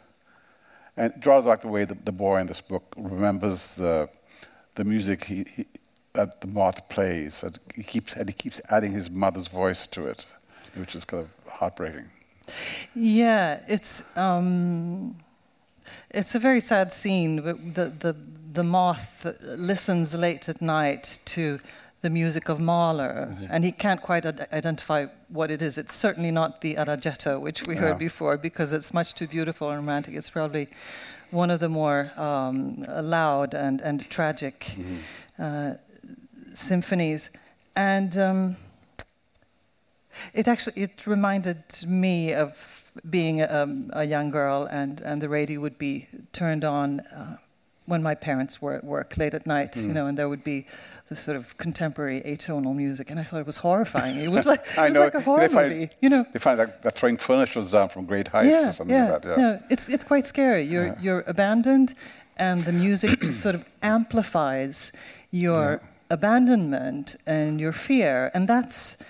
And 0.95 1.13
it 1.13 1.19
draws 1.19 1.45
like 1.45 1.61
the 1.61 1.67
way 1.67 1.85
the, 1.85 1.95
the 2.05 2.11
boy 2.11 2.39
in 2.39 2.47
this 2.47 2.61
book 2.61 2.83
remembers 2.97 3.75
the 3.75 4.09
the 4.75 4.83
music 4.83 5.23
he, 5.23 5.45
he, 5.55 5.65
that 6.13 6.41
the 6.41 6.47
moth 6.47 6.87
plays, 6.89 7.43
and 7.43 7.59
he 7.75 7.83
keeps 7.83 8.15
and 8.15 8.29
he 8.29 8.33
keeps 8.33 8.59
adding 8.69 8.91
his 8.91 9.09
mother's 9.09 9.47
voice 9.47 9.87
to 9.87 10.07
it, 10.07 10.25
which 10.75 10.95
is 10.95 11.05
kind 11.05 11.23
of 11.23 11.53
heartbreaking. 11.53 12.05
Yeah, 12.95 13.59
it's 13.67 14.03
um, 14.17 15.15
it's 16.09 16.35
a 16.35 16.39
very 16.39 16.61
sad 16.61 16.91
scene. 16.93 17.41
but 17.41 17.75
The 17.75 17.85
the 17.99 18.15
the 18.53 18.63
moth 18.63 19.25
listens 19.57 20.13
late 20.15 20.49
at 20.49 20.61
night 20.61 21.19
to 21.25 21.59
the 22.01 22.09
music 22.09 22.47
of 22.49 22.59
Mahler, 22.59 23.35
and 23.49 23.63
he 23.63 23.71
can't 23.71 24.01
quite 24.01 24.25
ad- 24.25 24.47
identify 24.53 25.07
what 25.29 25.49
it 25.51 25.61
is. 25.61 25.77
It's 25.77 25.93
certainly 25.95 26.31
not 26.31 26.61
the 26.61 26.75
Adagietto, 26.75 27.41
which 27.41 27.65
we 27.67 27.75
heard 27.75 27.97
before, 27.97 28.37
because 28.37 28.71
it's 28.71 28.93
much 28.93 29.13
too 29.15 29.27
beautiful 29.27 29.69
and 29.69 29.79
romantic. 29.79 30.13
It's 30.13 30.29
probably 30.29 30.67
one 31.31 31.49
of 31.51 31.59
the 31.59 31.69
more 31.69 32.11
um, 32.15 32.83
loud 33.01 33.53
and 33.53 33.81
and 33.81 34.07
tragic 34.09 34.75
uh, 35.39 35.73
symphonies, 36.53 37.29
and. 37.75 38.17
Um, 38.17 38.57
it 40.33 40.47
actually 40.47 40.81
it 40.81 41.05
reminded 41.05 41.63
me 41.85 42.33
of 42.33 42.91
being 43.09 43.41
a, 43.41 43.67
a 43.93 44.03
young 44.03 44.31
girl, 44.31 44.67
and, 44.71 44.99
and 45.01 45.21
the 45.21 45.29
radio 45.29 45.59
would 45.61 45.77
be 45.77 46.07
turned 46.33 46.63
on 46.63 47.01
uh, 47.01 47.37
when 47.85 48.01
my 48.01 48.15
parents 48.15 48.59
were 48.61 48.73
at 48.73 48.83
work 48.83 49.15
late 49.17 49.35
at 49.35 49.45
night, 49.45 49.77
you 49.77 49.93
know, 49.93 50.07
and 50.07 50.17
there 50.17 50.27
would 50.27 50.43
be 50.43 50.65
this 51.09 51.21
sort 51.21 51.37
of 51.37 51.55
contemporary 51.57 52.21
atonal 52.21 52.75
music, 52.75 53.09
and 53.09 53.19
I 53.19 53.23
thought 53.23 53.39
it 53.39 53.45
was 53.45 53.57
horrifying. 53.57 54.17
It 54.17 54.29
was 54.29 54.45
like 54.51 54.59
it 54.59 54.77
was 54.77 54.93
know 54.93 54.99
like 55.01 55.13
a 55.13 55.21
horror 55.21 55.47
find, 55.47 55.69
movie, 55.69 55.89
you 56.01 56.09
know. 56.09 56.25
They 56.33 56.39
find 56.39 56.59
that 56.59 56.81
they're 56.81 56.91
throwing 56.91 57.17
furniture 57.17 57.61
down 57.61 57.89
from 57.89 58.05
great 58.05 58.27
heights 58.27 58.49
Yeah, 58.49 58.69
or 58.69 58.71
something 58.73 58.95
yeah, 58.95 59.11
like 59.11 59.21
that. 59.21 59.37
Yeah. 59.37 59.43
no, 59.43 59.61
it's 59.69 59.87
it's 59.89 60.03
quite 60.03 60.27
scary. 60.27 60.63
You're 60.63 60.97
you're 60.99 61.23
abandoned, 61.27 61.95
and 62.37 62.65
the 62.65 62.73
music 62.73 63.23
sort 63.43 63.55
of 63.55 63.65
amplifies 63.81 64.91
your 65.31 65.81
abandonment 66.09 67.15
and 67.25 67.59
your 67.59 67.71
fear, 67.71 68.31
and 68.33 68.47
that's 68.47 69.01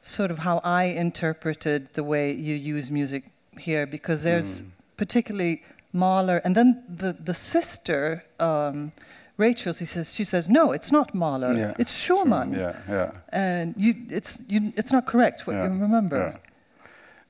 sort 0.00 0.30
of 0.30 0.38
how 0.38 0.58
I 0.64 0.84
interpreted 0.84 1.92
the 1.94 2.02
way 2.02 2.32
you 2.32 2.54
use 2.54 2.90
music 2.90 3.24
here, 3.58 3.86
because 3.86 4.22
there's 4.22 4.64
particularly 4.96 5.62
Mahler, 5.92 6.38
and 6.44 6.56
then 6.56 6.82
the 6.88 7.12
the 7.12 7.34
sister. 7.34 8.24
Um, 8.40 8.92
Rachel, 9.40 9.72
she 9.72 9.86
says, 9.86 10.12
she 10.14 10.24
says, 10.24 10.48
no, 10.48 10.72
it's 10.72 10.92
not 10.92 11.14
Mahler, 11.14 11.52
Yeah, 11.56 11.74
it's 11.82 11.94
Schumann, 11.98 12.52
Yeah, 12.52 12.74
yeah. 12.88 13.10
and 13.32 13.74
you, 13.76 13.94
it's 14.10 14.44
you, 14.48 14.72
it's 14.76 14.92
not 14.92 15.06
correct 15.06 15.46
what 15.46 15.54
yeah, 15.54 15.64
you 15.64 15.80
remember. 15.80 16.16
yeah. 16.16 16.38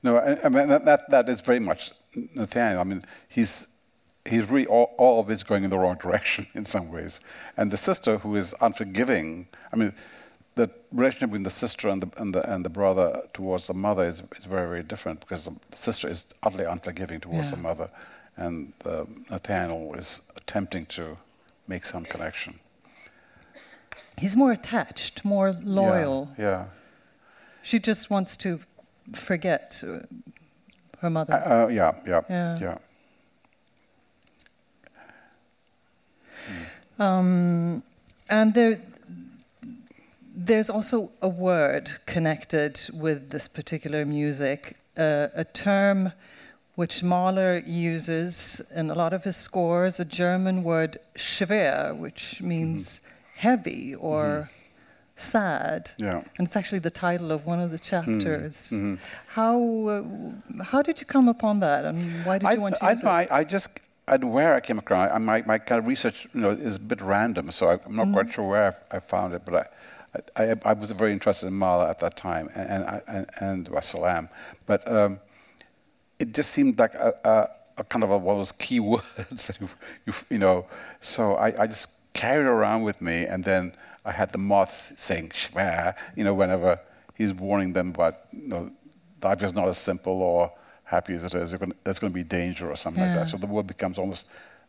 No, 0.03 0.17
I, 0.17 0.45
I 0.45 0.49
mean 0.49 0.67
that, 0.67 0.83
that 0.85 1.09
that 1.09 1.29
is 1.29 1.41
very 1.41 1.59
much 1.59 1.91
Nathaniel. 2.35 2.81
I 2.81 2.83
mean, 2.83 3.05
he's 3.29 3.67
he's 4.31 4.49
really 4.49 4.67
al- 4.67 4.93
always 4.97 5.43
going 5.43 5.63
in 5.63 5.69
the 5.69 5.77
wrong 5.77 5.97
direction 5.97 6.45
in 6.59 6.65
some 6.65 6.91
ways, 6.91 7.21
and 7.57 7.71
the 7.71 7.77
sister 7.77 8.17
who 8.17 8.35
is 8.35 8.55
unforgiving. 8.61 9.47
I 9.73 9.75
mean, 9.77 9.93
the 10.55 10.67
relationship 10.91 11.29
between 11.29 11.43
the 11.43 11.57
sister 11.65 11.89
and 11.93 12.01
the 12.03 12.09
and 12.21 12.33
the 12.35 12.41
and 12.53 12.65
the 12.65 12.69
brother 12.69 13.07
towards 13.33 13.67
the 13.67 13.73
mother 13.73 14.03
is 14.11 14.23
is 14.37 14.45
very 14.45 14.67
very 14.67 14.83
different 14.83 15.19
because 15.19 15.45
the 15.45 15.77
sister 15.77 16.09
is 16.09 16.25
utterly 16.43 16.65
unforgiving 16.65 17.19
towards 17.21 17.51
the 17.51 17.57
mother, 17.57 17.89
and 18.37 18.73
uh, 18.85 19.05
Nathaniel 19.29 19.93
is 19.95 20.21
attempting 20.35 20.85
to 20.87 21.03
make 21.71 21.85
some 21.85 22.05
connection. 22.05 22.53
He's 24.17 24.35
more 24.35 24.51
attached, 24.51 25.25
more 25.25 25.49
loyal. 25.63 26.29
Yeah. 26.37 26.45
yeah. 26.45 26.65
She 27.63 27.79
just 27.79 28.09
wants 28.09 28.37
to 28.37 28.59
forget 29.13 29.83
uh, 29.83 29.99
her 30.99 31.09
mother. 31.09 31.33
Uh, 31.33 31.67
yeah, 31.69 31.91
yeah, 32.05 32.21
Yeah. 32.29 32.57
yeah. 32.61 32.77
Um, 36.99 37.83
and 38.29 38.53
there, 38.53 38.79
there's 40.35 40.69
also 40.69 41.09
a 41.21 41.27
word 41.29 41.85
connected 42.05 42.79
with 42.93 43.29
this 43.29 43.47
particular 43.47 44.05
music, 44.05 44.77
uh, 44.97 45.27
a 45.33 45.45
term 45.45 46.11
which 46.75 47.03
Mahler 47.03 47.59
uses 47.65 48.61
in 48.75 48.89
a 48.89 48.93
lot 48.95 49.13
of 49.13 49.23
his 49.23 49.35
scores, 49.37 49.99
a 49.99 50.05
German 50.05 50.63
word 50.63 50.97
schwer, 51.17 51.95
which 51.97 52.41
means 52.41 53.01
heavy 53.35 53.93
or 53.95 54.49
sad. 55.15 55.91
Yeah. 55.97 56.23
And 56.37 56.47
it's 56.47 56.55
actually 56.55 56.79
the 56.79 56.89
title 56.91 57.31
of 57.31 57.45
one 57.45 57.59
of 57.59 57.71
the 57.71 57.79
chapters. 57.79 58.71
mhm. 58.73 58.97
How, 59.27 59.59
uh, 59.87 60.63
how 60.63 60.81
did 60.81 60.99
you 60.99 61.05
come 61.05 61.27
upon 61.27 61.59
that, 61.59 61.85
and 61.85 61.97
why 62.25 62.37
did 62.37 62.47
I, 62.47 62.53
you 62.53 62.61
want 62.61 62.75
to 62.77 62.85
I, 62.85 62.91
use 62.91 63.01
it? 63.01 63.05
I, 63.05 63.27
I 63.31 63.43
just, 63.43 63.79
I, 64.07 64.17
where 64.17 64.55
I 64.55 64.59
came 64.61 64.79
across, 64.79 65.11
I, 65.11 65.17
my, 65.19 65.43
my 65.45 65.57
kind 65.57 65.79
of 65.79 65.87
research, 65.87 66.27
you 66.33 66.41
know, 66.41 66.51
is 66.51 66.77
a 66.77 66.79
bit 66.79 67.01
random, 67.01 67.51
so 67.51 67.69
I, 67.69 67.73
I'm 67.85 67.95
not 67.95 68.05
Mm-hmm. 68.05 68.13
quite 68.13 68.31
sure 68.33 68.47
where 68.47 68.75
I, 68.91 68.97
I 68.97 68.99
found 68.99 69.33
it, 69.33 69.43
but 69.45 69.53
I, 70.15 70.43
I, 70.43 70.55
I 70.65 70.73
was 70.73 70.91
very 70.91 71.11
interested 71.11 71.47
in 71.47 71.53
Mahler 71.53 71.87
at 71.87 71.99
that 71.99 72.15
time, 72.15 72.49
and, 72.55 72.69
and, 72.69 72.83
I- 72.85 73.01
and, 73.07 73.25
and 73.39 73.69
I 73.75 73.81
still 73.81 74.05
am. 74.07 74.29
But 74.65 74.89
um, 74.91 75.19
it 76.21 76.33
just 76.33 76.51
seemed 76.51 76.77
like 76.77 76.93
a, 76.93 77.13
a, 77.23 77.81
a 77.81 77.83
kind 77.83 78.03
of 78.03 78.11
a, 78.11 78.17
one 78.17 78.35
of 78.35 78.39
those 78.39 78.51
key 78.51 78.79
words 78.93 79.47
that 79.47 79.59
you, 79.59 79.69
you, 80.05 80.13
you 80.29 80.37
know. 80.37 80.65
So 80.99 81.35
I, 81.35 81.63
I 81.63 81.67
just 81.67 81.89
carried 82.13 82.45
it 82.45 82.49
around 82.49 82.83
with 82.83 83.01
me, 83.01 83.25
and 83.25 83.43
then 83.43 83.73
I 84.05 84.11
had 84.11 84.31
the 84.31 84.37
moths 84.37 84.93
saying 84.97 85.29
"schwer," 85.29 85.95
you 86.15 86.23
know, 86.23 86.33
whenever 86.33 86.79
he's 87.15 87.33
warning 87.33 87.73
them 87.73 87.89
about, 87.89 88.19
you 88.31 88.47
know, 88.47 88.71
life 89.21 89.43
is 89.43 89.53
not 89.53 89.67
as 89.67 89.77
simple 89.77 90.21
or 90.21 90.51
happy 90.83 91.13
as 91.13 91.23
it 91.23 91.35
is. 91.35 91.51
There's 91.51 91.99
going 91.99 92.11
to 92.11 92.19
be 92.23 92.23
danger 92.23 92.69
or 92.69 92.75
something 92.75 93.03
like 93.03 93.13
that. 93.15 93.27
So 93.27 93.37
the 93.37 93.47
word 93.47 93.67
becomes 93.67 93.97
almost 93.97 94.25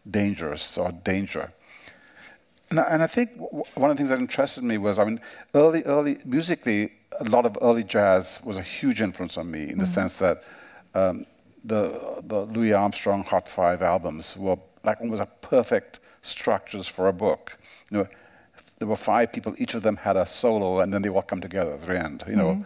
dangerous 0.09 0.79
or 0.79 0.93
danger. 0.93 1.53
And 2.71 2.81
I, 2.81 2.83
and 2.85 3.03
I 3.03 3.07
think 3.07 3.35
w- 3.35 3.65
one 3.75 3.91
of 3.91 3.97
the 3.97 4.01
things 4.01 4.11
that 4.11 4.19
interested 4.19 4.65
me 4.65 4.79
was, 4.79 4.99
I 4.99 5.05
mean, 5.05 5.21
early, 5.55 5.83
early 5.85 6.19
musically, 6.25 6.93
a 7.21 7.25
lot 7.25 7.45
of 7.45 7.59
early 7.61 7.85
jazz 7.85 8.41
was 8.45 8.59
a 8.59 8.63
huge 8.63 9.03
influence 9.03 9.37
on 9.37 9.51
me 9.51 9.71
in 9.71 9.79
the 9.79 9.87
sense 9.87 10.19
that 10.19 10.43
um, 10.95 11.27
the 11.65 12.23
the 12.25 12.43
Louis 12.47 12.73
Armstrong 12.73 13.25
Hot 13.25 13.49
Five 13.49 13.83
albums 13.83 14.37
were 14.37 14.59
like 14.85 15.01
almost 15.01 15.21
like 15.21 15.41
perfect 15.41 16.01
structures 16.23 16.89
for 16.89 17.09
a 17.09 17.13
book. 17.13 17.59
You 17.91 17.99
know, 17.99 18.09
there 18.79 18.89
were 18.89 18.97
five 18.97 19.33
people, 19.33 19.55
each 19.59 19.75
of 19.75 19.83
them 19.83 19.97
had 19.97 20.17
a 20.17 20.27
solo, 20.27 20.81
and 20.81 20.93
then 20.93 21.03
they 21.03 21.09
all 21.09 21.23
come 21.23 21.41
together 21.41 21.75
at 21.75 21.83
the 21.83 21.99
end. 21.99 22.25
You 22.27 22.37
know, 22.37 22.51
mm-hmm. 22.55 22.63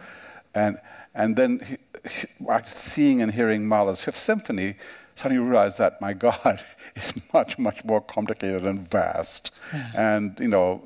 and 0.55 0.79
and 1.13 1.35
then 1.35 1.61
he, 1.65 1.77
he, 2.09 2.27
seeing 2.65 3.21
and 3.21 3.31
hearing 3.31 3.67
Mahler's 3.67 4.03
Fifth 4.03 4.17
Symphony, 4.17 4.75
suddenly 5.15 5.41
you 5.41 5.47
realize 5.47 5.77
that 5.77 6.01
my 6.01 6.13
God 6.27 6.61
is 6.95 7.13
much 7.33 7.59
much 7.59 7.83
more 7.85 8.01
complicated 8.01 8.65
and 8.65 8.87
vast, 8.87 9.51
and 9.95 10.39
you 10.39 10.47
know, 10.47 10.81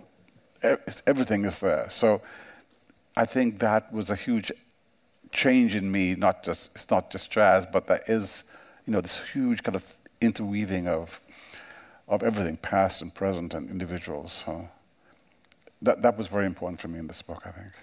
everything 1.06 1.46
is 1.46 1.60
there. 1.60 1.90
So 1.90 2.22
I 3.16 3.26
think 3.26 3.60
that 3.60 3.92
was 3.94 4.10
a 4.10 4.16
huge 4.16 4.52
change 5.32 5.76
in 5.76 5.92
me. 5.92 6.16
Not 6.16 6.44
just 6.44 6.72
it's 6.74 6.90
not 6.90 7.10
just 7.12 7.32
jazz, 7.32 7.66
but 7.66 7.88
there 7.88 8.04
is 8.08 8.52
you 8.86 8.94
know 8.94 9.02
this 9.02 9.32
huge 9.32 9.64
kind 9.64 9.76
of 9.76 9.96
interweaving 10.20 10.88
of 10.88 11.22
of 12.08 12.24
everything, 12.24 12.58
past 12.58 13.02
and 13.02 13.14
present, 13.14 13.54
and 13.54 13.70
individuals. 13.70 14.32
So 14.34 14.70
that 15.82 16.02
that 16.02 16.18
was 16.18 16.28
very 16.28 16.46
important 16.46 16.80
for 16.80 16.88
me 16.88 17.00
in 17.00 17.08
this 17.08 17.22
book. 17.22 17.44
I 17.46 17.52
think. 17.52 17.74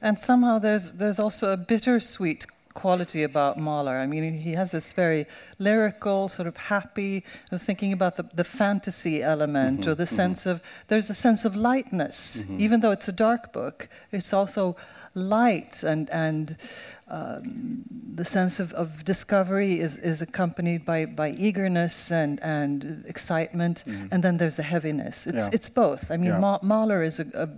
And 0.00 0.18
somehow 0.18 0.58
there's 0.58 0.92
there's 0.92 1.18
also 1.18 1.52
a 1.52 1.56
bittersweet 1.56 2.46
quality 2.74 3.22
about 3.22 3.56
Mahler. 3.56 3.96
I 3.98 4.06
mean, 4.06 4.34
he 4.34 4.52
has 4.52 4.72
this 4.72 4.92
very 4.92 5.26
lyrical, 5.58 6.28
sort 6.28 6.48
of 6.48 6.56
happy. 6.56 7.24
I 7.50 7.54
was 7.54 7.64
thinking 7.64 7.92
about 7.92 8.16
the, 8.16 8.28
the 8.34 8.44
fantasy 8.44 9.22
element 9.22 9.80
mm-hmm, 9.80 9.90
or 9.90 9.94
the 9.94 10.04
mm-hmm. 10.04 10.14
sense 10.14 10.44
of 10.44 10.60
there's 10.88 11.08
a 11.08 11.14
sense 11.14 11.44
of 11.44 11.56
lightness, 11.56 12.38
mm-hmm. 12.38 12.60
even 12.60 12.80
though 12.80 12.90
it's 12.90 13.08
a 13.08 13.12
dark 13.12 13.52
book. 13.52 13.88
It's 14.12 14.32
also 14.32 14.76
light 15.14 15.82
and 15.84 16.10
and 16.10 16.56
um, 17.08 17.84
the 18.14 18.24
sense 18.24 18.58
of, 18.60 18.72
of 18.74 19.04
discovery 19.04 19.78
is, 19.78 19.96
is 19.98 20.22
accompanied 20.22 20.84
by, 20.84 21.06
by 21.06 21.30
eagerness 21.30 22.10
and, 22.10 22.40
and 22.42 23.04
excitement, 23.06 23.84
and 23.86 24.22
then 24.22 24.38
there's 24.38 24.58
a 24.58 24.62
heaviness. 24.62 25.26
It's, 25.26 25.36
Yeah. 25.36 25.50
it's 25.52 25.68
both. 25.68 26.10
I 26.10 26.16
mean, 26.16 26.30
Yeah. 26.30 26.38
Ma- 26.38 26.58
Mahler 26.62 27.02
is 27.02 27.20
a, 27.20 27.26
a 27.34 27.48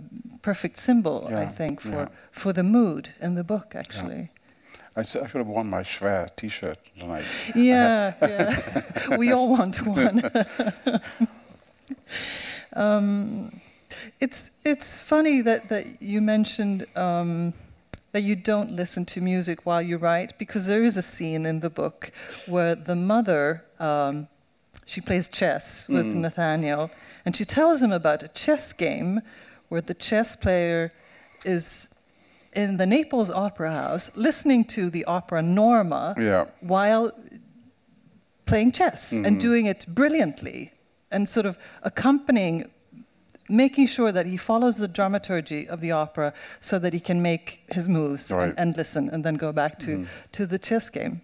perfect 0.41 0.77
symbol, 0.77 1.27
I 1.33 1.45
think, 1.45 1.79
for, 1.81 1.89
yeah. 1.89 2.07
for 2.31 2.51
the 2.53 2.63
mood 2.63 3.09
in 3.21 3.35
the 3.35 3.43
book, 3.43 3.73
actually. 3.75 4.29
I, 4.97 5.01
s- 5.01 5.15
I 5.15 5.27
should 5.27 5.37
have 5.39 5.47
worn 5.47 5.69
my 5.69 5.81
Schwer 5.83 6.27
T-shirt 6.35 6.77
tonight. 6.99 7.23
Yeah, 7.55 8.13
yeah. 8.21 9.17
we 9.17 9.31
all 9.31 9.47
want 9.49 9.81
one. 9.87 10.21
um, 12.73 13.61
it's 14.19 14.51
it's 14.63 14.99
funny 15.01 15.41
that, 15.41 15.69
that 15.69 16.01
you 16.01 16.21
mentioned 16.21 16.85
um, 16.95 17.53
that 18.11 18.21
you 18.21 18.35
don't 18.35 18.71
listen 18.71 19.05
to 19.05 19.21
music 19.21 19.65
while 19.65 19.81
you 19.81 19.97
write 19.97 20.37
because 20.39 20.65
there 20.65 20.83
is 20.83 20.97
a 20.97 21.01
scene 21.01 21.45
in 21.45 21.59
the 21.59 21.69
book 21.69 22.11
where 22.47 22.75
the 22.75 22.95
mother 22.95 23.63
um, 23.79 24.27
she 24.85 25.01
plays 25.01 25.27
chess 25.29 25.87
with 25.89 26.05
Nathaniel 26.05 26.89
and 27.25 27.35
she 27.35 27.45
tells 27.45 27.81
him 27.81 27.91
about 27.91 28.23
a 28.23 28.29
chess 28.29 28.73
game 28.73 29.21
where 29.69 29.81
the 29.81 29.93
chess 29.93 30.35
player 30.35 30.91
is 31.45 31.93
in 32.53 32.77
the 32.77 32.85
Naples 32.85 33.29
Opera 33.29 33.71
House 33.71 34.15
listening 34.15 34.63
to 34.65 34.89
the 34.89 35.03
opera 35.05 35.41
Norma 35.41 36.15
Yeah. 36.17 36.45
while 36.61 37.11
playing 38.45 38.71
chess 38.71 39.11
and 39.11 39.39
doing 39.41 39.65
it 39.65 39.85
brilliantly 39.87 40.71
and 41.11 41.27
sort 41.27 41.45
of 41.45 41.57
accompanying 41.83 42.69
making 43.49 43.87
sure 43.87 44.11
that 44.11 44.25
he 44.25 44.37
follows 44.37 44.77
the 44.77 44.87
dramaturgy 44.87 45.67
of 45.69 45.79
the 45.81 45.91
opera 45.91 46.33
so 46.59 46.79
that 46.79 46.93
he 46.93 46.99
can 46.99 47.21
make 47.21 47.61
his 47.71 47.87
moves 47.87 48.29
Right. 48.31 48.49
and, 48.49 48.59
and 48.59 48.77
listen 48.77 49.09
and 49.09 49.23
then 49.23 49.35
go 49.35 49.51
back 49.51 49.79
to, 49.79 50.05
to 50.33 50.45
the 50.45 50.59
chess 50.59 50.89
game. 50.89 51.21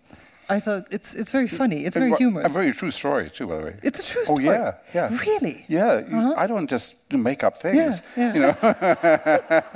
I 0.50 0.60
thought 0.60 0.84
it's 0.92 1.16
it's 1.16 1.32
very 1.32 1.48
funny. 1.48 1.86
It's 1.86 1.96
And 1.96 2.04
very 2.06 2.18
humorous. 2.18 2.52
A 2.52 2.54
very 2.54 2.74
true 2.74 2.92
story 2.92 3.30
too, 3.30 3.48
by 3.48 3.56
the 3.58 3.64
way. 3.64 3.76
it's 3.82 4.00
a 4.00 4.06
true 4.06 4.26
story. 4.26 4.48
Oh 4.48 4.52
yeah, 4.52 4.74
yeah. 4.94 5.18
Really? 5.26 5.66
Yeah, 5.70 6.02
you- 6.10 6.36
I 6.36 6.48
don't 6.48 6.70
just 6.70 6.98
make 7.12 7.44
up 7.48 7.62
things. 7.62 8.02
yeah. 8.18 8.34
You 8.34 8.40
know, 8.42 8.56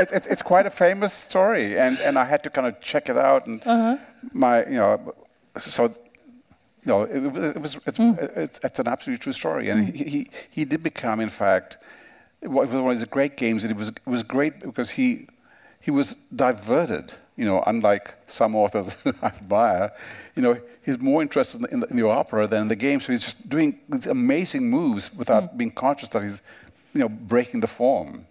it's, 0.00 0.12
it's 0.12 0.26
it's 0.28 0.42
quite 0.42 0.66
a 0.66 0.70
famous 0.70 1.12
story, 1.12 1.78
and, 1.78 1.98
and 2.06 2.18
I 2.18 2.24
had 2.24 2.42
to 2.44 2.50
kind 2.50 2.66
of 2.66 2.80
check 2.80 3.08
it 3.08 3.16
out, 3.16 3.46
and 3.46 3.60
Uh-huh. 3.66 3.96
my 4.32 4.64
you 4.66 4.78
know, 4.78 5.14
so 5.58 5.92
know, 6.86 7.02
it, 7.02 7.18
was, 7.20 7.44
it 7.56 7.60
was 7.62 7.76
it's, 7.86 7.98
Mm. 7.98 8.36
it's, 8.36 8.60
it's 8.62 8.78
an 8.78 8.88
absolutely 8.88 9.22
true 9.22 9.32
story, 9.32 9.68
and 9.70 9.94
he, 9.94 10.04
he 10.04 10.28
he 10.50 10.64
did 10.64 10.82
become, 10.82 11.20
in 11.20 11.28
fact, 11.28 11.78
it 12.40 12.48
was 12.48 12.68
one 12.68 12.92
of 12.92 12.98
his 12.98 13.04
great 13.04 13.36
games, 13.36 13.64
and 13.64 13.70
it 13.70 13.76
was 13.76 13.88
it 13.88 14.06
was 14.06 14.22
great 14.22 14.60
because 14.60 14.90
he 14.92 15.26
he 15.80 15.90
was 15.90 16.14
diverted. 16.34 17.14
You 17.36 17.46
know, 17.46 17.64
unlike 17.66 18.14
some 18.26 18.54
authors 18.54 19.02
I 19.22 19.26
admire, 19.26 19.92
you 20.36 20.42
know, 20.42 20.60
he's 20.84 20.98
more 21.00 21.20
interested 21.20 21.64
in 21.72 21.80
the, 21.80 21.86
in 21.88 21.96
the, 21.96 22.08
opera 22.08 22.46
than 22.46 22.62
in 22.62 22.68
the 22.68 22.76
game. 22.76 23.00
So 23.00 23.10
he's 23.12 23.24
just 23.24 23.48
doing 23.48 23.80
these 23.88 24.06
amazing 24.06 24.70
moves 24.70 25.12
without 25.12 25.58
being 25.58 25.72
conscious 25.72 26.08
that 26.10 26.22
he's, 26.22 26.42
you 26.92 27.00
know, 27.00 27.08
breaking 27.08 27.60
the 27.60 27.66
form. 27.66 28.24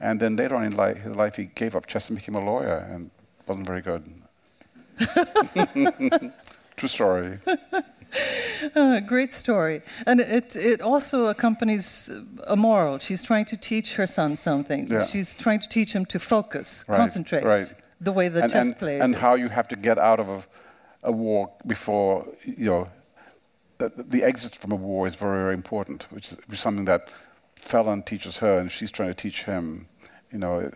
And 0.00 0.20
then 0.20 0.36
later 0.36 0.54
on 0.56 0.64
in 0.64 0.72
his 0.72 1.16
life, 1.16 1.36
he 1.36 1.44
gave 1.54 1.74
up 1.76 1.86
chess 1.86 2.10
and 2.10 2.18
became 2.18 2.34
a 2.34 2.44
lawyer, 2.44 2.76
and 2.92 3.10
wasn't 3.46 3.66
very 3.66 3.80
good. 3.80 4.02
True 6.80 6.88
story. 6.88 7.38
Uh, 8.74 9.00
great 9.06 9.34
story. 9.34 9.82
And 10.06 10.18
it, 10.18 10.56
it 10.56 10.80
also 10.80 11.26
accompanies 11.26 12.10
a 12.46 12.56
moral. 12.56 12.98
She's 12.98 13.22
trying 13.22 13.44
to 13.46 13.56
teach 13.58 13.96
her 13.96 14.06
son 14.06 14.34
something. 14.34 14.86
Yeah. 14.86 15.04
She's 15.04 15.34
trying 15.34 15.60
to 15.60 15.68
teach 15.68 15.92
him 15.92 16.06
to 16.06 16.18
focus, 16.18 16.86
Right, 16.88 16.96
concentrate, 16.96 17.44
right. 17.44 17.70
the 18.00 18.12
way 18.12 18.28
the 18.28 18.44
and, 18.44 18.52
chess 18.52 18.68
and, 18.68 18.78
player. 18.78 19.02
and 19.02 19.14
how 19.14 19.34
you 19.34 19.50
have 19.50 19.68
to 19.68 19.76
get 19.76 19.98
out 19.98 20.20
of 20.20 20.28
a, 20.30 20.42
a 21.02 21.12
war 21.12 21.52
before, 21.66 22.26
you 22.46 22.70
know, 22.70 22.88
the, 23.76 23.92
the 24.08 24.24
exit 24.24 24.54
from 24.54 24.72
a 24.72 24.76
war 24.76 25.06
is 25.06 25.16
very, 25.16 25.42
very 25.42 25.54
important, 25.54 26.06
which 26.08 26.32
is, 26.32 26.38
which 26.46 26.56
is 26.56 26.60
something 26.60 26.86
that 26.86 27.10
Felon 27.56 28.02
teaches 28.04 28.38
her, 28.38 28.58
and 28.58 28.70
she's 28.70 28.90
trying 28.90 29.10
to 29.10 29.14
teach 29.14 29.44
him. 29.44 29.86
You 30.32 30.38
know, 30.38 30.70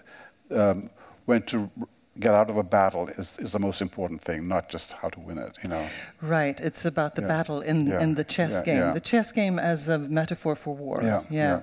um, 0.51 0.91
when 1.25 1.41
to 1.45 1.71
get 2.19 2.33
out 2.35 2.49
of 2.51 2.57
a 2.57 2.63
battle 2.63 3.09
is, 3.09 3.39
is 3.39 3.53
the 3.53 3.59
most 3.59 3.83
important 3.83 4.21
thing, 4.23 4.47
not 4.49 4.69
just 4.69 4.93
how 4.93 5.09
to 5.09 5.21
win 5.21 5.39
it. 5.39 5.59
You 5.63 5.71
know. 5.71 5.87
Right. 6.21 6.59
It's 6.61 6.85
about 6.85 7.15
the 7.15 7.23
Yeah. 7.23 7.29
battle 7.29 7.61
in 7.61 7.87
Yeah. 7.87 8.01
in 8.03 8.15
the 8.15 8.25
chess 8.25 8.53
Yeah, 8.53 8.65
game. 8.65 8.95
The 8.95 9.01
chess 9.01 9.33
game 9.33 9.59
as 9.59 9.89
a 9.89 9.99
metaphor 9.99 10.57
for 10.57 10.75
war. 10.77 11.01
Yeah, 11.03 11.23
Yeah. 11.31 11.61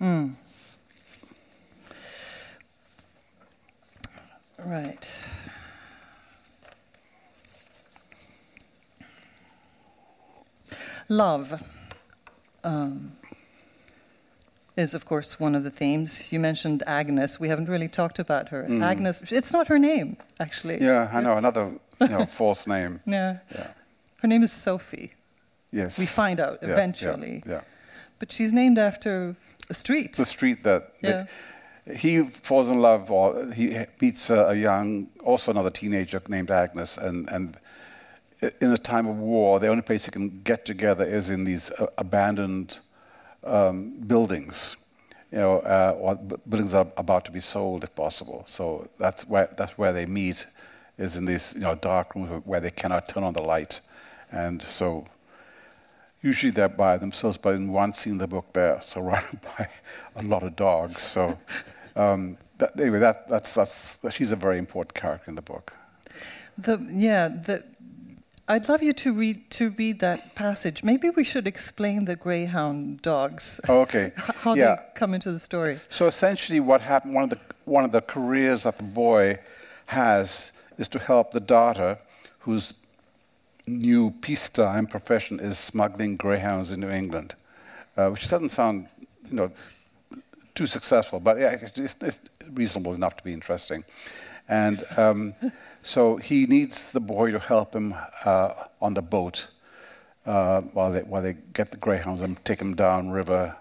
yeah. 0.00 0.28
Right. 4.58 5.06
Love 11.08 11.62
um, 12.64 13.12
is, 14.76 14.94
of 14.94 15.04
course, 15.04 15.40
one 15.40 15.54
of 15.54 15.64
the 15.64 15.70
themes. 15.70 16.30
You 16.32 16.40
mentioned 16.40 16.82
Agnes. 16.86 17.40
We 17.40 17.48
haven't 17.48 17.68
really 17.68 17.88
talked 17.88 18.18
about 18.18 18.48
her. 18.50 18.66
Agnes, 18.82 19.22
it's 19.32 19.52
not 19.52 19.68
her 19.68 19.78
name, 19.78 20.16
actually. 20.38 20.76
Mm. 20.78 20.82
Yeah, 20.82 21.10
I 21.12 21.20
know 21.20 21.32
It's- 21.32 21.38
another 21.38 21.64
you 22.00 22.08
know 22.18 22.26
false 22.26 22.66
name. 22.66 23.00
Yeah. 23.06 23.38
Yeah. 23.54 23.68
Her 24.22 24.28
name 24.28 24.42
is 24.42 24.52
Sophie, 24.52 25.12
Yes. 25.72 25.98
We 25.98 26.06
find 26.06 26.40
out 26.40 26.58
Yeah, 26.62 26.68
yeah, 26.68 26.74
eventually. 26.74 27.42
Yeah. 27.46 27.60
but 28.18 28.32
she's 28.32 28.52
named 28.52 28.78
after 28.78 29.36
a 29.70 29.74
street. 29.74 30.14
The 30.16 30.24
street 30.24 30.62
that, 30.62 30.82
Yeah. 31.02 31.26
he 31.96 32.22
falls 32.22 32.70
in 32.70 32.80
love, 32.80 33.10
or 33.10 33.52
he 33.52 33.78
meets 34.00 34.30
a, 34.30 34.54
young, 34.54 35.08
also 35.24 35.50
another 35.50 35.70
teenager 35.70 36.20
named 36.28 36.50
Agnes, 36.50 36.98
and 36.98 37.28
and 37.30 37.56
in 38.60 38.70
a 38.72 38.78
time 38.78 39.06
of 39.08 39.16
war, 39.18 39.58
the 39.60 39.68
only 39.68 39.82
place 39.82 40.04
he 40.04 40.10
can 40.10 40.42
get 40.44 40.64
together 40.66 41.04
is 41.04 41.30
in 41.30 41.44
these 41.44 41.70
uh, 41.72 41.86
abandoned 41.98 42.80
um, 43.46 44.00
buildings, 44.06 44.76
you 45.32 45.38
know, 45.38 45.58
uh, 45.60 45.96
or 45.98 46.16
buildings 46.48 46.72
that 46.72 46.86
are 46.86 46.92
about 46.96 47.24
to 47.26 47.32
be 47.32 47.40
sold, 47.40 47.84
if 47.84 47.94
possible. 47.94 48.42
So 48.46 48.88
that's 48.98 49.26
where 49.26 49.48
that's 49.56 49.78
where 49.78 49.92
they 49.92 50.06
meet, 50.06 50.46
is 50.98 51.16
in 51.16 51.24
these 51.24 51.54
you 51.54 51.62
know 51.62 51.74
dark 51.74 52.14
rooms 52.14 52.42
where 52.44 52.60
they 52.60 52.70
cannot 52.70 53.08
turn 53.08 53.24
on 53.24 53.32
the 53.32 53.42
light, 53.42 53.80
and 54.30 54.60
so 54.62 55.06
usually 56.26 56.50
they're 56.50 56.68
by 56.68 56.96
themselves, 56.96 57.38
but 57.38 57.54
in 57.54 57.72
one 57.72 57.92
scene 57.92 58.14
in 58.14 58.18
the 58.18 58.26
book, 58.26 58.46
they're 58.52 58.80
surrounded 58.80 59.40
by 59.58 59.68
a 60.16 60.22
lot 60.22 60.42
of 60.42 60.56
dogs. 60.56 61.02
So, 61.02 61.38
um, 61.94 62.36
that, 62.58 62.78
anyway, 62.78 62.98
that, 62.98 63.28
that's, 63.28 63.54
that's, 63.54 64.14
she's 64.14 64.32
a 64.32 64.36
very 64.36 64.58
important 64.58 64.94
character 64.94 65.30
in 65.30 65.36
the 65.36 65.42
book. 65.42 65.72
The 66.58 66.78
yeah, 66.90 67.28
the 67.28 67.64
I'd 68.48 68.68
love 68.68 68.82
you 68.82 68.92
to 68.92 69.12
read 69.12 69.50
to 69.52 69.70
read 69.70 69.98
that 70.00 70.34
passage. 70.36 70.84
Maybe 70.84 71.10
we 71.10 71.24
should 71.24 71.46
explain 71.48 72.04
the 72.04 72.14
greyhound 72.16 73.02
dogs. 73.02 73.60
Oh, 73.68 73.80
okay. 73.82 74.10
How 74.16 74.54
Yeah. 74.54 74.76
they 74.76 74.82
come 74.94 75.14
into 75.14 75.32
the 75.32 75.40
story. 75.40 75.80
So 75.88 76.06
essentially, 76.06 76.60
what 76.60 76.80
happened? 76.80 77.14
One 77.14 77.24
of 77.24 77.30
the 77.30 77.40
one 77.64 77.84
of 77.84 77.90
the 77.92 78.00
careers 78.02 78.62
that 78.62 78.78
the 78.78 78.84
boy 78.84 79.38
has 79.86 80.52
is 80.78 80.88
to 80.88 80.98
help 80.98 81.32
the 81.32 81.40
Darter, 81.40 81.98
whose 82.40 82.74
new 83.66 84.12
peacetime 84.20 84.86
profession 84.86 85.40
is 85.40 85.58
smuggling 85.58 86.16
greyhounds 86.16 86.70
into 86.70 86.88
England, 86.92 87.34
uh, 87.96 88.08
which 88.10 88.28
doesn't 88.28 88.50
sound, 88.50 88.86
you 89.28 89.34
know, 89.36 89.50
too 90.54 90.66
successful, 90.66 91.18
but 91.18 91.38
yeah, 91.38 91.58
it's, 91.60 91.96
it's 92.02 92.18
reasonable 92.52 92.94
enough 92.94 93.16
to 93.16 93.24
be 93.24 93.32
interesting. 93.32 93.82
And 94.48 94.84
um, 94.96 95.34
so 95.86 96.16
he 96.16 96.46
needs 96.46 96.90
the 96.92 97.00
boy 97.00 97.30
to 97.30 97.38
help 97.38 97.74
him 97.74 97.94
uh, 98.24 98.52
on 98.80 98.94
the 98.94 99.02
boat 99.02 99.38
uh, 100.26 100.60
while 100.74 100.90
they 100.92 101.02
while 101.02 101.22
they 101.22 101.34
get 101.52 101.70
the 101.70 101.76
greyhounds 101.76 102.22
and 102.22 102.32
take 102.44 102.58
them 102.58 102.74
down 102.74 103.10
river. 103.10 103.56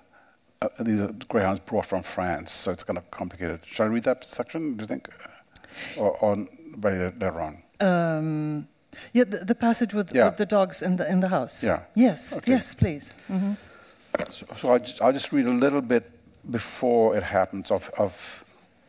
Uh, 0.61 0.69
these 0.79 1.01
are 1.01 1.11
greyhounds 1.29 1.59
brought 1.59 1.85
from 1.85 2.01
France, 2.03 2.51
so 2.51 2.71
it's 2.71 2.83
kind 2.83 2.97
of 2.97 3.03
complicated. 3.11 3.59
Shall 3.65 3.85
I 3.85 3.89
read 3.89 4.03
that 4.03 4.23
section? 4.25 4.75
Do 4.77 4.81
you 4.83 4.87
think, 4.87 5.09
or, 5.97 6.11
or 6.21 6.35
later 6.83 7.13
later 7.19 7.41
on? 7.41 7.53
Um, 7.81 8.67
yeah, 9.13 9.25
the, 9.25 9.45
the 9.45 9.55
passage 9.55 9.93
with, 9.93 10.15
Yeah. 10.15 10.25
with 10.29 10.37
the 10.37 10.45
dogs 10.45 10.81
in 10.81 10.95
the 10.95 11.05
in 11.11 11.19
the 11.19 11.27
house. 11.29 11.63
Yeah. 11.63 11.79
Yes. 11.95 12.37
Okay. 12.37 12.51
Yes, 12.53 12.73
please. 12.73 13.13
Mhm. 13.29 13.57
So, 14.31 14.45
so 14.55 14.69
I'll, 14.71 14.79
just, 14.79 15.01
I'll 15.01 15.11
just 15.13 15.31
read 15.33 15.45
a 15.45 15.51
little 15.51 15.81
bit 15.81 16.03
before 16.49 17.17
it 17.17 17.23
happens 17.23 17.69
of, 17.71 17.89
of 17.97 18.13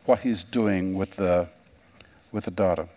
what 0.05 0.19
he's 0.19 0.45
doing 0.45 0.95
with 0.97 1.17
the, 1.17 1.47
with 2.31 2.45
the 2.45 2.51
Darter. 2.51 2.87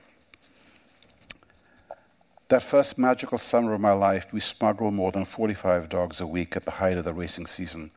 That 2.51 2.65
first 2.65 2.99
magical 2.99 3.39
summer 3.39 3.75
of 3.75 3.81
my 3.81 3.93
life, 3.93 4.33
we 4.33 4.41
smuggled 4.41 4.95
more 4.95 5.13
than 5.13 5.25
45 5.25 5.89
dogs 5.89 6.21
a 6.21 6.27
week 6.27 6.57
at 6.57 6.65
the 6.65 6.73
height 6.83 6.99
of 6.99 7.05
the 7.05 7.13
racing 7.13 7.47
season, 7.47 7.93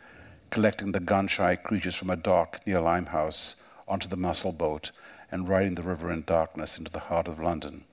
collecting 0.51 0.91
the 0.91 0.99
gun 0.99 1.27
shy 1.27 1.55
creatures 1.55 1.95
from 1.95 2.11
a 2.11 2.15
dock 2.15 2.59
near 2.67 2.79
Limehouse 2.79 3.55
onto 3.87 4.07
the 4.07 4.15
muscle 4.15 4.51
boat 4.51 4.91
and 5.31 5.49
riding 5.49 5.73
the 5.73 5.81
river 5.81 6.11
in 6.11 6.21
darkness 6.21 6.77
into 6.77 6.91
the 6.91 6.99
heart 6.99 7.27
of 7.27 7.39
London. 7.39 7.85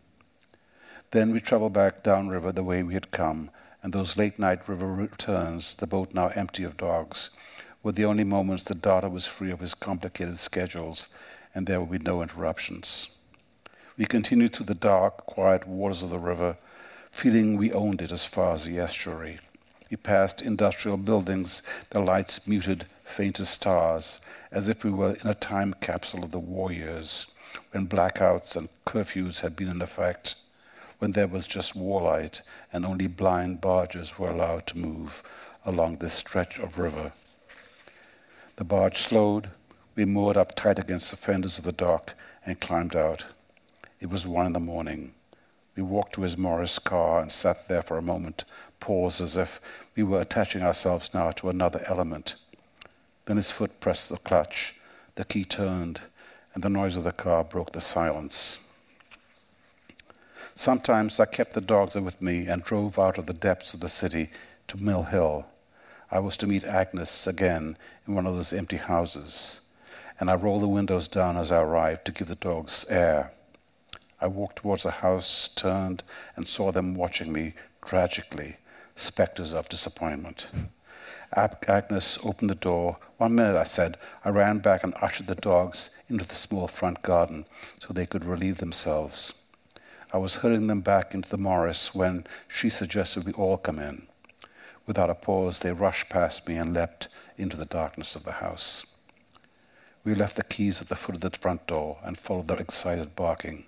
Then 1.12 1.32
we 1.32 1.40
traveled 1.40 1.72
back 1.72 2.02
downriver 2.02 2.52
the 2.52 2.62
way 2.62 2.82
we 2.82 2.92
had 2.92 3.10
come, 3.10 3.48
and 3.82 3.94
those 3.94 4.18
late 4.18 4.38
night 4.38 4.68
river 4.68 4.86
returns, 4.86 5.72
the 5.72 5.86
boat 5.86 6.12
now 6.12 6.28
empty 6.34 6.62
of 6.64 6.76
dogs, 6.76 7.30
were 7.82 7.92
the 7.92 8.04
only 8.04 8.24
moments 8.24 8.64
the 8.64 8.74
Darter 8.74 9.08
was 9.08 9.26
free 9.26 9.50
of 9.50 9.60
his 9.60 9.72
complicated 9.72 10.36
schedules, 10.36 11.08
and 11.54 11.66
there 11.66 11.80
would 11.80 11.98
be 12.00 12.04
no 12.04 12.20
interruptions. 12.20 13.16
We 13.96 14.06
continued 14.06 14.54
to 14.54 14.62
the 14.62 14.74
dark, 14.74 15.26
quiet 15.26 15.66
waters 15.66 16.02
of 16.02 16.10
the 16.10 16.18
river, 16.18 16.56
feeling 17.10 17.56
we 17.56 17.72
owned 17.72 18.00
it 18.00 18.12
as 18.12 18.24
far 18.24 18.54
as 18.54 18.64
the 18.64 18.78
estuary. 18.78 19.38
We 19.90 19.96
passed 19.96 20.42
industrial 20.42 20.96
buildings, 20.96 21.62
their 21.90 22.02
lights 22.02 22.46
muted, 22.46 22.84
faint 22.84 23.40
as 23.40 23.48
stars, 23.48 24.20
as 24.52 24.68
if 24.68 24.84
we 24.84 24.90
were 24.90 25.16
in 25.22 25.28
a 25.28 25.34
time 25.34 25.74
capsule 25.80 26.24
of 26.24 26.30
the 26.30 26.38
war 26.38 26.70
years, 26.70 27.26
when 27.72 27.88
blackouts 27.88 28.56
and 28.56 28.68
curfews 28.86 29.40
had 29.40 29.56
been 29.56 29.68
in 29.68 29.82
effect, 29.82 30.36
when 30.98 31.12
there 31.12 31.26
was 31.26 31.46
just 31.46 31.76
warlight 31.76 32.42
and 32.72 32.86
only 32.86 33.06
blind 33.06 33.60
barges 33.60 34.18
were 34.18 34.30
allowed 34.30 34.66
to 34.66 34.78
move 34.78 35.22
along 35.64 35.96
this 35.96 36.14
stretch 36.14 36.58
of 36.58 36.78
river. 36.78 37.12
The 38.56 38.64
barge 38.64 38.98
slowed. 38.98 39.48
We 39.94 40.04
moored 40.04 40.36
up 40.36 40.54
tight 40.54 40.78
against 40.78 41.10
the 41.10 41.16
fenders 41.16 41.58
of 41.58 41.64
the 41.64 41.72
dock 41.72 42.14
and 42.46 42.60
climbed 42.60 42.94
out. 42.94 43.24
It 44.00 44.08
was 44.08 44.26
one 44.26 44.46
in 44.46 44.54
the 44.54 44.60
morning. 44.60 45.12
We 45.76 45.82
walked 45.82 46.14
to 46.14 46.22
his 46.22 46.38
Morris 46.38 46.78
car 46.78 47.20
and 47.20 47.30
sat 47.30 47.68
there 47.68 47.82
for 47.82 47.98
a 47.98 48.02
moment, 48.02 48.44
paused 48.80 49.20
as 49.20 49.36
if 49.36 49.60
we 49.94 50.02
were 50.02 50.20
attaching 50.20 50.62
ourselves 50.62 51.12
now 51.12 51.30
to 51.32 51.50
another 51.50 51.82
element. 51.86 52.36
Then 53.26 53.36
his 53.36 53.50
foot 53.50 53.78
pressed 53.78 54.08
the 54.08 54.16
clutch, 54.16 54.74
the 55.16 55.24
key 55.24 55.44
turned, 55.44 56.00
and 56.54 56.64
the 56.64 56.70
noise 56.70 56.96
of 56.96 57.04
the 57.04 57.12
car 57.12 57.44
broke 57.44 57.72
the 57.72 57.80
silence. 57.80 58.58
Sometimes 60.54 61.20
I 61.20 61.26
kept 61.26 61.52
the 61.52 61.60
dogs 61.60 61.94
with 61.94 62.20
me 62.20 62.46
and 62.46 62.62
drove 62.62 62.98
out 62.98 63.18
of 63.18 63.26
the 63.26 63.32
depths 63.32 63.74
of 63.74 63.80
the 63.80 63.88
city 63.88 64.30
to 64.68 64.82
Mill 64.82 65.04
Hill. 65.04 65.46
I 66.10 66.18
was 66.18 66.36
to 66.38 66.46
meet 66.46 66.64
Agnes 66.64 67.26
again 67.26 67.76
in 68.06 68.14
one 68.14 68.26
of 68.26 68.34
those 68.34 68.52
empty 68.52 68.78
houses, 68.78 69.60
and 70.18 70.30
I 70.30 70.34
rolled 70.34 70.62
the 70.62 70.68
windows 70.68 71.06
down 71.06 71.36
as 71.36 71.52
I 71.52 71.60
arrived 71.60 72.06
to 72.06 72.12
give 72.12 72.28
the 72.28 72.34
dogs 72.34 72.84
air. 72.88 73.32
I 74.20 74.26
walked 74.26 74.56
towards 74.56 74.82
the 74.82 74.90
house, 74.90 75.48
turned, 75.48 76.02
and 76.36 76.46
saw 76.46 76.72
them 76.72 76.94
watching 76.94 77.32
me 77.32 77.54
tragically, 77.84 78.56
specters 78.94 79.52
of 79.52 79.68
disappointment. 79.68 80.48
Ag- 81.34 81.64
Agnes 81.68 82.18
opened 82.24 82.50
the 82.50 82.54
door. 82.54 82.98
One 83.16 83.34
minute, 83.34 83.56
I 83.56 83.64
said. 83.64 83.96
I 84.24 84.30
ran 84.30 84.58
back 84.58 84.82
and 84.82 84.94
ushered 85.00 85.28
the 85.28 85.34
dogs 85.34 85.90
into 86.08 86.24
the 86.24 86.34
small 86.34 86.68
front 86.68 87.02
garden 87.02 87.46
so 87.78 87.92
they 87.92 88.06
could 88.06 88.24
relieve 88.24 88.58
themselves. 88.58 89.34
I 90.12 90.18
was 90.18 90.38
hurrying 90.38 90.66
them 90.66 90.80
back 90.80 91.14
into 91.14 91.28
the 91.28 91.38
Morris 91.38 91.94
when 91.94 92.26
she 92.48 92.68
suggested 92.68 93.24
we 93.24 93.32
all 93.32 93.56
come 93.56 93.78
in. 93.78 94.06
Without 94.86 95.08
a 95.08 95.14
pause, 95.14 95.60
they 95.60 95.72
rushed 95.72 96.08
past 96.08 96.48
me 96.48 96.56
and 96.56 96.74
leapt 96.74 97.08
into 97.38 97.56
the 97.56 97.64
darkness 97.64 98.16
of 98.16 98.24
the 98.24 98.32
house. 98.32 98.84
We 100.02 100.14
left 100.14 100.34
the 100.34 100.42
keys 100.42 100.82
at 100.82 100.88
the 100.88 100.96
foot 100.96 101.14
of 101.14 101.20
the 101.20 101.30
front 101.30 101.66
door 101.68 101.98
and 102.02 102.18
followed 102.18 102.48
their 102.48 102.58
excited 102.58 103.14
barking. 103.14 103.66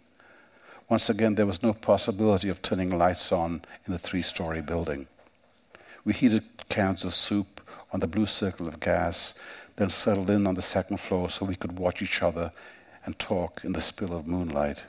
Once 0.92 1.08
again, 1.08 1.36
there 1.36 1.46
was 1.46 1.62
no 1.62 1.72
possibility 1.72 2.50
of 2.50 2.60
turning 2.60 2.98
lights 2.98 3.32
on 3.32 3.62
in 3.86 3.94
the 3.94 3.98
three 3.98 4.20
story 4.20 4.60
building. 4.60 5.06
We 6.04 6.12
heated 6.12 6.44
cans 6.68 7.02
of 7.06 7.14
soup 7.14 7.62
on 7.94 8.00
the 8.00 8.06
blue 8.06 8.26
circle 8.26 8.68
of 8.68 8.78
gas, 8.78 9.40
then 9.76 9.88
settled 9.88 10.28
in 10.28 10.46
on 10.46 10.54
the 10.54 10.60
second 10.60 10.98
floor 10.98 11.30
so 11.30 11.46
we 11.46 11.54
could 11.54 11.78
watch 11.78 12.02
each 12.02 12.22
other 12.22 12.52
and 13.06 13.18
talk 13.18 13.62
in 13.64 13.72
the 13.72 13.80
spill 13.80 14.14
of 14.14 14.26
moonlight. 14.26 14.84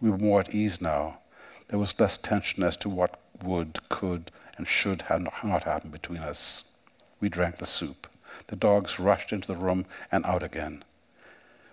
We 0.00 0.08
were 0.08 0.18
more 0.18 0.38
at 0.38 0.54
ease 0.54 0.80
now. 0.80 1.18
There 1.66 1.80
was 1.80 1.98
less 1.98 2.16
tension 2.16 2.62
as 2.62 2.76
to 2.76 2.88
what 2.88 3.18
would, 3.42 3.80
could, 3.88 4.30
and 4.56 4.68
should 4.68 5.02
have 5.02 5.26
not 5.42 5.64
happen 5.64 5.90
between 5.90 6.20
us. 6.20 6.70
We 7.18 7.28
drank 7.28 7.56
the 7.56 7.66
soup. 7.66 8.06
The 8.46 8.54
dogs 8.54 9.00
rushed 9.00 9.32
into 9.32 9.48
the 9.48 9.58
room 9.58 9.84
and 10.12 10.24
out 10.24 10.44
again. 10.44 10.84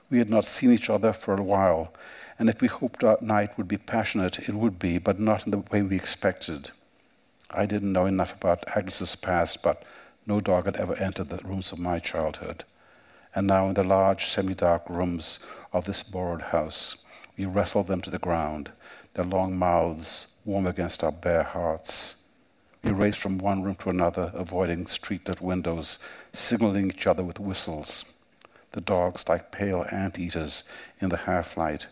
We 0.09 0.17
had 0.17 0.31
not 0.31 0.45
seen 0.45 0.71
each 0.71 0.89
other 0.89 1.13
for 1.13 1.35
a 1.35 1.43
while, 1.43 1.93
And 2.39 2.49
if 2.49 2.61
we 2.61 2.69
hoped 2.69 3.03
our 3.03 3.17
night 3.19 3.57
would 3.57 3.67
be 3.67 3.77
passionate, 3.77 4.47
it 4.47 4.55
would 4.55 4.79
be, 4.79 4.97
but 4.97 5.19
not 5.19 5.45
in 5.45 5.51
the 5.51 5.57
way 5.57 5.81
we 5.81 5.97
expected. 5.97 6.71
I 7.51 7.65
didn't 7.65 7.91
know 7.91 8.05
enough 8.05 8.33
about 8.33 8.63
Agnes's 8.77 9.17
past, 9.17 9.61
but 9.61 9.83
no 10.25 10.39
dog 10.39 10.63
had 10.63 10.77
ever 10.77 10.95
entered 10.95 11.27
the 11.27 11.41
rooms 11.43 11.73
of 11.73 11.79
my 11.79 11.99
childhood. 11.99 12.63
And 13.35 13.45
now, 13.45 13.67
in 13.67 13.73
the 13.73 13.83
large, 13.83 14.27
semi 14.27 14.53
dark 14.53 14.89
rooms 14.89 15.39
of 15.73 15.83
this 15.83 16.01
borrowed 16.01 16.41
house, 16.41 17.03
we 17.37 17.45
wrestled 17.45 17.87
them 17.87 17.99
to 18.01 18.09
the 18.09 18.19
ground, 18.19 18.71
their 19.15 19.25
long 19.25 19.57
mouths 19.57 20.35
warm 20.45 20.65
against 20.65 21.03
our 21.03 21.11
bare 21.11 21.43
hearts. 21.43 22.23
We 22.83 22.91
raced 22.91 23.19
from 23.19 23.37
one 23.37 23.63
room 23.63 23.75
to 23.75 23.89
another, 23.89 24.31
avoiding 24.33 24.85
street 24.85 25.27
lit 25.27 25.41
windows, 25.41 25.99
signaling 26.31 26.91
each 26.91 27.05
other 27.05 27.23
with 27.23 27.39
whistles. 27.39 28.05
The 28.71 28.81
dogs 28.81 29.27
like 29.27 29.51
pale 29.51 29.85
ant 29.91 30.17
eaters 30.17 30.63
in 31.01 31.09
the 31.09 31.17
half 31.17 31.57
light. 31.57 31.87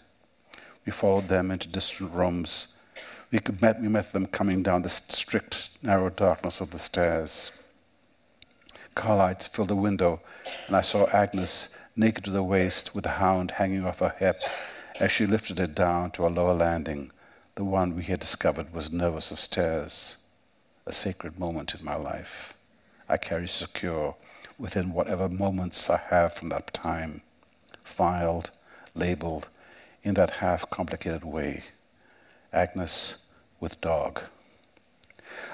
We 0.88 0.94
followed 0.94 1.28
them 1.28 1.52
into 1.52 1.68
distant 1.68 2.14
rooms. 2.14 2.74
We, 3.30 3.42
met, 3.62 3.82
we 3.82 3.90
met 3.90 4.14
them 4.14 4.26
coming 4.26 4.64
down 4.64 4.84
the 4.84 4.90
strict, 4.90 5.72
narrow 5.84 6.10
darkness 6.10 6.62
of 6.62 6.72
the 6.72 6.80
stairs. 6.80 7.52
Car 8.96 9.18
lights 9.18 9.48
filled 9.48 9.68
the 9.68 9.76
window, 9.76 10.22
and 10.66 10.78
I 10.78 10.80
saw 10.80 11.06
Agnes 11.08 11.76
naked 11.98 12.24
to 12.24 12.32
the 12.32 12.42
waist 12.42 12.96
with 12.96 13.04
the 13.04 13.20
hound 13.20 13.52
hanging 13.52 13.86
off 13.86 14.00
her 14.00 14.16
hip 14.18 14.40
as 14.98 15.12
she 15.12 15.28
lifted 15.28 15.60
it 15.60 15.76
down 15.76 16.12
to 16.12 16.26
a 16.26 16.30
lower 16.30 16.54
landing. 16.54 17.12
The 17.56 17.66
one 17.66 17.94
we 17.94 18.04
had 18.04 18.22
discovered 18.22 18.74
was 18.74 18.90
nervous 18.90 19.30
of 19.30 19.42
stairs. 19.42 20.16
A 20.86 20.94
sacred 20.94 21.38
moment 21.38 21.76
in 21.76 21.84
my 21.84 21.96
life. 21.96 22.56
I 23.10 23.18
carry 23.18 23.50
secure 23.50 24.16
within 24.58 24.94
whatever 24.94 25.28
moments 25.28 25.90
I 25.90 25.98
have 25.98 26.32
from 26.36 26.48
that 26.48 26.74
time, 26.74 27.24
filed, 27.84 28.52
labeled, 28.96 29.50
in 30.04 30.14
that 30.16 30.32
half 30.32 30.70
complicated 30.70 31.24
way. 31.24 31.64
Agnes 32.54 33.26
with 33.60 33.82
dog. 33.82 34.22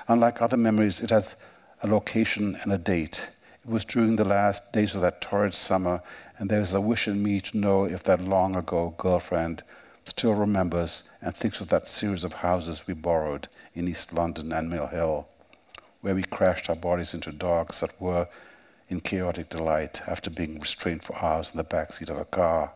Unlike 0.07 0.41
other 0.41 0.57
memories, 0.57 1.01
it 1.01 1.09
has 1.09 1.35
a 1.81 1.87
location 1.87 2.55
and 2.61 2.71
a 2.71 2.77
date. 2.77 3.31
It 3.63 3.69
was 3.69 3.85
during 3.85 4.15
the 4.15 4.25
last 4.25 4.73
days 4.73 4.95
of 4.95 5.01
that 5.01 5.21
torrid 5.21 5.53
summer, 5.53 6.01
and 6.37 6.49
there 6.49 6.61
is 6.61 6.73
a 6.73 6.81
wish 6.81 7.07
in 7.07 7.23
me 7.23 7.39
to 7.41 7.57
know 7.57 7.85
if 7.85 8.03
that 8.03 8.21
long 8.21 8.55
ago 8.55 8.93
girlfriend 8.97 9.63
still 10.05 10.33
remembers 10.33 11.09
and 11.21 11.35
thinks 11.35 11.61
of 11.61 11.69
that 11.69 11.87
series 11.87 12.23
of 12.23 12.33
houses 12.33 12.87
we 12.87 12.93
borrowed 12.93 13.47
in 13.73 13.87
East 13.87 14.13
London 14.13 14.51
and 14.51 14.69
Mill 14.69 14.87
Hill, 14.87 15.27
where 16.01 16.15
we 16.15 16.23
crashed 16.23 16.69
our 16.69 16.75
bodies 16.75 17.13
into 17.13 17.31
dogs 17.31 17.79
that 17.79 18.01
were 18.01 18.27
in 18.89 18.99
chaotic 18.99 19.49
delight 19.49 20.01
after 20.07 20.29
being 20.29 20.59
restrained 20.59 21.03
for 21.03 21.15
hours 21.17 21.51
in 21.51 21.57
the 21.57 21.63
back 21.63 21.93
seat 21.93 22.09
of 22.09 22.17
a 22.17 22.25
car, 22.25 22.73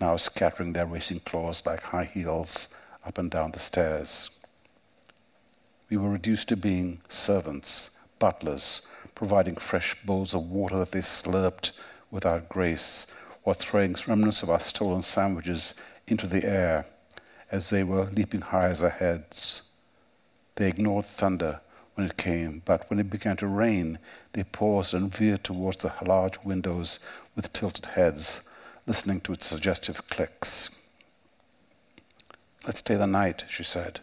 now 0.00 0.16
scattering 0.16 0.72
their 0.72 0.86
racing 0.86 1.20
claws 1.20 1.64
like 1.66 1.82
high 1.82 2.04
heels 2.04 2.74
up 3.04 3.18
and 3.18 3.30
down 3.30 3.52
the 3.52 3.58
stairs. 3.58 4.30
We 5.88 5.96
were 5.96 6.10
reduced 6.10 6.48
to 6.48 6.56
being 6.56 7.00
servants, 7.08 7.98
butlers, 8.18 8.86
providing 9.14 9.56
fresh 9.56 9.94
bowls 10.04 10.34
of 10.34 10.50
water 10.50 10.78
that 10.78 10.92
they 10.92 11.00
slurped 11.00 11.72
without 12.10 12.48
grace, 12.48 13.06
or 13.44 13.54
throwing 13.54 13.96
remnants 14.06 14.42
of 14.42 14.50
our 14.50 14.60
stolen 14.60 15.02
sandwiches 15.02 15.74
into 16.06 16.26
the 16.26 16.44
air 16.44 16.86
as 17.50 17.70
they 17.70 17.82
were 17.82 18.04
leaping 18.04 18.40
high 18.40 18.68
as 18.68 18.82
our 18.82 18.90
heads. 18.90 19.62
They 20.54 20.68
ignored 20.68 21.06
thunder 21.06 21.60
when 21.94 22.06
it 22.06 22.16
came, 22.16 22.62
but 22.64 22.88
when 22.88 22.98
it 22.98 23.10
began 23.10 23.36
to 23.38 23.46
rain, 23.46 23.98
they 24.32 24.44
paused 24.44 24.94
and 24.94 25.14
veered 25.14 25.42
towards 25.42 25.78
the 25.78 25.92
large 26.06 26.38
windows 26.44 27.00
with 27.34 27.52
tilted 27.52 27.86
heads, 27.86 28.48
listening 28.90 29.20
to 29.20 29.32
its 29.32 29.46
suggestive 29.46 30.08
clicks. 30.08 30.76
Let's 32.66 32.80
stay 32.80 32.96
the 32.96 33.06
night, 33.06 33.44
she 33.48 33.62
said. 33.62 34.00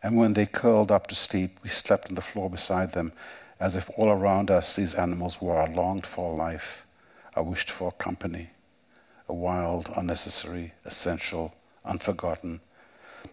And 0.00 0.16
when 0.16 0.34
they 0.34 0.46
curled 0.46 0.92
up 0.92 1.08
to 1.08 1.16
sleep, 1.16 1.58
we 1.60 1.68
slept 1.70 2.08
on 2.08 2.14
the 2.14 2.22
floor 2.22 2.48
beside 2.48 2.92
them, 2.92 3.12
as 3.58 3.76
if 3.76 3.90
all 3.96 4.10
around 4.10 4.48
us 4.48 4.76
these 4.76 4.94
animals 4.94 5.42
were 5.42 5.56
our 5.56 5.66
longed 5.66 6.06
for 6.06 6.36
life, 6.36 6.86
our 7.34 7.42
wished 7.42 7.68
for 7.68 7.90
company, 7.90 8.50
a 9.28 9.34
wild, 9.34 9.90
unnecessary, 9.96 10.74
essential, 10.84 11.52
unforgotten 11.84 12.60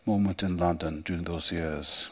moment 0.08 0.42
in 0.42 0.58
London 0.58 1.02
during 1.02 1.26
those 1.26 1.52
years. 1.52 2.10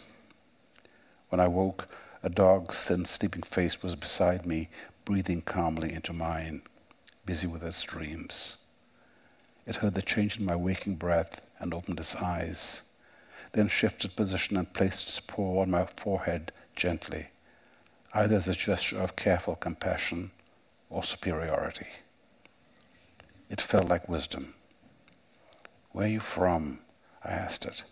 When 1.30 1.40
I 1.40 1.48
woke, 1.48 1.88
a 2.22 2.30
dog's 2.30 2.84
thin, 2.84 3.06
sleeping 3.06 3.42
face 3.42 3.82
was 3.82 3.96
beside 3.96 4.46
me, 4.46 4.70
breathing 5.04 5.42
calmly 5.42 5.92
into 5.92 6.14
mine, 6.14 6.62
busy 7.30 7.46
with 7.46 7.64
its 7.64 7.84
dreams. 7.84 8.58
It 9.68 9.76
heard 9.76 9.94
the 9.94 10.02
change 10.02 10.40
in 10.40 10.46
my 10.46 10.56
waking 10.56 10.96
breath 10.96 11.48
and 11.60 11.76
opened 11.76 12.00
its 12.00 12.16
eyes, 12.16 12.90
then 13.52 13.68
shifted 13.68 14.16
position 14.16 14.58
and 14.58 14.74
placed 14.74 15.08
its 15.08 15.20
paw 15.20 15.62
on 15.62 15.70
my 15.70 15.86
forehead 15.96 16.52
gently, 16.76 17.28
either 18.16 18.36
as 18.36 18.48
a 18.48 18.56
gesture 18.56 18.98
of 18.98 19.16
careful 19.16 19.56
compassion 19.56 20.32
or 20.90 21.04
superiority. 21.04 21.86
It 23.48 23.62
felt 23.62 23.88
like 23.88 24.10
wisdom. 24.10 24.56
Where 25.92 26.08
are 26.08 26.10
you 26.10 26.22
from? 26.22 26.80
I 27.24 27.30
asked 27.30 27.64
it. 27.68 27.84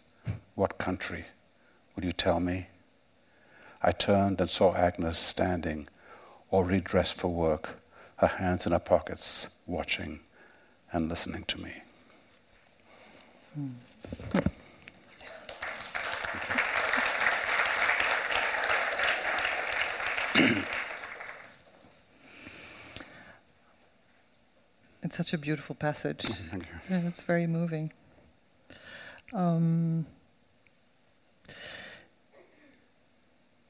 What 0.56 0.80
country? 0.80 1.26
Will 1.96 2.06
you 2.06 2.12
tell 2.12 2.40
me? 2.40 2.70
I 3.84 3.92
turned 3.92 4.42
and 4.42 4.50
saw 4.50 4.74
Agnes 4.74 5.20
standing, 5.20 5.90
already 6.52 6.82
dressed 6.82 7.14
for 7.14 7.28
work, 7.28 7.78
her 8.18 8.28
hands 8.28 8.66
in 8.66 8.72
her 8.72 8.80
pockets, 8.80 9.56
watching 9.66 10.20
and 10.92 11.10
listening 11.10 11.44
to 11.46 11.62
me. 11.62 11.74
it's 25.04 25.16
such 25.16 25.34
a 25.34 25.38
beautiful 25.38 25.76
passage. 25.76 26.22
Thank 26.22 26.64
you. 26.64 26.70
Yeah, 26.90 27.08
it's 27.08 27.24
very 27.24 27.48
moving. 27.48 27.92
Um, 29.34 30.06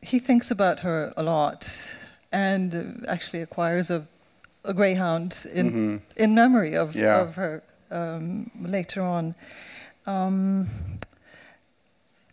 he 0.02 0.20
thinks 0.20 0.52
about 0.52 0.82
her 0.82 1.14
a 1.18 1.24
lot 1.24 1.96
and 2.32 3.04
actually 3.08 3.42
acquires 3.42 3.90
a, 3.90 4.08
a 4.68 4.74
greyhound 4.74 5.46
in, 5.54 5.72
Mhm. 5.72 6.02
in 6.18 6.36
memory 6.36 6.76
of, 6.76 6.96
Yeah. 6.96 7.22
of 7.22 7.36
her 7.36 7.64
um, 7.92 8.52
later 8.62 9.02
on. 9.02 9.34
Um, 10.06 10.68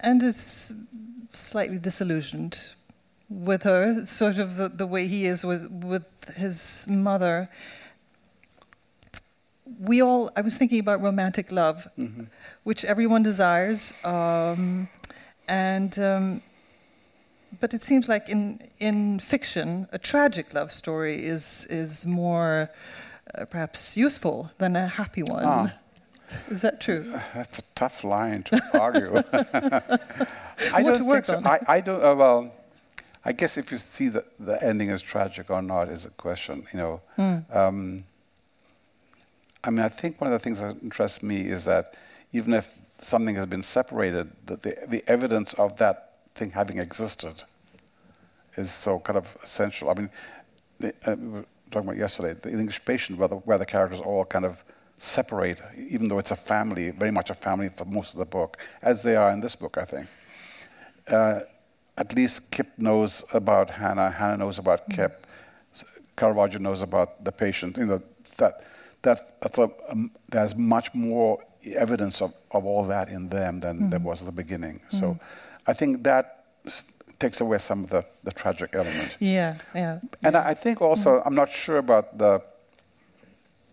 and 0.01 0.23
is 0.23 0.75
slightly 1.33 1.79
disillusioned 1.79 2.59
with 3.31 3.63
her, 3.63 4.05
sort 4.05 4.39
of 4.39 4.57
the, 4.57 4.69
the 4.69 4.87
way 4.87 5.07
he 5.09 5.27
is 5.27 5.45
with, 5.45 5.71
with 5.71 6.07
his 6.37 6.87
mother. 6.89 7.49
We 9.81 10.03
all, 10.03 10.31
I 10.37 10.41
was 10.43 10.57
thinking 10.57 10.79
about 10.81 11.01
romantic 11.03 11.51
love, 11.51 11.89
Mhm. 11.99 12.27
which 12.65 12.85
everyone 12.85 13.23
desires. 13.23 13.95
Um, 14.05 14.89
and 15.49 15.99
um, 15.99 16.43
but 17.61 17.75
it 17.75 17.83
seems 17.85 18.09
like 18.09 18.29
in 18.29 18.61
in 18.79 19.21
fiction, 19.21 19.87
a 19.93 19.99
tragic 19.99 20.55
love 20.55 20.71
story 20.71 21.17
is 21.27 21.67
is 21.71 22.07
more 22.07 22.69
uh, 23.39 23.45
perhaps 23.47 23.97
useful 23.97 24.51
than 24.59 24.77
a 24.77 24.87
happy 24.89 25.23
one. 25.23 25.45
Ah. 25.45 25.71
Is 26.51 26.61
that 26.63 26.81
true? 26.81 27.03
That's 27.35 27.59
a 27.59 27.63
tough 27.75 28.03
line 28.05 28.43
to 28.45 28.61
argue. 28.81 29.23
I 29.33 30.83
What 30.83 30.93
to 30.93 30.99
don't 30.99 31.07
work 31.07 31.25
think 31.27 31.27
so. 31.27 31.37
on. 31.37 31.47
I, 31.47 31.59
I 31.77 31.81
don't. 31.81 32.03
Uh, 32.03 32.15
well, 32.17 32.53
I 33.25 33.33
guess 33.33 33.57
if 33.57 33.71
you 33.73 33.79
see 33.79 34.09
the, 34.09 34.25
the 34.41 34.63
ending 34.63 34.91
as 34.91 35.01
tragic 35.03 35.51
or 35.51 35.63
not 35.63 35.89
is 35.89 36.07
a 36.07 36.11
question. 36.11 36.67
You 36.73 36.79
know, 36.79 37.01
Hmm. 37.17 37.37
um, 37.57 38.05
I 39.67 39.71
mean, 39.71 39.81
I 39.81 39.89
think 39.89 40.21
one 40.21 40.33
of 40.33 40.39
the 40.39 40.43
things 40.45 40.61
that 40.61 40.77
interests 40.83 41.23
me 41.23 41.49
is 41.49 41.65
that 41.65 41.97
even 42.33 42.53
if 42.55 42.75
something 42.99 43.35
has 43.37 43.47
been 43.47 43.63
separated, 43.63 44.31
that 44.47 44.63
the 44.63 44.77
the 44.89 45.03
evidence 45.07 45.55
of 45.55 45.77
that 45.77 46.14
thing 46.35 46.51
having 46.51 46.79
existed 46.79 47.43
is 48.57 48.71
so 48.71 48.99
kind 48.99 49.17
of 49.17 49.37
essential. 49.43 49.91
I 49.91 49.95
mean, 49.95 50.11
the, 50.79 50.95
uh, 51.07 51.17
we 51.17 51.29
were 51.29 51.45
talking 51.71 51.89
about 51.89 51.99
yesterday 51.99 52.39
the 52.41 52.51
English 52.51 52.85
Patient, 52.85 53.19
where 53.19 53.29
the, 53.29 53.37
where 53.37 53.59
the 53.59 53.67
characters 53.67 54.01
all 54.01 54.25
kind 54.25 54.45
of 54.45 54.65
separate, 54.97 55.61
even 55.77 56.09
though 56.09 56.19
it's 56.19 56.31
a 56.31 56.37
family, 56.37 56.91
very 56.91 57.11
much 57.11 57.31
a 57.31 57.35
family 57.35 57.69
for 57.69 57.85
most 57.85 58.15
of 58.15 58.19
the 58.19 58.27
book, 58.27 58.59
as 58.83 59.03
they 59.03 59.17
are 59.17 59.31
in 59.31 59.41
this 59.41 59.57
book, 59.57 59.77
I 59.79 59.85
think. 59.85 60.09
Uh, 61.09 61.41
at 61.97 62.15
least 62.17 62.51
Kip 62.51 62.69
knows 62.79 63.25
about 63.33 63.71
Hannah, 63.71 64.11
Hannah 64.11 64.37
knows 64.37 64.59
about 64.59 64.89
Kip, 64.91 65.27
S- 65.73 65.85
Caravaggio 66.17 66.59
knows 66.61 66.83
about 66.83 67.25
the 67.25 67.33
patient. 67.33 67.77
You 67.77 67.87
know 67.87 68.03
that 68.39 68.65
that 69.03 69.41
that's 69.41 69.59
a, 69.59 69.71
um, 69.89 70.11
there's 70.29 70.57
much 70.57 70.95
more 70.95 71.39
evidence 71.77 72.21
of, 72.21 72.33
of 72.51 72.65
all 72.67 72.85
that 72.85 73.09
in 73.09 73.29
them 73.29 73.61
than 73.61 73.91
there 73.91 74.01
was 74.01 74.21
at 74.21 74.27
the 74.27 74.33
beginning. 74.33 74.81
So, 74.89 75.19
I 75.67 75.75
think 75.75 76.03
that 76.05 76.45
takes 77.19 77.41
away 77.41 77.59
some 77.59 77.85
of 77.85 77.91
the, 77.91 78.05
the 78.25 78.33
tragic 78.33 78.75
element. 78.75 79.17
Yeah, 79.21 79.57
yeah. 79.75 80.01
And 80.23 80.37
I 80.37 80.51
I 80.51 80.55
think 80.55 80.81
also, 80.83 81.23
I'm 81.25 81.35
not 81.35 81.49
sure 81.51 81.79
about 81.79 82.19
the, 82.19 82.41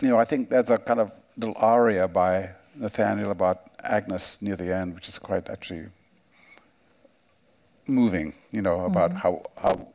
you 0.01 0.09
know, 0.09 0.21
I 0.21 0.25
think 0.25 0.49
there's 0.49 0.69
a 0.69 0.77
kind 0.77 0.99
of 0.99 1.11
little 1.37 1.55
aria 1.57 2.07
by 2.07 2.49
Nathaniel 2.75 3.31
about 3.31 3.57
Agnes 3.83 4.41
near 4.41 4.55
the 4.55 4.73
end, 4.75 4.93
which 4.95 5.07
is 5.09 5.19
quite 5.19 5.49
actually 5.49 5.85
moving, 7.87 8.33
you 8.51 8.61
know, 8.61 8.85
about 8.85 9.09
Mm-hmm. 9.11 9.19
how 9.19 9.43
how 9.63 9.87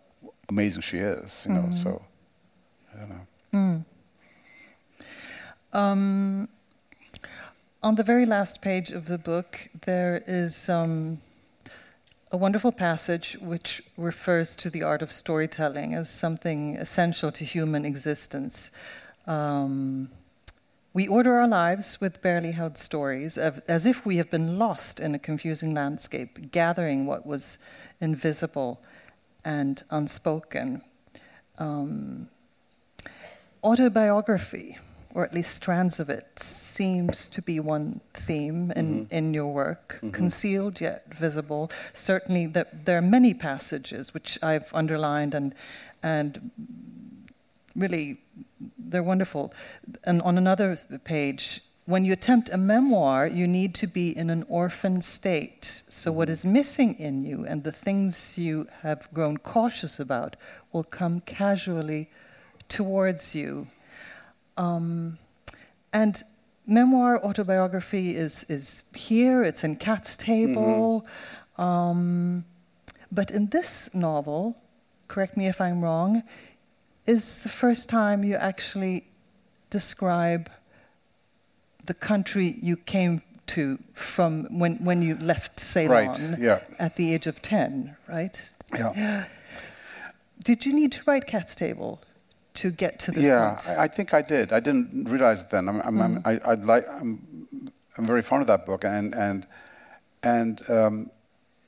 amazing 0.48 0.82
she 0.82 0.98
is, 0.98 1.46
you 1.48 1.54
know. 1.54 1.70
So 1.70 2.02
I 2.92 2.98
don't 2.98 3.10
know. 3.10 3.84
Um, 5.72 6.48
on 7.82 7.94
the 7.96 8.02
very 8.02 8.26
last 8.26 8.62
page 8.62 8.90
of 8.92 9.04
the 9.06 9.18
book, 9.18 9.68
there 9.84 10.22
is 10.26 10.68
um, 10.68 11.18
a 12.36 12.38
wonderful 12.38 12.70
passage 12.70 13.34
which 13.40 13.82
refers 13.96 14.54
to 14.54 14.68
the 14.68 14.82
art 14.82 15.00
of 15.00 15.10
storytelling 15.10 15.94
as 15.94 16.10
something 16.10 16.76
essential 16.76 17.32
to 17.32 17.46
human 17.46 17.86
existence. 17.86 18.70
Um, 19.26 20.10
we 20.92 21.08
order 21.08 21.32
our 21.36 21.48
lives 21.48 21.98
with 21.98 22.20
barely 22.20 22.52
held 22.52 22.76
stories, 22.76 23.38
as 23.38 23.86
if 23.86 24.04
we 24.04 24.18
have 24.18 24.30
been 24.30 24.58
lost 24.58 25.00
in 25.00 25.14
a 25.14 25.18
confusing 25.18 25.72
landscape, 25.72 26.50
gathering 26.50 27.06
what 27.06 27.24
was 27.24 27.56
invisible 28.02 28.82
and 29.42 29.82
unspoken. 29.90 30.82
Um, 31.56 32.28
autobiography, 33.64 34.76
or 35.16 35.24
at 35.24 35.32
least 35.32 35.56
strands 35.56 35.98
of 35.98 36.10
it, 36.10 36.38
seems 36.38 37.30
to 37.30 37.40
be 37.40 37.58
one 37.58 38.02
theme 38.12 38.70
in, 38.72 39.06
mm-hmm. 39.06 39.14
in 39.14 39.32
your 39.32 39.50
work, 39.50 39.94
mm-hmm. 39.94 40.10
concealed 40.10 40.78
yet 40.78 41.06
visible. 41.14 41.70
Certainly, 41.94 42.48
that 42.48 42.84
there 42.84 42.98
are 42.98 43.08
many 43.18 43.32
passages 43.32 44.12
which 44.12 44.38
I've 44.42 44.70
underlined 44.74 45.32
and 45.32 45.54
and 46.02 46.50
really 47.74 48.18
they're 48.78 49.02
wonderful. 49.02 49.54
And 50.04 50.20
on 50.20 50.36
another 50.36 50.76
page, 51.04 51.62
when 51.86 52.04
you 52.04 52.12
attempt 52.12 52.50
a 52.50 52.58
memoir, 52.58 53.26
you 53.26 53.46
need 53.46 53.74
to 53.76 53.86
be 53.86 54.14
in 54.14 54.28
an 54.28 54.44
orphan 54.48 55.00
state. 55.00 55.82
So, 55.88 56.12
what 56.12 56.28
is 56.28 56.40
mm-hmm. 56.42 56.52
missing 56.52 56.94
in 56.98 57.24
you 57.24 57.46
and 57.46 57.64
the 57.64 57.72
things 57.72 58.36
you 58.36 58.68
have 58.82 59.08
grown 59.14 59.38
cautious 59.38 59.98
about 59.98 60.36
will 60.72 60.84
come 60.84 61.20
casually 61.20 62.10
towards 62.68 63.34
you. 63.34 63.68
Um, 64.56 65.18
and 65.92 66.22
memoir 66.66 67.24
autobiography 67.24 68.16
is, 68.16 68.44
is 68.48 68.82
here, 68.94 69.42
it's 69.42 69.64
in 69.64 69.76
Cat's 69.76 70.16
Table. 70.16 71.06
Um, 71.58 72.44
but 73.10 73.30
in 73.30 73.46
this 73.46 73.94
novel, 73.94 74.56
correct 75.08 75.36
me 75.36 75.46
if 75.46 75.60
I'm 75.60 75.80
wrong, 75.80 76.22
is 77.06 77.38
the 77.38 77.48
first 77.48 77.88
time 77.88 78.24
you 78.24 78.34
actually 78.34 79.04
describe 79.70 80.50
the 81.84 81.94
country 81.94 82.58
you 82.60 82.76
came 82.76 83.22
to 83.46 83.78
from 83.92 84.58
when, 84.58 84.76
when 84.84 85.02
you 85.02 85.16
left 85.18 85.60
Ceylon 85.60 86.08
Right, 86.08 86.38
yeah. 86.38 86.60
at 86.80 86.96
the 86.96 87.14
age 87.14 87.28
of 87.28 87.40
10, 87.42 87.96
right? 88.08 88.50
Yeah. 88.74 89.26
Did 90.44 90.66
you 90.66 90.74
need 90.74 90.92
to 90.92 91.02
write 91.06 91.26
Cat's 91.26 91.54
Table 91.54 92.02
to 92.56 92.70
get 92.70 92.98
to 93.00 93.12
this 93.12 93.22
Yeah, 93.22 93.54
point? 93.54 93.78
I, 93.78 93.84
I 93.84 93.88
think 93.88 94.14
I 94.14 94.22
did. 94.22 94.52
I 94.52 94.60
didn't 94.60 95.08
realize 95.08 95.44
it 95.44 95.50
then. 95.50 95.68
I'm, 95.68 95.80
I'm, 95.82 96.00
I'm, 96.02 96.22
I, 96.24 96.40
I'd 96.44 96.64
like, 96.64 96.88
I'm, 96.88 97.48
I'm 97.96 98.06
very 98.06 98.22
fond 98.22 98.42
of 98.42 98.46
that 98.48 98.66
book, 98.66 98.84
and 98.84 99.14
and 99.14 99.46
and 100.22 100.70
um, 100.70 101.10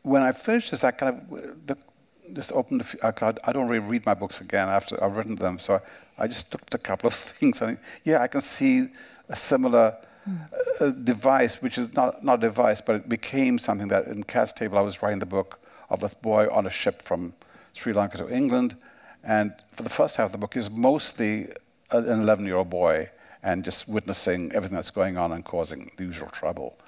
when 0.03 0.23
I 0.23 0.33
finished 0.33 0.71
this, 0.71 0.85
I 0.85 0.91
kind 0.93 1.15
of 1.17 1.67
the, 1.67 1.77
just 2.35 2.53
opened. 2.53 2.83
A 2.83 2.85
few, 2.85 3.01
I, 3.03 3.13
I 3.45 3.53
don't 3.53 3.69
really 3.69 3.87
read 3.87 4.07
my 4.07 4.15
books 4.15 4.41
again 4.41 4.69
after 4.69 5.03
I've 5.03 5.17
written 5.17 5.37
them, 5.37 5.59
so 5.59 5.81
I 6.19 6.27
just 6.29 6.53
looked 6.55 6.75
at 6.75 6.81
a 6.81 6.83
couple 6.83 7.09
of 7.09 7.15
things. 7.31 7.63
and 7.63 7.79
yeah, 8.05 8.23
I 8.23 8.29
can 8.29 8.41
see 8.41 8.89
a 9.29 9.37
similar. 9.37 9.97
Uh, 10.81 10.91
device, 10.91 11.63
which 11.63 11.79
is 11.79 11.95
not, 11.95 12.23
not 12.23 12.35
a 12.39 12.43
device, 12.43 12.81
but 12.83 12.97
it 12.97 13.09
became 13.09 13.59
something 13.59 13.89
that 13.89 14.07
in 14.07 14.23
Cat's 14.25 14.53
Table 14.53 14.77
I 14.79 14.83
was 14.83 15.03
writing 15.03 15.21
the 15.21 15.27
book 15.27 15.59
of 15.89 16.01
this 16.01 16.15
boy 16.15 16.49
on 16.53 16.67
a 16.67 16.71
ship 16.71 17.03
from 17.03 17.33
Sri 17.73 17.93
Lanka 17.95 18.19
to 18.19 18.29
England. 18.33 18.77
And 19.29 19.53
for 19.73 19.83
the 19.83 19.91
first 19.91 20.17
half 20.17 20.27
of 20.27 20.33
the 20.33 20.39
book, 20.39 20.55
he's 20.55 20.71
mostly 20.71 21.49
an 21.93 22.07
11 22.07 22.47
year 22.47 22.57
old 22.57 22.71
boy 22.71 23.11
and 23.43 23.63
just 23.63 23.87
witnessing 23.87 24.51
everything 24.53 24.75
that's 24.75 24.91
going 24.91 25.19
on 25.19 25.33
and 25.33 25.45
causing 25.45 25.91
the 25.99 26.05
usual 26.05 26.31
trouble 26.31 26.79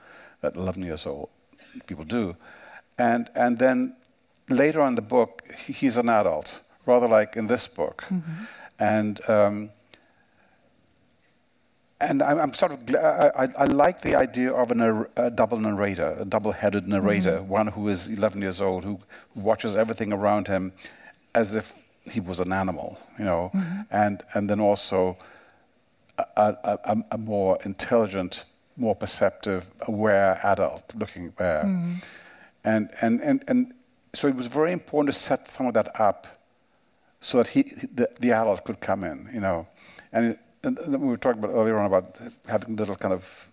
that 0.41 0.57
11 0.57 0.83
years 0.83 1.07
old 1.07 1.29
people 1.87 2.05
do. 2.05 2.35
And, 2.99 3.29
and 3.35 3.59
then 3.59 3.95
later 4.49 4.81
on 4.81 4.89
in 4.89 4.95
the 4.95 5.03
book, 5.03 5.43
he's 5.67 5.99
an 5.99 6.09
adult, 6.09 6.63
rather 6.87 7.07
like 7.07 7.37
in 7.37 7.47
this 7.47 7.69
book. 7.69 8.05
And 8.79 9.21
um, 9.29 9.71
and 12.01 12.23
I'm, 12.23 12.39
I'm 12.39 12.55
sort 12.55 12.73
of 12.73 12.87
gl- 12.87 13.05
I, 13.05 13.45
I, 13.45 13.49
I 13.59 13.65
like 13.67 14.01
the 14.01 14.15
idea 14.15 14.53
of 14.53 14.71
a, 14.71 15.07
a 15.17 15.31
double 15.31 15.59
narrator, 15.59 16.17
a 16.19 16.25
double-headed 16.25 16.89
narrator, 16.89 17.43
one 17.43 17.67
who 17.67 17.89
is 17.89 18.09
11 18.09 18.41
years 18.41 18.63
old, 18.63 18.85
who 18.85 18.99
watches 19.37 19.77
everything 19.77 20.11
around 20.11 20.49
him 20.49 20.73
as 21.35 21.55
if 21.55 21.75
he 22.11 22.21
was 22.21 22.41
an 22.41 22.53
animal, 22.53 22.99
you 23.19 23.25
know, 23.25 23.51
mm-hmm. 23.55 23.83
and 23.91 24.23
and 24.35 24.49
then 24.49 24.61
also 24.61 25.17
a, 26.19 26.57
a, 26.65 27.05
a, 27.13 27.19
more 27.19 27.59
intelligent, 27.65 28.45
more 28.77 28.95
perceptive, 28.95 29.67
aware 29.89 30.39
adult 30.43 30.95
looking 30.97 31.33
there, 31.39 31.65
mm-hmm. 31.65 31.95
and, 32.65 32.91
and 33.01 33.21
and 33.21 33.45
and 33.49 33.75
so 34.13 34.29
it 34.29 34.35
was 34.35 34.47
very 34.47 34.73
important 34.73 35.15
to 35.15 35.19
set 35.19 35.51
some 35.51 35.67
of 35.67 35.75
that 35.75 36.01
up 36.01 36.27
so 37.21 37.39
that 37.39 37.49
he, 37.49 37.63
the, 37.63 38.09
the 38.19 38.33
adult 38.33 38.65
could 38.65 38.81
come 38.81 39.05
in, 39.05 39.29
you 39.33 39.41
know. 39.41 39.67
And, 40.13 40.37
and 40.65 40.79
we 40.89 41.09
were 41.09 41.17
talking 41.17 41.43
about 41.43 41.55
earlier 41.55 41.79
on 41.79 41.87
about 41.87 42.19
having 42.49 42.77
little 42.77 42.97
kind 42.97 43.15
of 43.15 43.47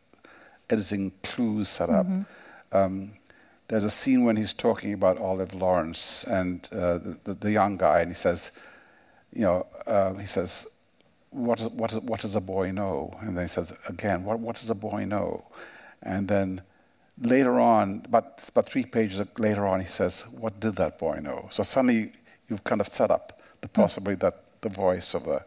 editing 0.70 1.12
clues 1.24 1.70
set 1.70 1.90
up. 1.90 2.08
Mm-hmm. 2.08 2.78
Um, 2.78 3.12
there's 3.68 3.84
a 3.84 3.90
scene 3.90 4.24
when 4.24 4.38
he's 4.38 4.54
talking 4.54 4.94
about 4.94 5.18
Olive 5.18 5.54
Lawrence 5.54 6.24
and 6.24 6.68
uh, 6.72 7.00
the, 7.00 7.34
the, 7.34 7.52
young 7.52 7.78
guy, 7.78 8.00
and 8.00 8.10
he 8.10 8.16
says, 8.16 8.52
you 9.34 9.42
know, 9.42 9.68
uh, 9.86 10.14
he 10.14 10.26
says, 10.26 10.68
what, 11.32 11.60
is, 11.60 11.68
what, 11.70 11.92
is, 11.92 12.00
what 12.00 12.22
does 12.22 12.36
a 12.36 12.42
boy 12.42 12.72
know? 12.72 13.12
And 13.20 13.36
then 13.36 13.44
he 13.44 13.48
says 13.48 13.78
again, 13.90 14.24
what, 14.24 14.40
what 14.40 14.56
does 14.56 14.70
a 14.70 14.76
boy 14.76 15.06
know? 15.06 15.46
And 16.02 16.28
then 16.28 16.62
later 17.22 17.60
on, 17.60 18.04
about, 18.06 18.42
about 18.48 18.70
three 18.70 18.86
pages 18.86 19.22
later 19.38 19.68
on, 19.68 19.82
he 19.82 19.86
says, 19.86 20.26
what 20.32 20.60
did 20.60 20.76
that 20.78 20.98
boy 20.98 21.20
know? 21.20 21.48
So 21.52 21.64
suddenly 21.64 22.14
you've 22.48 22.64
kind 22.64 22.80
of 22.80 22.88
set 22.88 23.12
up 23.12 23.42
the 23.62 23.68
possibility 23.68 24.20
that 24.20 24.44
the 24.62 24.70
voice 24.70 25.14
of 25.14 25.26
the 25.26 25.44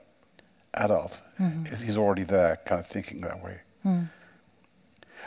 adult 0.75 1.23
is 1.67 1.81
he's 1.81 1.97
already 1.97 2.25
there, 2.25 2.59
kind 2.67 2.81
of 2.81 2.87
thinking 2.87 3.23
that 3.23 3.43
way. 3.43 3.61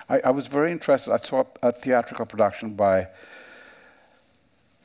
I, 0.10 0.20
I 0.26 0.30
was 0.32 0.48
very 0.48 0.72
interested. 0.72 1.12
I 1.14 1.18
saw 1.18 1.46
a 1.62 1.72
theatrical 1.72 2.26
production 2.26 2.74
by 2.76 3.08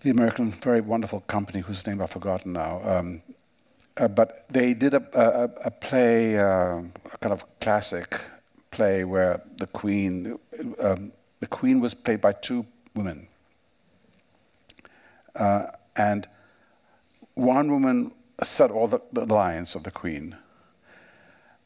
the 0.03 0.11
American, 0.11 0.53
very 0.53 0.81
wonderful 0.81 1.21
company 1.21 1.61
whose 1.61 1.87
name 1.87 2.01
I've 2.01 2.11
forgotten 2.11 2.53
now. 2.53 2.81
Um, 2.85 3.23
uh, 3.97 4.07
but 4.07 4.49
they 4.49 4.75
did 4.75 4.95
a, 4.95 5.03
a, 5.12 5.66
a 5.66 5.71
play, 5.71 6.39
uh, 6.39 6.83
a 7.12 7.19
kind 7.21 7.33
of 7.33 7.45
classic 7.61 8.21
play 8.71 9.05
where 9.05 9.43
the 9.57 9.66
queen, 9.66 10.39
um, 10.81 11.12
the 11.41 11.47
queen 11.49 11.81
was 11.81 11.95
played 11.95 12.21
by 12.21 12.33
two 12.33 12.64
women, 12.95 13.27
uh, 15.35 15.66
and 15.97 16.29
one 17.35 17.73
woman 17.73 18.12
said 18.43 18.71
all 18.71 18.87
the, 18.87 19.01
the 19.12 19.27
lines 19.27 19.75
of 19.75 19.83
the 19.83 19.91
queen, 19.91 20.37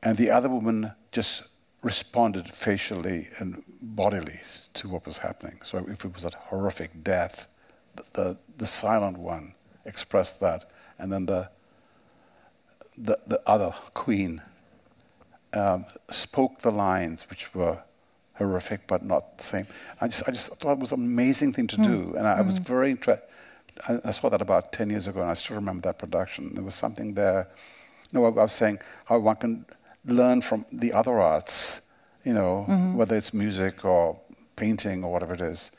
and 0.02 0.16
the 0.16 0.30
other 0.30 0.48
woman 0.48 0.92
just 1.10 1.42
responded 1.82 2.48
facially 2.48 3.28
and 3.38 3.62
bodily 3.82 4.40
to 4.74 4.88
what 4.88 5.04
was 5.04 5.18
happening. 5.18 5.58
So 5.64 5.78
if 5.88 6.04
it 6.04 6.14
was 6.14 6.24
a 6.24 6.30
horrific 6.36 7.02
death, 7.02 7.48
the, 7.96 8.04
the, 8.12 8.38
the 8.58 8.66
silent 8.66 9.18
one 9.18 9.54
expressed 9.84 10.40
that, 10.40 10.70
and 10.98 11.12
then 11.12 11.26
the, 11.26 11.48
the, 12.96 13.18
the 13.26 13.40
other 13.46 13.74
queen 13.94 14.42
um, 15.52 15.84
spoke 16.08 16.60
the 16.60 16.70
lines 16.70 17.28
which 17.28 17.54
were 17.54 17.82
horrific 18.34 18.86
but 18.86 19.04
not 19.04 19.38
the 19.38 19.44
same. 19.44 19.66
I 20.00 20.06
just, 20.06 20.28
I 20.28 20.32
just 20.32 20.56
thought 20.56 20.72
it 20.72 20.78
was 20.78 20.92
an 20.92 21.00
amazing 21.00 21.52
thing 21.52 21.66
to 21.68 21.76
do, 21.76 22.14
and 22.16 22.26
I, 22.26 22.38
I 22.38 22.40
was 22.42 22.58
very 22.58 22.92
interested. 22.92 23.26
I, 23.88 23.98
I 24.04 24.10
saw 24.12 24.28
that 24.30 24.40
about 24.40 24.72
10 24.72 24.90
years 24.90 25.08
ago, 25.08 25.20
and 25.20 25.30
I 25.30 25.34
still 25.34 25.56
remember 25.56 25.82
that 25.82 25.98
production. 25.98 26.54
There 26.54 26.64
was 26.64 26.74
something 26.74 27.14
there. 27.14 27.48
No, 28.12 28.24
I 28.24 28.28
was 28.28 28.52
saying 28.52 28.78
how 29.06 29.18
one 29.18 29.36
can 29.36 29.64
learn 30.04 30.42
from 30.42 30.64
the 30.72 30.92
other 30.92 31.20
arts, 31.20 31.82
you 32.24 32.34
know, 32.34 32.66
mm-hmm. 32.68 32.94
whether 32.94 33.16
it's 33.16 33.32
music 33.32 33.84
or 33.84 34.18
painting 34.56 35.04
or 35.04 35.12
whatever 35.12 35.34
it 35.34 35.40
is. 35.40 35.70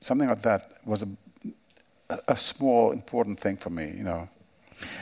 Something 0.00 0.28
like 0.28 0.42
that 0.42 0.72
was 0.84 1.02
a, 1.02 2.18
a 2.28 2.36
small, 2.36 2.92
important 2.92 3.38
thing 3.40 3.56
for 3.56 3.70
me, 3.70 3.92
you 3.96 4.04
know. 4.04 4.28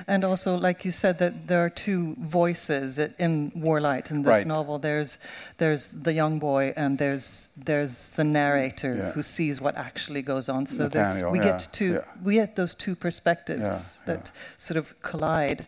And 0.07 0.25
also, 0.25 0.57
like 0.57 0.85
you 0.85 0.91
said, 0.91 1.19
that 1.19 1.47
there 1.47 1.65
are 1.65 1.71
two 1.71 2.15
voices 2.19 2.99
in 2.99 3.51
Warlight 3.53 4.11
in 4.11 4.23
this 4.23 4.31
Right. 4.31 4.47
novel. 4.47 4.79
There's 4.79 5.19
there's 5.59 5.91
the 5.91 6.13
young 6.13 6.39
boy, 6.39 6.73
and 6.77 6.99
there's 6.99 7.49
there's 7.57 8.11
the 8.11 8.25
narrator 8.25 8.95
Yeah. 8.95 9.13
who 9.13 9.23
sees 9.23 9.61
what 9.61 9.77
actually 9.77 10.23
goes 10.23 10.49
on. 10.49 10.67
So 10.67 10.89
there's, 10.89 10.95
Nathaniel, 10.95 11.33
we 11.33 11.39
yeah, 11.39 11.45
get 11.53 11.69
two 11.73 11.93
yeah. 11.93 12.23
we 12.23 12.35
get 12.35 12.57
those 12.57 12.75
two 12.75 12.95
perspectives 12.95 14.01
that 14.07 14.33
sort 14.59 14.79
of 14.79 14.95
collide. 15.03 15.67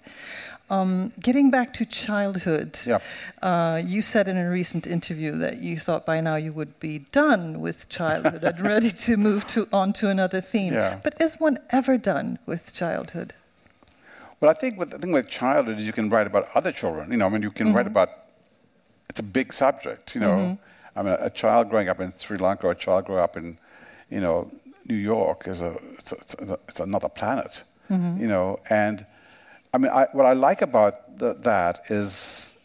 Um, 0.70 1.12
getting 1.20 1.50
back 1.50 1.74
to 1.74 1.84
childhood, 1.84 2.78
Yeah. 2.86 2.98
uh, 3.42 3.82
you 3.84 4.00
said 4.00 4.26
in 4.26 4.36
a 4.38 4.48
recent 4.48 4.86
interview 4.86 5.32
that 5.36 5.58
you 5.58 5.78
thought 5.78 6.06
by 6.06 6.20
now 6.22 6.36
you 6.36 6.52
would 6.52 6.80
be 6.80 7.00
done 7.12 7.60
with 7.60 7.88
childhood 7.90 8.42
and 8.42 8.58
ready 8.60 8.90
to 9.06 9.16
move 9.18 9.46
to, 9.48 9.68
on 9.72 9.92
to 9.94 10.08
another 10.08 10.40
theme. 10.40 10.72
Yeah. 10.72 10.98
But 11.02 11.20
is 11.20 11.38
one 11.38 11.58
ever 11.70 11.98
done 11.98 12.38
with 12.46 12.72
childhood? 12.72 13.34
Well, 14.40 14.50
I 14.50 14.54
think 14.54 14.78
with, 14.78 14.90
the 14.90 14.98
thing 14.98 15.12
with 15.12 15.28
childhood 15.28 15.78
is 15.78 15.86
you 15.86 15.92
can 15.92 16.08
write 16.08 16.26
about 16.26 16.48
other 16.54 16.72
children. 16.72 17.10
You 17.10 17.18
know, 17.18 17.26
I 17.26 17.28
mean, 17.28 17.42
you 17.42 17.50
can 17.50 17.72
write 17.74 17.86
about. 17.86 18.08
It's 19.10 19.20
a 19.20 19.22
big 19.22 19.52
subject. 19.52 20.14
You 20.14 20.22
know, 20.22 20.58
I 20.96 21.02
mean, 21.02 21.16
a 21.20 21.28
child 21.28 21.68
growing 21.68 21.88
up 21.90 22.00
in 22.00 22.10
Sri 22.12 22.38
Lanka 22.38 22.66
or 22.66 22.72
a 22.72 22.74
child 22.74 23.04
growing 23.04 23.22
up 23.22 23.36
in, 23.36 23.58
you 24.08 24.20
know, 24.20 24.50
New 24.88 24.96
York 24.96 25.46
is 25.46 25.60
a 25.62 25.76
it's, 25.98 26.12
a, 26.12 26.16
it's, 26.16 26.50
a, 26.50 26.58
it's 26.66 26.80
another 26.80 27.08
planet. 27.10 27.64
You 27.90 28.26
know, 28.26 28.58
and 28.70 29.04
I 29.74 29.78
mean, 29.78 29.90
I, 29.90 30.06
what 30.12 30.26
I 30.26 30.34
like 30.34 30.62
about 30.62 31.18
the, 31.18 31.34
that 31.40 31.80
is 31.90 32.58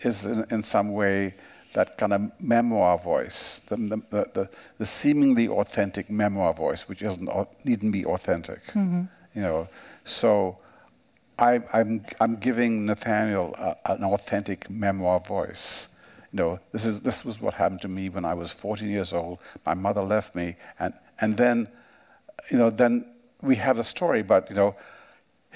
is 0.00 0.26
in, 0.26 0.44
in 0.50 0.62
some 0.62 0.92
way 0.92 1.34
that 1.74 1.98
kind 1.98 2.12
of 2.12 2.40
memoir 2.40 2.98
voice, 2.98 3.60
the, 3.68 3.76
the, 3.76 4.30
the, 4.32 4.50
the 4.78 4.86
seemingly 4.86 5.48
authentic 5.48 6.08
memoir 6.08 6.54
voice, 6.54 6.88
which 6.88 7.02
isn't 7.02 7.28
needn't 7.64 7.92
be 7.92 8.04
authentic. 8.04 8.62
Mm-hmm. 8.68 9.02
You 9.34 9.42
know, 9.42 9.68
so 10.04 10.58
I, 11.38 11.62
I'm 11.72 12.04
I'm 12.20 12.36
giving 12.36 12.86
Nathaniel 12.86 13.54
a, 13.58 13.76
an 13.92 14.04
authentic 14.04 14.68
memoir 14.68 15.20
voice. 15.20 15.94
You 16.32 16.36
know, 16.38 16.60
this 16.72 16.84
is 16.86 17.00
this 17.02 17.24
was 17.24 17.40
what 17.40 17.54
happened 17.54 17.82
to 17.82 17.88
me 17.88 18.08
when 18.08 18.24
I 18.24 18.34
was 18.34 18.50
14 18.50 18.88
years 18.88 19.12
old. 19.12 19.38
My 19.64 19.74
mother 19.74 20.02
left 20.02 20.34
me, 20.34 20.56
and 20.78 20.94
and 21.20 21.36
then, 21.36 21.68
you 22.50 22.58
know, 22.58 22.70
then 22.70 23.06
we 23.42 23.56
had 23.56 23.78
a 23.78 23.84
story, 23.84 24.22
but 24.22 24.50
you 24.50 24.56
know, 24.56 24.74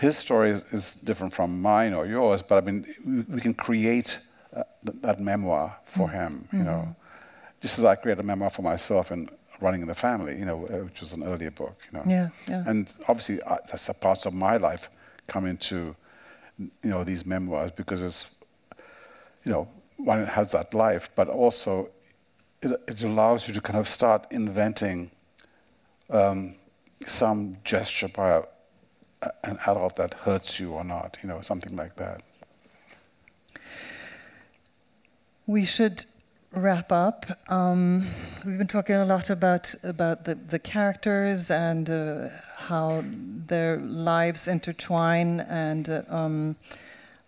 his 0.02 0.16
story 0.16 0.50
is, 0.50 0.64
is 0.72 0.84
different 1.08 1.32
from 1.38 1.50
mine 1.62 1.92
or 1.98 2.04
yours. 2.06 2.42
But 2.48 2.56
I 2.58 2.62
mean, 2.68 2.78
we, 3.06 3.34
we 3.36 3.40
can 3.40 3.54
create 3.54 4.10
uh, 4.56 4.64
th- 4.86 5.00
that 5.02 5.18
memoir 5.20 5.66
for 5.84 6.08
him. 6.18 6.48
You 6.52 6.64
know, 6.68 6.96
just 7.60 7.78
as 7.78 7.84
I 7.84 7.94
created 8.02 8.24
a 8.24 8.26
memoir 8.26 8.50
for 8.50 8.62
myself 8.62 9.12
in 9.12 9.28
running 9.60 9.82
in 9.82 9.88
the 9.88 10.00
family. 10.08 10.34
You 10.40 10.46
know, 10.50 10.58
uh, 10.66 10.84
which 10.86 11.00
was 11.00 11.12
an 11.12 11.22
earlier 11.22 11.50
book. 11.52 11.76
You 11.86 11.92
know, 11.98 12.04
Yeah, 12.16 12.28
yeah. 12.48 12.70
and 12.70 12.92
obviously 13.08 13.36
that's 13.70 13.88
a 13.88 13.94
parts 13.94 14.26
of 14.26 14.32
my 14.34 14.56
life 14.68 14.88
come 15.26 15.46
into 15.50 15.94
you 16.58 16.90
know 16.92 17.04
these 17.04 17.24
memoirs 17.26 17.70
because 17.70 18.02
it's 18.08 18.34
you 19.44 19.52
know 19.52 19.68
one 19.96 20.26
has 20.26 20.50
that 20.52 20.74
life 20.74 21.08
but 21.14 21.28
also 21.28 21.88
it, 22.64 22.70
it 22.88 23.02
allows 23.04 23.48
you 23.48 23.54
to 23.54 23.60
kind 23.60 23.78
of 23.78 23.88
start 23.88 24.20
inventing 24.30 25.10
um, 26.10 26.54
some 27.06 27.56
gesture 27.64 28.08
by 28.08 28.28
a, 28.38 28.42
an 29.44 29.58
adult 29.66 29.96
that 29.96 30.14
hurts 30.14 30.58
you 30.58 30.72
or 30.72 30.84
not 30.84 31.18
you 31.22 31.28
know 31.28 31.40
something 31.40 31.76
like 31.76 31.96
that 31.96 32.22
We 35.46 35.64
should 35.64 36.04
wrap 36.52 36.92
up. 36.92 37.26
Um, 37.50 38.06
we've 38.44 38.58
been 38.58 38.68
talking 38.68 38.94
a 38.94 39.04
lot 39.04 39.28
about 39.28 39.74
about 39.82 40.24
the, 40.24 40.36
the 40.36 40.58
characters 40.58 41.50
and 41.50 41.90
uh, 41.90 42.28
how 42.56 43.02
their 43.04 43.78
lives 43.78 44.46
intertwine, 44.46 45.40
and 45.40 45.88
uh, 45.88 46.02
um, 46.08 46.56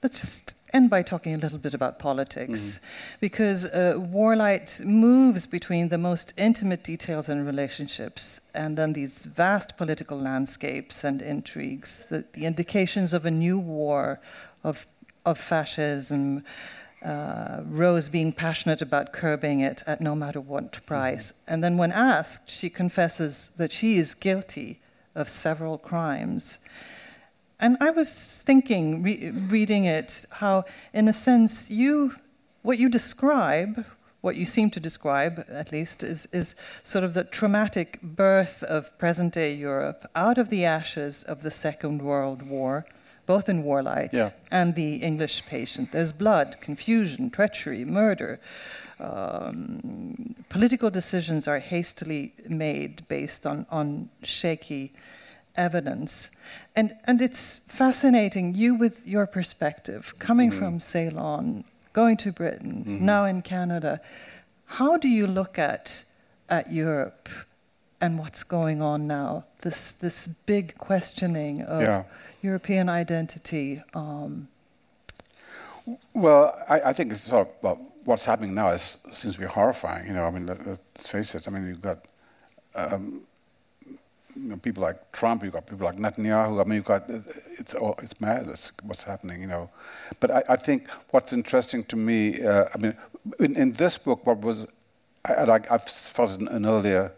let's 0.04 0.20
just 0.20 0.54
end 0.74 0.90
by 0.90 1.02
talking 1.02 1.34
a 1.34 1.38
little 1.38 1.58
bit 1.58 1.72
about 1.72 1.98
politics, 1.98 2.80
because 3.20 3.64
uh, 3.64 3.94
Warlight 3.96 4.84
moves 4.84 5.46
between 5.46 5.88
the 5.88 5.96
most 5.96 6.34
intimate 6.36 6.84
details 6.84 7.28
and 7.28 7.46
relationships, 7.46 8.40
and 8.54 8.76
then 8.76 8.92
these 8.92 9.24
vast 9.24 9.78
political 9.78 10.18
landscapes 10.18 11.04
and 11.04 11.22
intrigues, 11.22 12.04
the, 12.10 12.24
the 12.34 12.44
indications 12.44 13.14
of 13.14 13.24
a 13.24 13.30
new 13.30 13.58
war, 13.58 14.20
of 14.62 14.86
of 15.24 15.38
fascism 15.38 16.44
uh, 17.02 17.60
Rose 17.64 18.10
being 18.10 18.32
passionate 18.32 18.82
about 18.82 19.12
curbing 19.12 19.60
it 19.60 19.82
at 19.86 20.00
no 20.00 20.14
matter 20.14 20.40
what 20.40 20.84
price. 20.84 21.32
And 21.46 21.64
then, 21.64 21.78
when 21.78 21.92
asked, 21.92 22.50
she 22.50 22.68
confesses 22.68 23.52
that 23.56 23.72
she 23.72 23.96
is 23.96 24.12
guilty 24.14 24.80
of 25.14 25.28
several 25.28 25.78
crimes. 25.78 26.58
And 27.60 27.76
I 27.80 27.90
was 27.90 28.42
thinking, 28.44 29.02
re- 29.02 29.30
reading 29.30 29.84
it, 29.84 30.26
how, 30.32 30.64
in 30.92 31.08
a 31.08 31.12
sense, 31.12 31.70
you, 31.70 32.14
what 32.62 32.78
you 32.78 32.88
describe, 32.88 33.84
what 34.20 34.36
you 34.36 34.44
seem 34.44 34.70
to 34.70 34.80
describe, 34.80 35.44
at 35.48 35.70
least, 35.70 36.02
is, 36.02 36.26
is 36.32 36.56
sort 36.82 37.04
of 37.04 37.14
the 37.14 37.24
traumatic 37.24 38.00
birth 38.02 38.62
of 38.64 38.96
present 38.98 39.34
day 39.34 39.54
Europe 39.54 40.06
out 40.14 40.38
of 40.38 40.50
the 40.50 40.64
ashes 40.64 41.22
of 41.22 41.42
the 41.42 41.50
Second 41.50 42.02
World 42.02 42.42
War, 42.42 42.86
both 43.26 43.48
in 43.48 43.62
Warlight 43.64 44.12
Yeah. 44.12 44.30
and 44.50 44.74
the 44.74 44.96
English 44.96 45.46
patient. 45.46 45.92
There's 45.92 46.12
blood, 46.12 46.56
confusion, 46.60 47.30
treachery, 47.30 47.84
murder. 47.84 48.40
Um, 49.00 50.34
political 50.48 50.90
decisions 50.90 51.48
are 51.48 51.58
hastily 51.58 52.32
made 52.48 53.06
based 53.08 53.46
on, 53.46 53.66
on 53.70 54.10
shaky 54.22 54.92
evidence. 55.56 56.30
And, 56.76 56.94
and 57.04 57.20
it's 57.20 57.60
fascinating, 57.68 58.54
you 58.54 58.74
with 58.74 59.06
your 59.06 59.26
perspective, 59.26 60.14
coming 60.18 60.50
from 60.50 60.80
Ceylon, 60.80 61.64
going 61.92 62.16
to 62.18 62.32
Britain, 62.32 62.82
now 63.04 63.24
in 63.24 63.42
Canada, 63.42 64.00
how 64.66 64.96
do 64.96 65.08
you 65.08 65.26
look 65.26 65.58
at, 65.58 66.04
at 66.48 66.72
Europe 66.72 67.28
and 68.00 68.18
what's 68.18 68.42
going 68.42 68.82
on 68.82 69.06
now? 69.06 69.44
This, 69.62 69.92
this 69.92 70.28
big 70.46 70.76
questioning 70.78 71.62
of 71.62 71.82
Yeah. 71.82 72.04
European 72.42 72.88
identity. 72.88 73.82
Um, 73.94 74.48
Well, 76.14 76.54
I, 76.68 76.90
I 76.90 76.92
think 76.92 77.12
it's 77.12 77.22
sort 77.22 77.48
of 77.48 77.54
well, 77.62 77.78
what's 78.04 78.24
happening 78.26 78.54
now 78.54 78.68
is 78.70 78.98
seems 79.10 79.34
to 79.34 79.40
be 79.40 79.46
horrifying. 79.46 80.06
You 80.06 80.14
know, 80.14 80.24
I 80.26 80.30
mean, 80.30 80.46
let, 80.46 80.66
let's 80.66 81.06
face 81.06 81.34
it. 81.34 81.46
I 81.46 81.50
mean, 81.50 81.66
you've 81.66 81.82
got 81.82 81.98
um, 82.74 83.22
you 84.36 84.48
know, 84.48 84.56
people 84.56 84.82
like 84.82 85.12
Trump, 85.12 85.42
you've 85.42 85.52
got 85.52 85.66
people 85.66 85.86
like 85.86 85.96
Netanyahu. 85.96 86.60
I 86.60 86.64
mean, 86.64 86.76
you've 86.76 86.84
got 86.84 87.04
it's 87.08 87.74
all, 87.74 87.94
it's 88.02 88.20
madness 88.20 88.72
what's 88.82 89.04
happening. 89.04 89.40
You 89.40 89.46
know, 89.46 89.70
but 90.20 90.30
I, 90.30 90.42
I 90.50 90.56
think 90.56 90.88
what's 91.10 91.32
interesting 91.32 91.84
to 91.84 91.96
me, 91.96 92.42
uh, 92.42 92.66
I 92.74 92.78
mean, 92.78 92.96
in, 93.40 93.56
in 93.56 93.72
this 93.72 93.98
book, 93.98 94.26
what 94.26 94.40
was 94.40 94.66
I, 95.24 95.34
I, 95.34 95.60
I've 95.70 95.88
felt 95.88 96.38
in, 96.38 96.48
in 96.48 96.66
earlier 96.66 97.12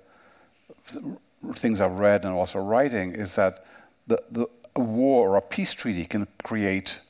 things 1.54 1.80
I've 1.80 1.98
read 1.98 2.24
and 2.24 2.34
also 2.34 2.58
writing 2.60 3.12
is 3.12 3.34
that 3.36 3.64
the, 4.06 4.22
the 4.30 4.46
a 4.76 4.80
war 4.80 5.30
or 5.30 5.36
a 5.36 5.42
peace 5.42 5.72
treaty 5.72 6.04
can 6.04 6.28
create, 6.44 7.00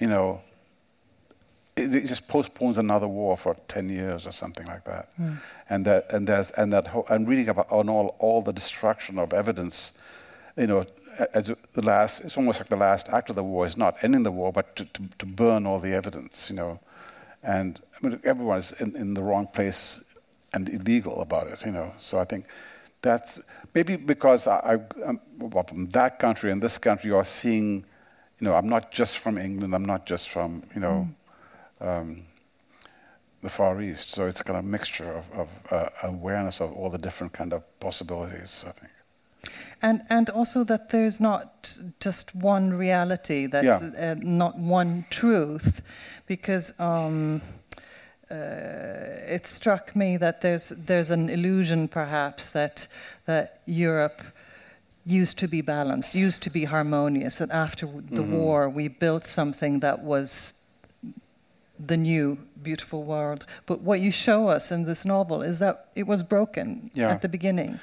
you 0.00 0.08
know, 0.08 0.40
it, 1.78 1.94
it 1.94 2.06
just 2.06 2.28
postpones 2.28 2.78
another 2.78 3.08
war 3.08 3.36
for 3.36 3.54
ten 3.68 3.88
years 3.88 4.26
or 4.26 4.32
something 4.32 4.66
like 4.66 4.84
that, 4.84 5.10
hmm. 5.16 5.34
and 5.70 5.84
that 5.84 6.12
and 6.12 6.26
there's 6.26 6.50
and 6.52 6.72
that 6.72 6.88
whole, 6.88 7.06
I'm 7.08 7.24
reading 7.24 7.48
about 7.48 7.70
on 7.70 7.88
all 7.88 8.16
all 8.18 8.42
the 8.42 8.52
destruction 8.52 9.18
of 9.18 9.32
evidence, 9.32 9.98
you 10.56 10.66
know, 10.66 10.84
as 11.34 11.52
the 11.72 11.82
last 11.82 12.20
it's 12.20 12.36
almost 12.36 12.60
like 12.60 12.68
the 12.68 12.76
last 12.76 13.08
act 13.10 13.30
of 13.30 13.36
the 13.36 13.44
war 13.44 13.66
is 13.66 13.76
not 13.76 13.96
ending 14.02 14.22
the 14.22 14.32
war 14.32 14.52
but 14.52 14.76
to, 14.76 14.84
to, 14.84 15.02
to 15.18 15.26
burn 15.26 15.66
all 15.66 15.78
the 15.78 15.92
evidence, 15.92 16.50
you 16.50 16.56
know, 16.56 16.80
and 17.42 17.80
I 17.94 18.06
mean 18.06 18.20
everyone 18.24 18.58
is 18.58 18.72
in, 18.80 18.96
in 18.96 19.14
the 19.14 19.22
wrong 19.22 19.46
place 19.46 20.16
and 20.52 20.68
illegal 20.68 21.20
about 21.20 21.48
it, 21.48 21.64
you 21.64 21.72
know. 21.72 21.92
So 21.98 22.18
I 22.18 22.24
think 22.24 22.46
that's 23.02 23.40
maybe 23.74 23.96
because 23.96 24.46
I, 24.46 24.78
well, 25.38 25.64
from 25.64 25.90
that 25.90 26.18
country 26.18 26.50
and 26.50 26.62
this 26.62 26.78
country 26.78 27.12
are 27.12 27.24
seeing, 27.24 27.84
you 28.40 28.44
know, 28.44 28.54
I'm 28.54 28.68
not 28.68 28.90
just 28.90 29.18
from 29.18 29.38
England, 29.38 29.74
I'm 29.74 29.84
not 29.84 30.06
just 30.06 30.30
from 30.30 30.62
you 30.74 30.80
know. 30.80 31.02
Hmm. 31.02 31.12
Um, 31.80 32.24
the 33.42 33.48
Far 33.48 33.80
East, 33.80 34.10
so 34.10 34.26
it's 34.26 34.42
kind 34.42 34.58
of 34.58 34.64
mixture 34.64 35.12
of, 35.12 35.30
of 35.32 35.48
uh, 35.70 35.88
awareness 36.02 36.60
of 36.60 36.72
all 36.72 36.90
the 36.90 36.98
different 36.98 37.32
kind 37.32 37.52
of 37.52 37.62
possibilities. 37.78 38.64
I 38.66 38.72
think. 38.72 38.92
and, 39.80 40.00
and 40.10 40.30
also 40.30 40.64
that 40.64 40.90
there's 40.90 41.20
not 41.20 41.78
just 42.00 42.34
one 42.34 42.72
reality, 42.74 43.46
that 43.46 43.64
Yeah. 43.64 44.10
uh, 44.12 44.16
not 44.18 44.58
one 44.58 45.04
truth, 45.08 45.82
because 46.26 46.74
um, 46.80 47.40
uh, 48.30 48.34
it 49.34 49.46
struck 49.46 49.94
me 49.94 50.18
that 50.18 50.40
there's 50.40 50.68
there's 50.70 51.10
an 51.10 51.28
illusion 51.30 51.88
perhaps 51.88 52.50
that 52.50 52.88
that 53.24 53.60
Europe 53.66 54.22
used 55.06 55.38
to 55.38 55.48
be 55.48 55.62
balanced, 55.62 56.14
used 56.14 56.42
to 56.42 56.50
be 56.50 56.64
harmonious, 56.66 57.36
that 57.38 57.50
after 57.52 57.86
the 57.86 58.22
war 58.22 58.68
we 58.68 58.88
built 58.88 59.24
something 59.24 59.80
that 59.80 60.00
was 60.02 60.57
the 61.86 61.96
new 61.96 62.38
beautiful 62.62 63.02
world. 63.04 63.46
But 63.66 63.80
what 63.80 64.00
you 64.00 64.10
show 64.10 64.48
us 64.48 64.70
in 64.70 64.84
this 64.84 65.04
novel 65.04 65.42
is 65.42 65.58
that 65.58 65.88
it 65.94 66.06
was 66.06 66.22
broken 66.22 66.90
Yeah. 66.94 67.10
at 67.10 67.20
the 67.22 67.28
beginning. 67.28 67.78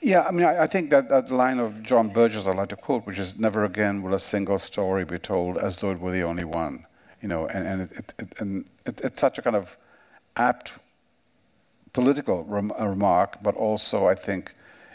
Yeah, 0.00 0.22
I 0.28 0.32
mean, 0.32 0.44
I, 0.44 0.64
I 0.64 0.66
think 0.66 0.90
that 0.90 1.08
that 1.08 1.30
line 1.30 1.60
of 1.60 1.80
John 1.82 2.08
Berger 2.08 2.40
I 2.50 2.54
like 2.54 2.68
to 2.70 2.76
quote, 2.76 3.06
which 3.06 3.18
is 3.20 3.38
"Never 3.38 3.64
again 3.64 4.02
will 4.02 4.14
a 4.14 4.18
single 4.18 4.58
story 4.58 5.04
be 5.04 5.18
told 5.18 5.58
as 5.58 5.76
though 5.76 5.92
it 5.92 6.00
were 6.00 6.10
the 6.12 6.24
only 6.24 6.44
one." 6.44 6.86
You 7.22 7.28
know, 7.28 7.46
and 7.46 7.66
and 7.68 7.80
it, 7.82 7.92
it, 7.92 8.14
it 8.18 8.34
and 8.40 8.64
it, 8.84 9.00
it's 9.04 9.20
such 9.20 9.38
a 9.38 9.42
kind 9.42 9.54
of 9.56 9.76
apt 10.34 10.72
political 11.92 12.44
rem- 12.44 12.72
remark, 12.80 13.42
but 13.42 13.54
also 13.54 14.08
I 14.08 14.14
think 14.16 14.54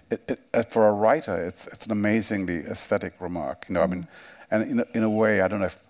it, 0.09 0.21
it, 0.27 0.39
uh, 0.53 0.63
for 0.63 0.87
a 0.87 0.91
writer, 0.91 1.35
it's 1.45 1.67
it's 1.67 1.85
an 1.85 1.91
amazingly 1.91 2.65
aesthetic 2.65 3.13
remark. 3.21 3.65
You 3.69 3.75
know, 3.75 3.83
I 3.83 3.87
mean, 3.87 4.07
and 4.51 4.63
in 4.71 4.79
a, 4.79 4.85
in 4.93 5.03
a 5.03 5.09
way, 5.09 5.41
I 5.41 5.47
don't 5.47 5.59
know 5.59 5.67
if 5.67 5.83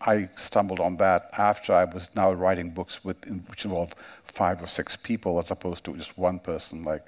I 0.00 0.28
stumbled 0.36 0.80
on 0.80 0.96
that 0.98 1.30
after 1.38 1.72
I 1.72 1.84
was 1.84 2.14
now 2.14 2.32
writing 2.32 2.70
books 2.70 3.04
with, 3.04 3.24
which 3.48 3.64
involve 3.64 3.94
five 4.22 4.62
or 4.62 4.66
six 4.66 4.96
people 4.96 5.38
as 5.38 5.50
opposed 5.50 5.84
to 5.84 5.96
just 5.96 6.18
one 6.18 6.38
person 6.38 6.84
like 6.84 7.04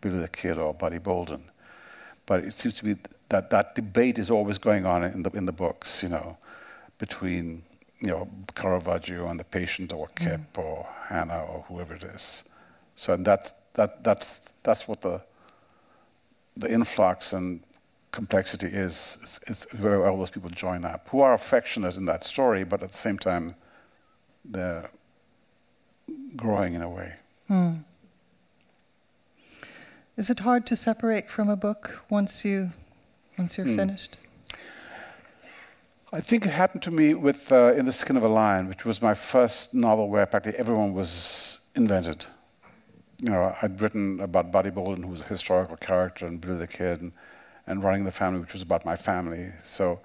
Billy 0.00 0.18
the 0.18 0.28
Kid 0.28 0.58
or 0.58 0.74
Buddy 0.74 0.98
Bolden. 0.98 1.44
But 2.26 2.44
it 2.44 2.52
seems 2.54 2.74
to 2.74 2.84
be 2.84 2.96
that 3.28 3.50
that 3.50 3.74
debate 3.74 4.18
is 4.18 4.30
always 4.30 4.58
going 4.58 4.86
on 4.86 5.04
in 5.04 5.22
the 5.22 5.30
in 5.30 5.46
the 5.46 5.52
books, 5.52 6.02
you 6.02 6.08
know, 6.08 6.36
between 6.98 7.62
you 8.00 8.08
know 8.08 8.28
Caravaggio 8.54 9.28
and 9.28 9.38
the 9.38 9.44
patient, 9.44 9.92
or 9.92 10.08
Kip, 10.14 10.40
mm. 10.52 10.62
or 10.62 10.86
Hannah, 11.08 11.42
or 11.42 11.64
whoever 11.68 11.94
it 11.94 12.04
is. 12.04 12.44
So 12.96 13.16
that's 13.16 13.52
that 13.74 14.04
that's 14.04 14.40
that's 14.62 14.86
what 14.86 15.00
the 15.00 15.22
the 16.56 16.70
influx 16.70 17.32
and 17.32 17.60
complexity 18.12 18.68
is. 18.68 19.40
Where 19.80 20.06
all 20.06 20.18
those 20.18 20.30
people 20.30 20.50
join 20.50 20.84
up, 20.84 21.08
who 21.08 21.20
are 21.20 21.34
affectionate 21.34 21.96
in 21.96 22.04
that 22.06 22.24
story, 22.24 22.64
but 22.64 22.82
at 22.82 22.92
the 22.92 22.98
same 22.98 23.18
time, 23.18 23.56
they're 24.44 24.90
growing 26.36 26.74
in 26.74 26.82
a 26.82 26.88
way. 26.88 27.14
Hmm. 27.48 27.72
Is 30.16 30.30
it 30.30 30.40
hard 30.40 30.66
to 30.66 30.76
separate 30.76 31.30
from 31.30 31.48
a 31.48 31.56
book 31.56 32.04
once 32.10 32.44
you 32.44 32.72
once 33.38 33.56
you're 33.56 33.66
hmm. 33.66 33.76
finished? 33.76 34.18
I 36.14 36.20
think 36.20 36.44
it 36.44 36.50
happened 36.50 36.82
to 36.82 36.90
me 36.90 37.14
with 37.14 37.50
uh, 37.50 37.72
In 37.74 37.86
the 37.86 37.92
Skin 37.92 38.18
of 38.18 38.22
a 38.22 38.28
Lion, 38.28 38.68
which 38.68 38.84
was 38.84 39.00
my 39.00 39.14
first 39.14 39.72
novel 39.72 40.10
where 40.10 40.26
practically 40.26 40.60
everyone 40.60 40.92
was 40.92 41.60
invented. 41.74 42.26
You 43.22 43.30
know, 43.30 43.56
I'd 43.62 43.80
written 43.80 44.20
about 44.20 44.52
Buddy 44.52 44.68
Bolden, 44.68 45.04
who 45.04 45.08
was 45.08 45.22
a 45.22 45.28
historical 45.28 45.76
character, 45.78 46.26
and 46.26 46.38
Billy 46.38 46.58
the 46.58 46.66
Kid, 46.66 47.00
and, 47.00 47.12
and 47.66 47.82
Running 47.82 48.04
the 48.04 48.12
Family, 48.12 48.40
which 48.40 48.52
was 48.52 48.62
about 48.62 48.84
my 48.84 48.96
family. 48.96 49.52
So, 49.62 50.00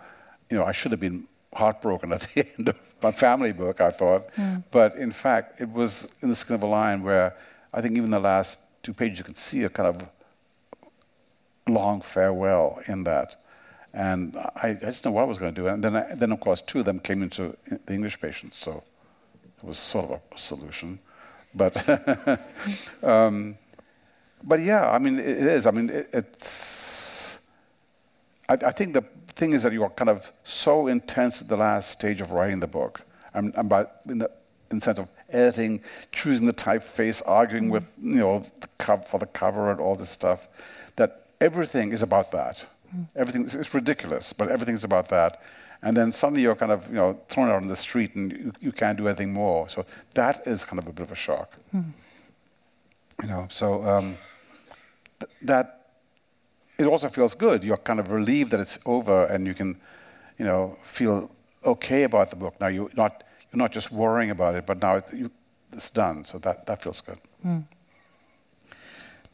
you 0.50 0.58
know, 0.58 0.66
I 0.66 0.72
should 0.72 0.92
have 0.92 1.00
been 1.00 1.28
heartbroken 1.54 2.12
at 2.18 2.22
the 2.22 2.48
end 2.58 2.70
of 2.70 2.78
my 3.02 3.12
family 3.12 3.52
book, 3.52 3.82
I 3.82 3.92
thought. 3.92 4.32
Mm. 4.34 4.64
But 4.72 4.96
in 4.96 5.12
fact, 5.12 5.62
it 5.62 5.70
was 5.70 6.14
In 6.22 6.30
the 6.30 6.36
Skin 6.36 6.56
of 6.56 6.64
a 6.64 6.68
Lion 6.68 7.04
where 7.04 7.36
I 7.74 7.82
think 7.82 7.98
even 7.98 8.12
the 8.12 8.20
last 8.20 8.68
two 8.84 8.94
pages 8.94 9.20
you 9.20 9.24
could 9.24 9.38
see 9.38 9.64
a 9.64 9.70
kind 9.70 9.90
of 9.90 10.08
long 11.68 12.02
farewell 12.02 12.80
in 12.88 13.04
that. 13.04 13.36
And 13.94 14.36
I, 14.38 14.70
I 14.70 14.74
just 14.74 15.04
know 15.06 15.12
what 15.12 15.24
I 15.24 15.26
was 15.26 15.40
going 15.40 15.54
to 15.54 15.62
do. 15.62 15.68
And 15.68 15.84
then, 15.84 15.96
I, 15.96 16.16
then, 16.16 16.32
of 16.32 16.40
course, 16.40 16.62
two 16.62 16.80
of 16.80 16.86
them 16.86 17.00
came 17.00 17.24
into 17.24 17.58
the 17.86 17.94
English 17.94 18.20
patients, 18.22 18.58
so 18.58 18.84
it 19.58 19.64
was 19.64 19.80
sort 19.80 20.06
of 20.06 20.12
a 20.12 20.38
solution. 20.38 21.00
But, 21.56 21.74
um, 23.04 23.58
but 24.44 24.60
yeah, 24.60 24.92
I 24.92 25.00
mean, 25.00 25.18
it, 25.18 25.28
it 25.28 25.48
is. 25.48 25.66
I 25.66 25.72
mean, 25.72 25.90
it, 25.90 26.10
it's. 26.14 27.07
I, 28.50 28.54
I, 28.54 28.72
think 28.72 28.94
the 28.94 29.04
thing 29.36 29.54
is 29.54 29.64
that 29.64 29.74
you 29.74 29.84
are 29.84 29.90
kind 29.90 30.10
of 30.10 30.32
so 30.44 30.88
intense 30.88 31.42
at 31.42 31.48
the 31.48 31.58
last 31.58 31.90
stage 31.90 32.22
of 32.22 32.32
writing 32.32 32.60
the 32.60 32.68
book. 32.68 33.02
I'm, 33.34 33.54
I'm 33.56 33.66
about 33.66 33.92
in 34.08 34.20
the, 34.20 34.32
in 34.72 34.80
the 34.80 34.82
sense 34.82 35.00
of 35.00 35.10
editing, 35.30 35.82
choosing 36.12 36.48
the 36.48 36.54
typeface, 36.54 37.22
arguing 37.26 37.66
mm-hmm. 37.66 37.74
with 37.74 37.92
you 38.02 38.20
know 38.20 38.46
the 38.60 38.68
cover 38.78 39.04
for 39.04 39.20
the 39.20 39.26
cover 39.26 39.72
and 39.72 39.80
all 39.80 39.96
this 39.96 40.10
stuff. 40.10 40.48
That 40.96 41.28
everything 41.40 41.92
is 41.92 42.04
about 42.04 42.32
that. 42.32 42.66
Everything 43.16 43.44
is 43.44 43.74
ridiculous, 43.74 44.32
but 44.32 44.50
everything 44.50 44.76
is 44.76 44.86
about 44.86 45.10
that. 45.10 45.42
And 45.82 45.96
then 45.96 46.12
suddenly 46.12 46.42
you're 46.42 46.56
kind 46.56 46.72
of 46.72 46.88
you 46.88 46.96
know 46.96 47.20
thrown 47.28 47.50
out 47.50 47.56
on 47.56 47.68
the 47.68 47.76
street 47.76 48.16
and 48.16 48.32
you, 48.32 48.54
you 48.60 48.72
can't 48.72 48.98
do 48.98 49.08
anything 49.08 49.34
more. 49.34 49.70
So 49.70 49.86
that 50.14 50.48
is 50.48 50.66
kind 50.66 50.80
of 50.80 50.88
a 50.88 50.94
bit 50.94 51.04
of 51.04 51.12
a 51.12 51.16
shock. 51.16 51.54
Hmm. 51.72 51.82
You 53.22 53.28
know, 53.28 53.48
so 53.50 53.84
um, 53.84 54.16
th- 55.20 55.32
that 55.44 55.77
it 56.78 56.86
also 56.86 57.10
feels 57.10 57.34
good. 57.34 57.64
You're 57.64 57.78
kind 57.78 58.00
of 58.00 58.12
relieved 58.12 58.52
that 58.52 58.60
it's 58.60 58.80
over, 58.86 59.26
and 59.26 59.48
you 59.48 59.54
can, 59.54 59.80
you 60.38 60.46
know, 60.46 60.78
feel 60.84 61.30
okay 61.64 62.04
about 62.04 62.30
the 62.30 62.36
book. 62.36 62.56
Now 62.60 62.68
you're 62.68 62.90
not 62.96 63.24
you're 63.52 63.58
not 63.58 63.72
just 63.72 63.92
worrying 63.92 64.32
about 64.32 64.56
it, 64.56 64.66
but 64.66 64.82
now 64.82 64.98
it's, 64.98 65.14
you, 65.14 65.32
it's 65.72 65.90
done. 65.90 66.26
So 66.26 66.38
that 66.40 66.66
that 66.66 66.84
feels 66.84 67.02
good. 67.02 67.20
Hmm. 67.42 67.60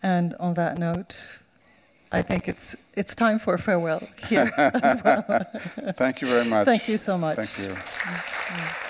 And 0.02 0.36
on 0.40 0.54
that 0.56 0.78
note, 0.78 1.40
I 2.12 2.22
think 2.22 2.48
it's 2.48 2.76
it's 2.94 3.16
time 3.16 3.40
for 3.40 3.54
a 3.54 3.60
farewell 3.60 4.02
here 4.30 4.52
as 4.58 5.04
well. 5.04 5.24
Thank 5.98 6.22
you 6.22 6.28
very 6.28 6.50
much. 6.50 6.66
Thank 6.66 6.88
you 6.88 6.98
so 6.98 7.18
much. 7.18 7.38
Thank 7.38 7.70
you. 7.70 8.90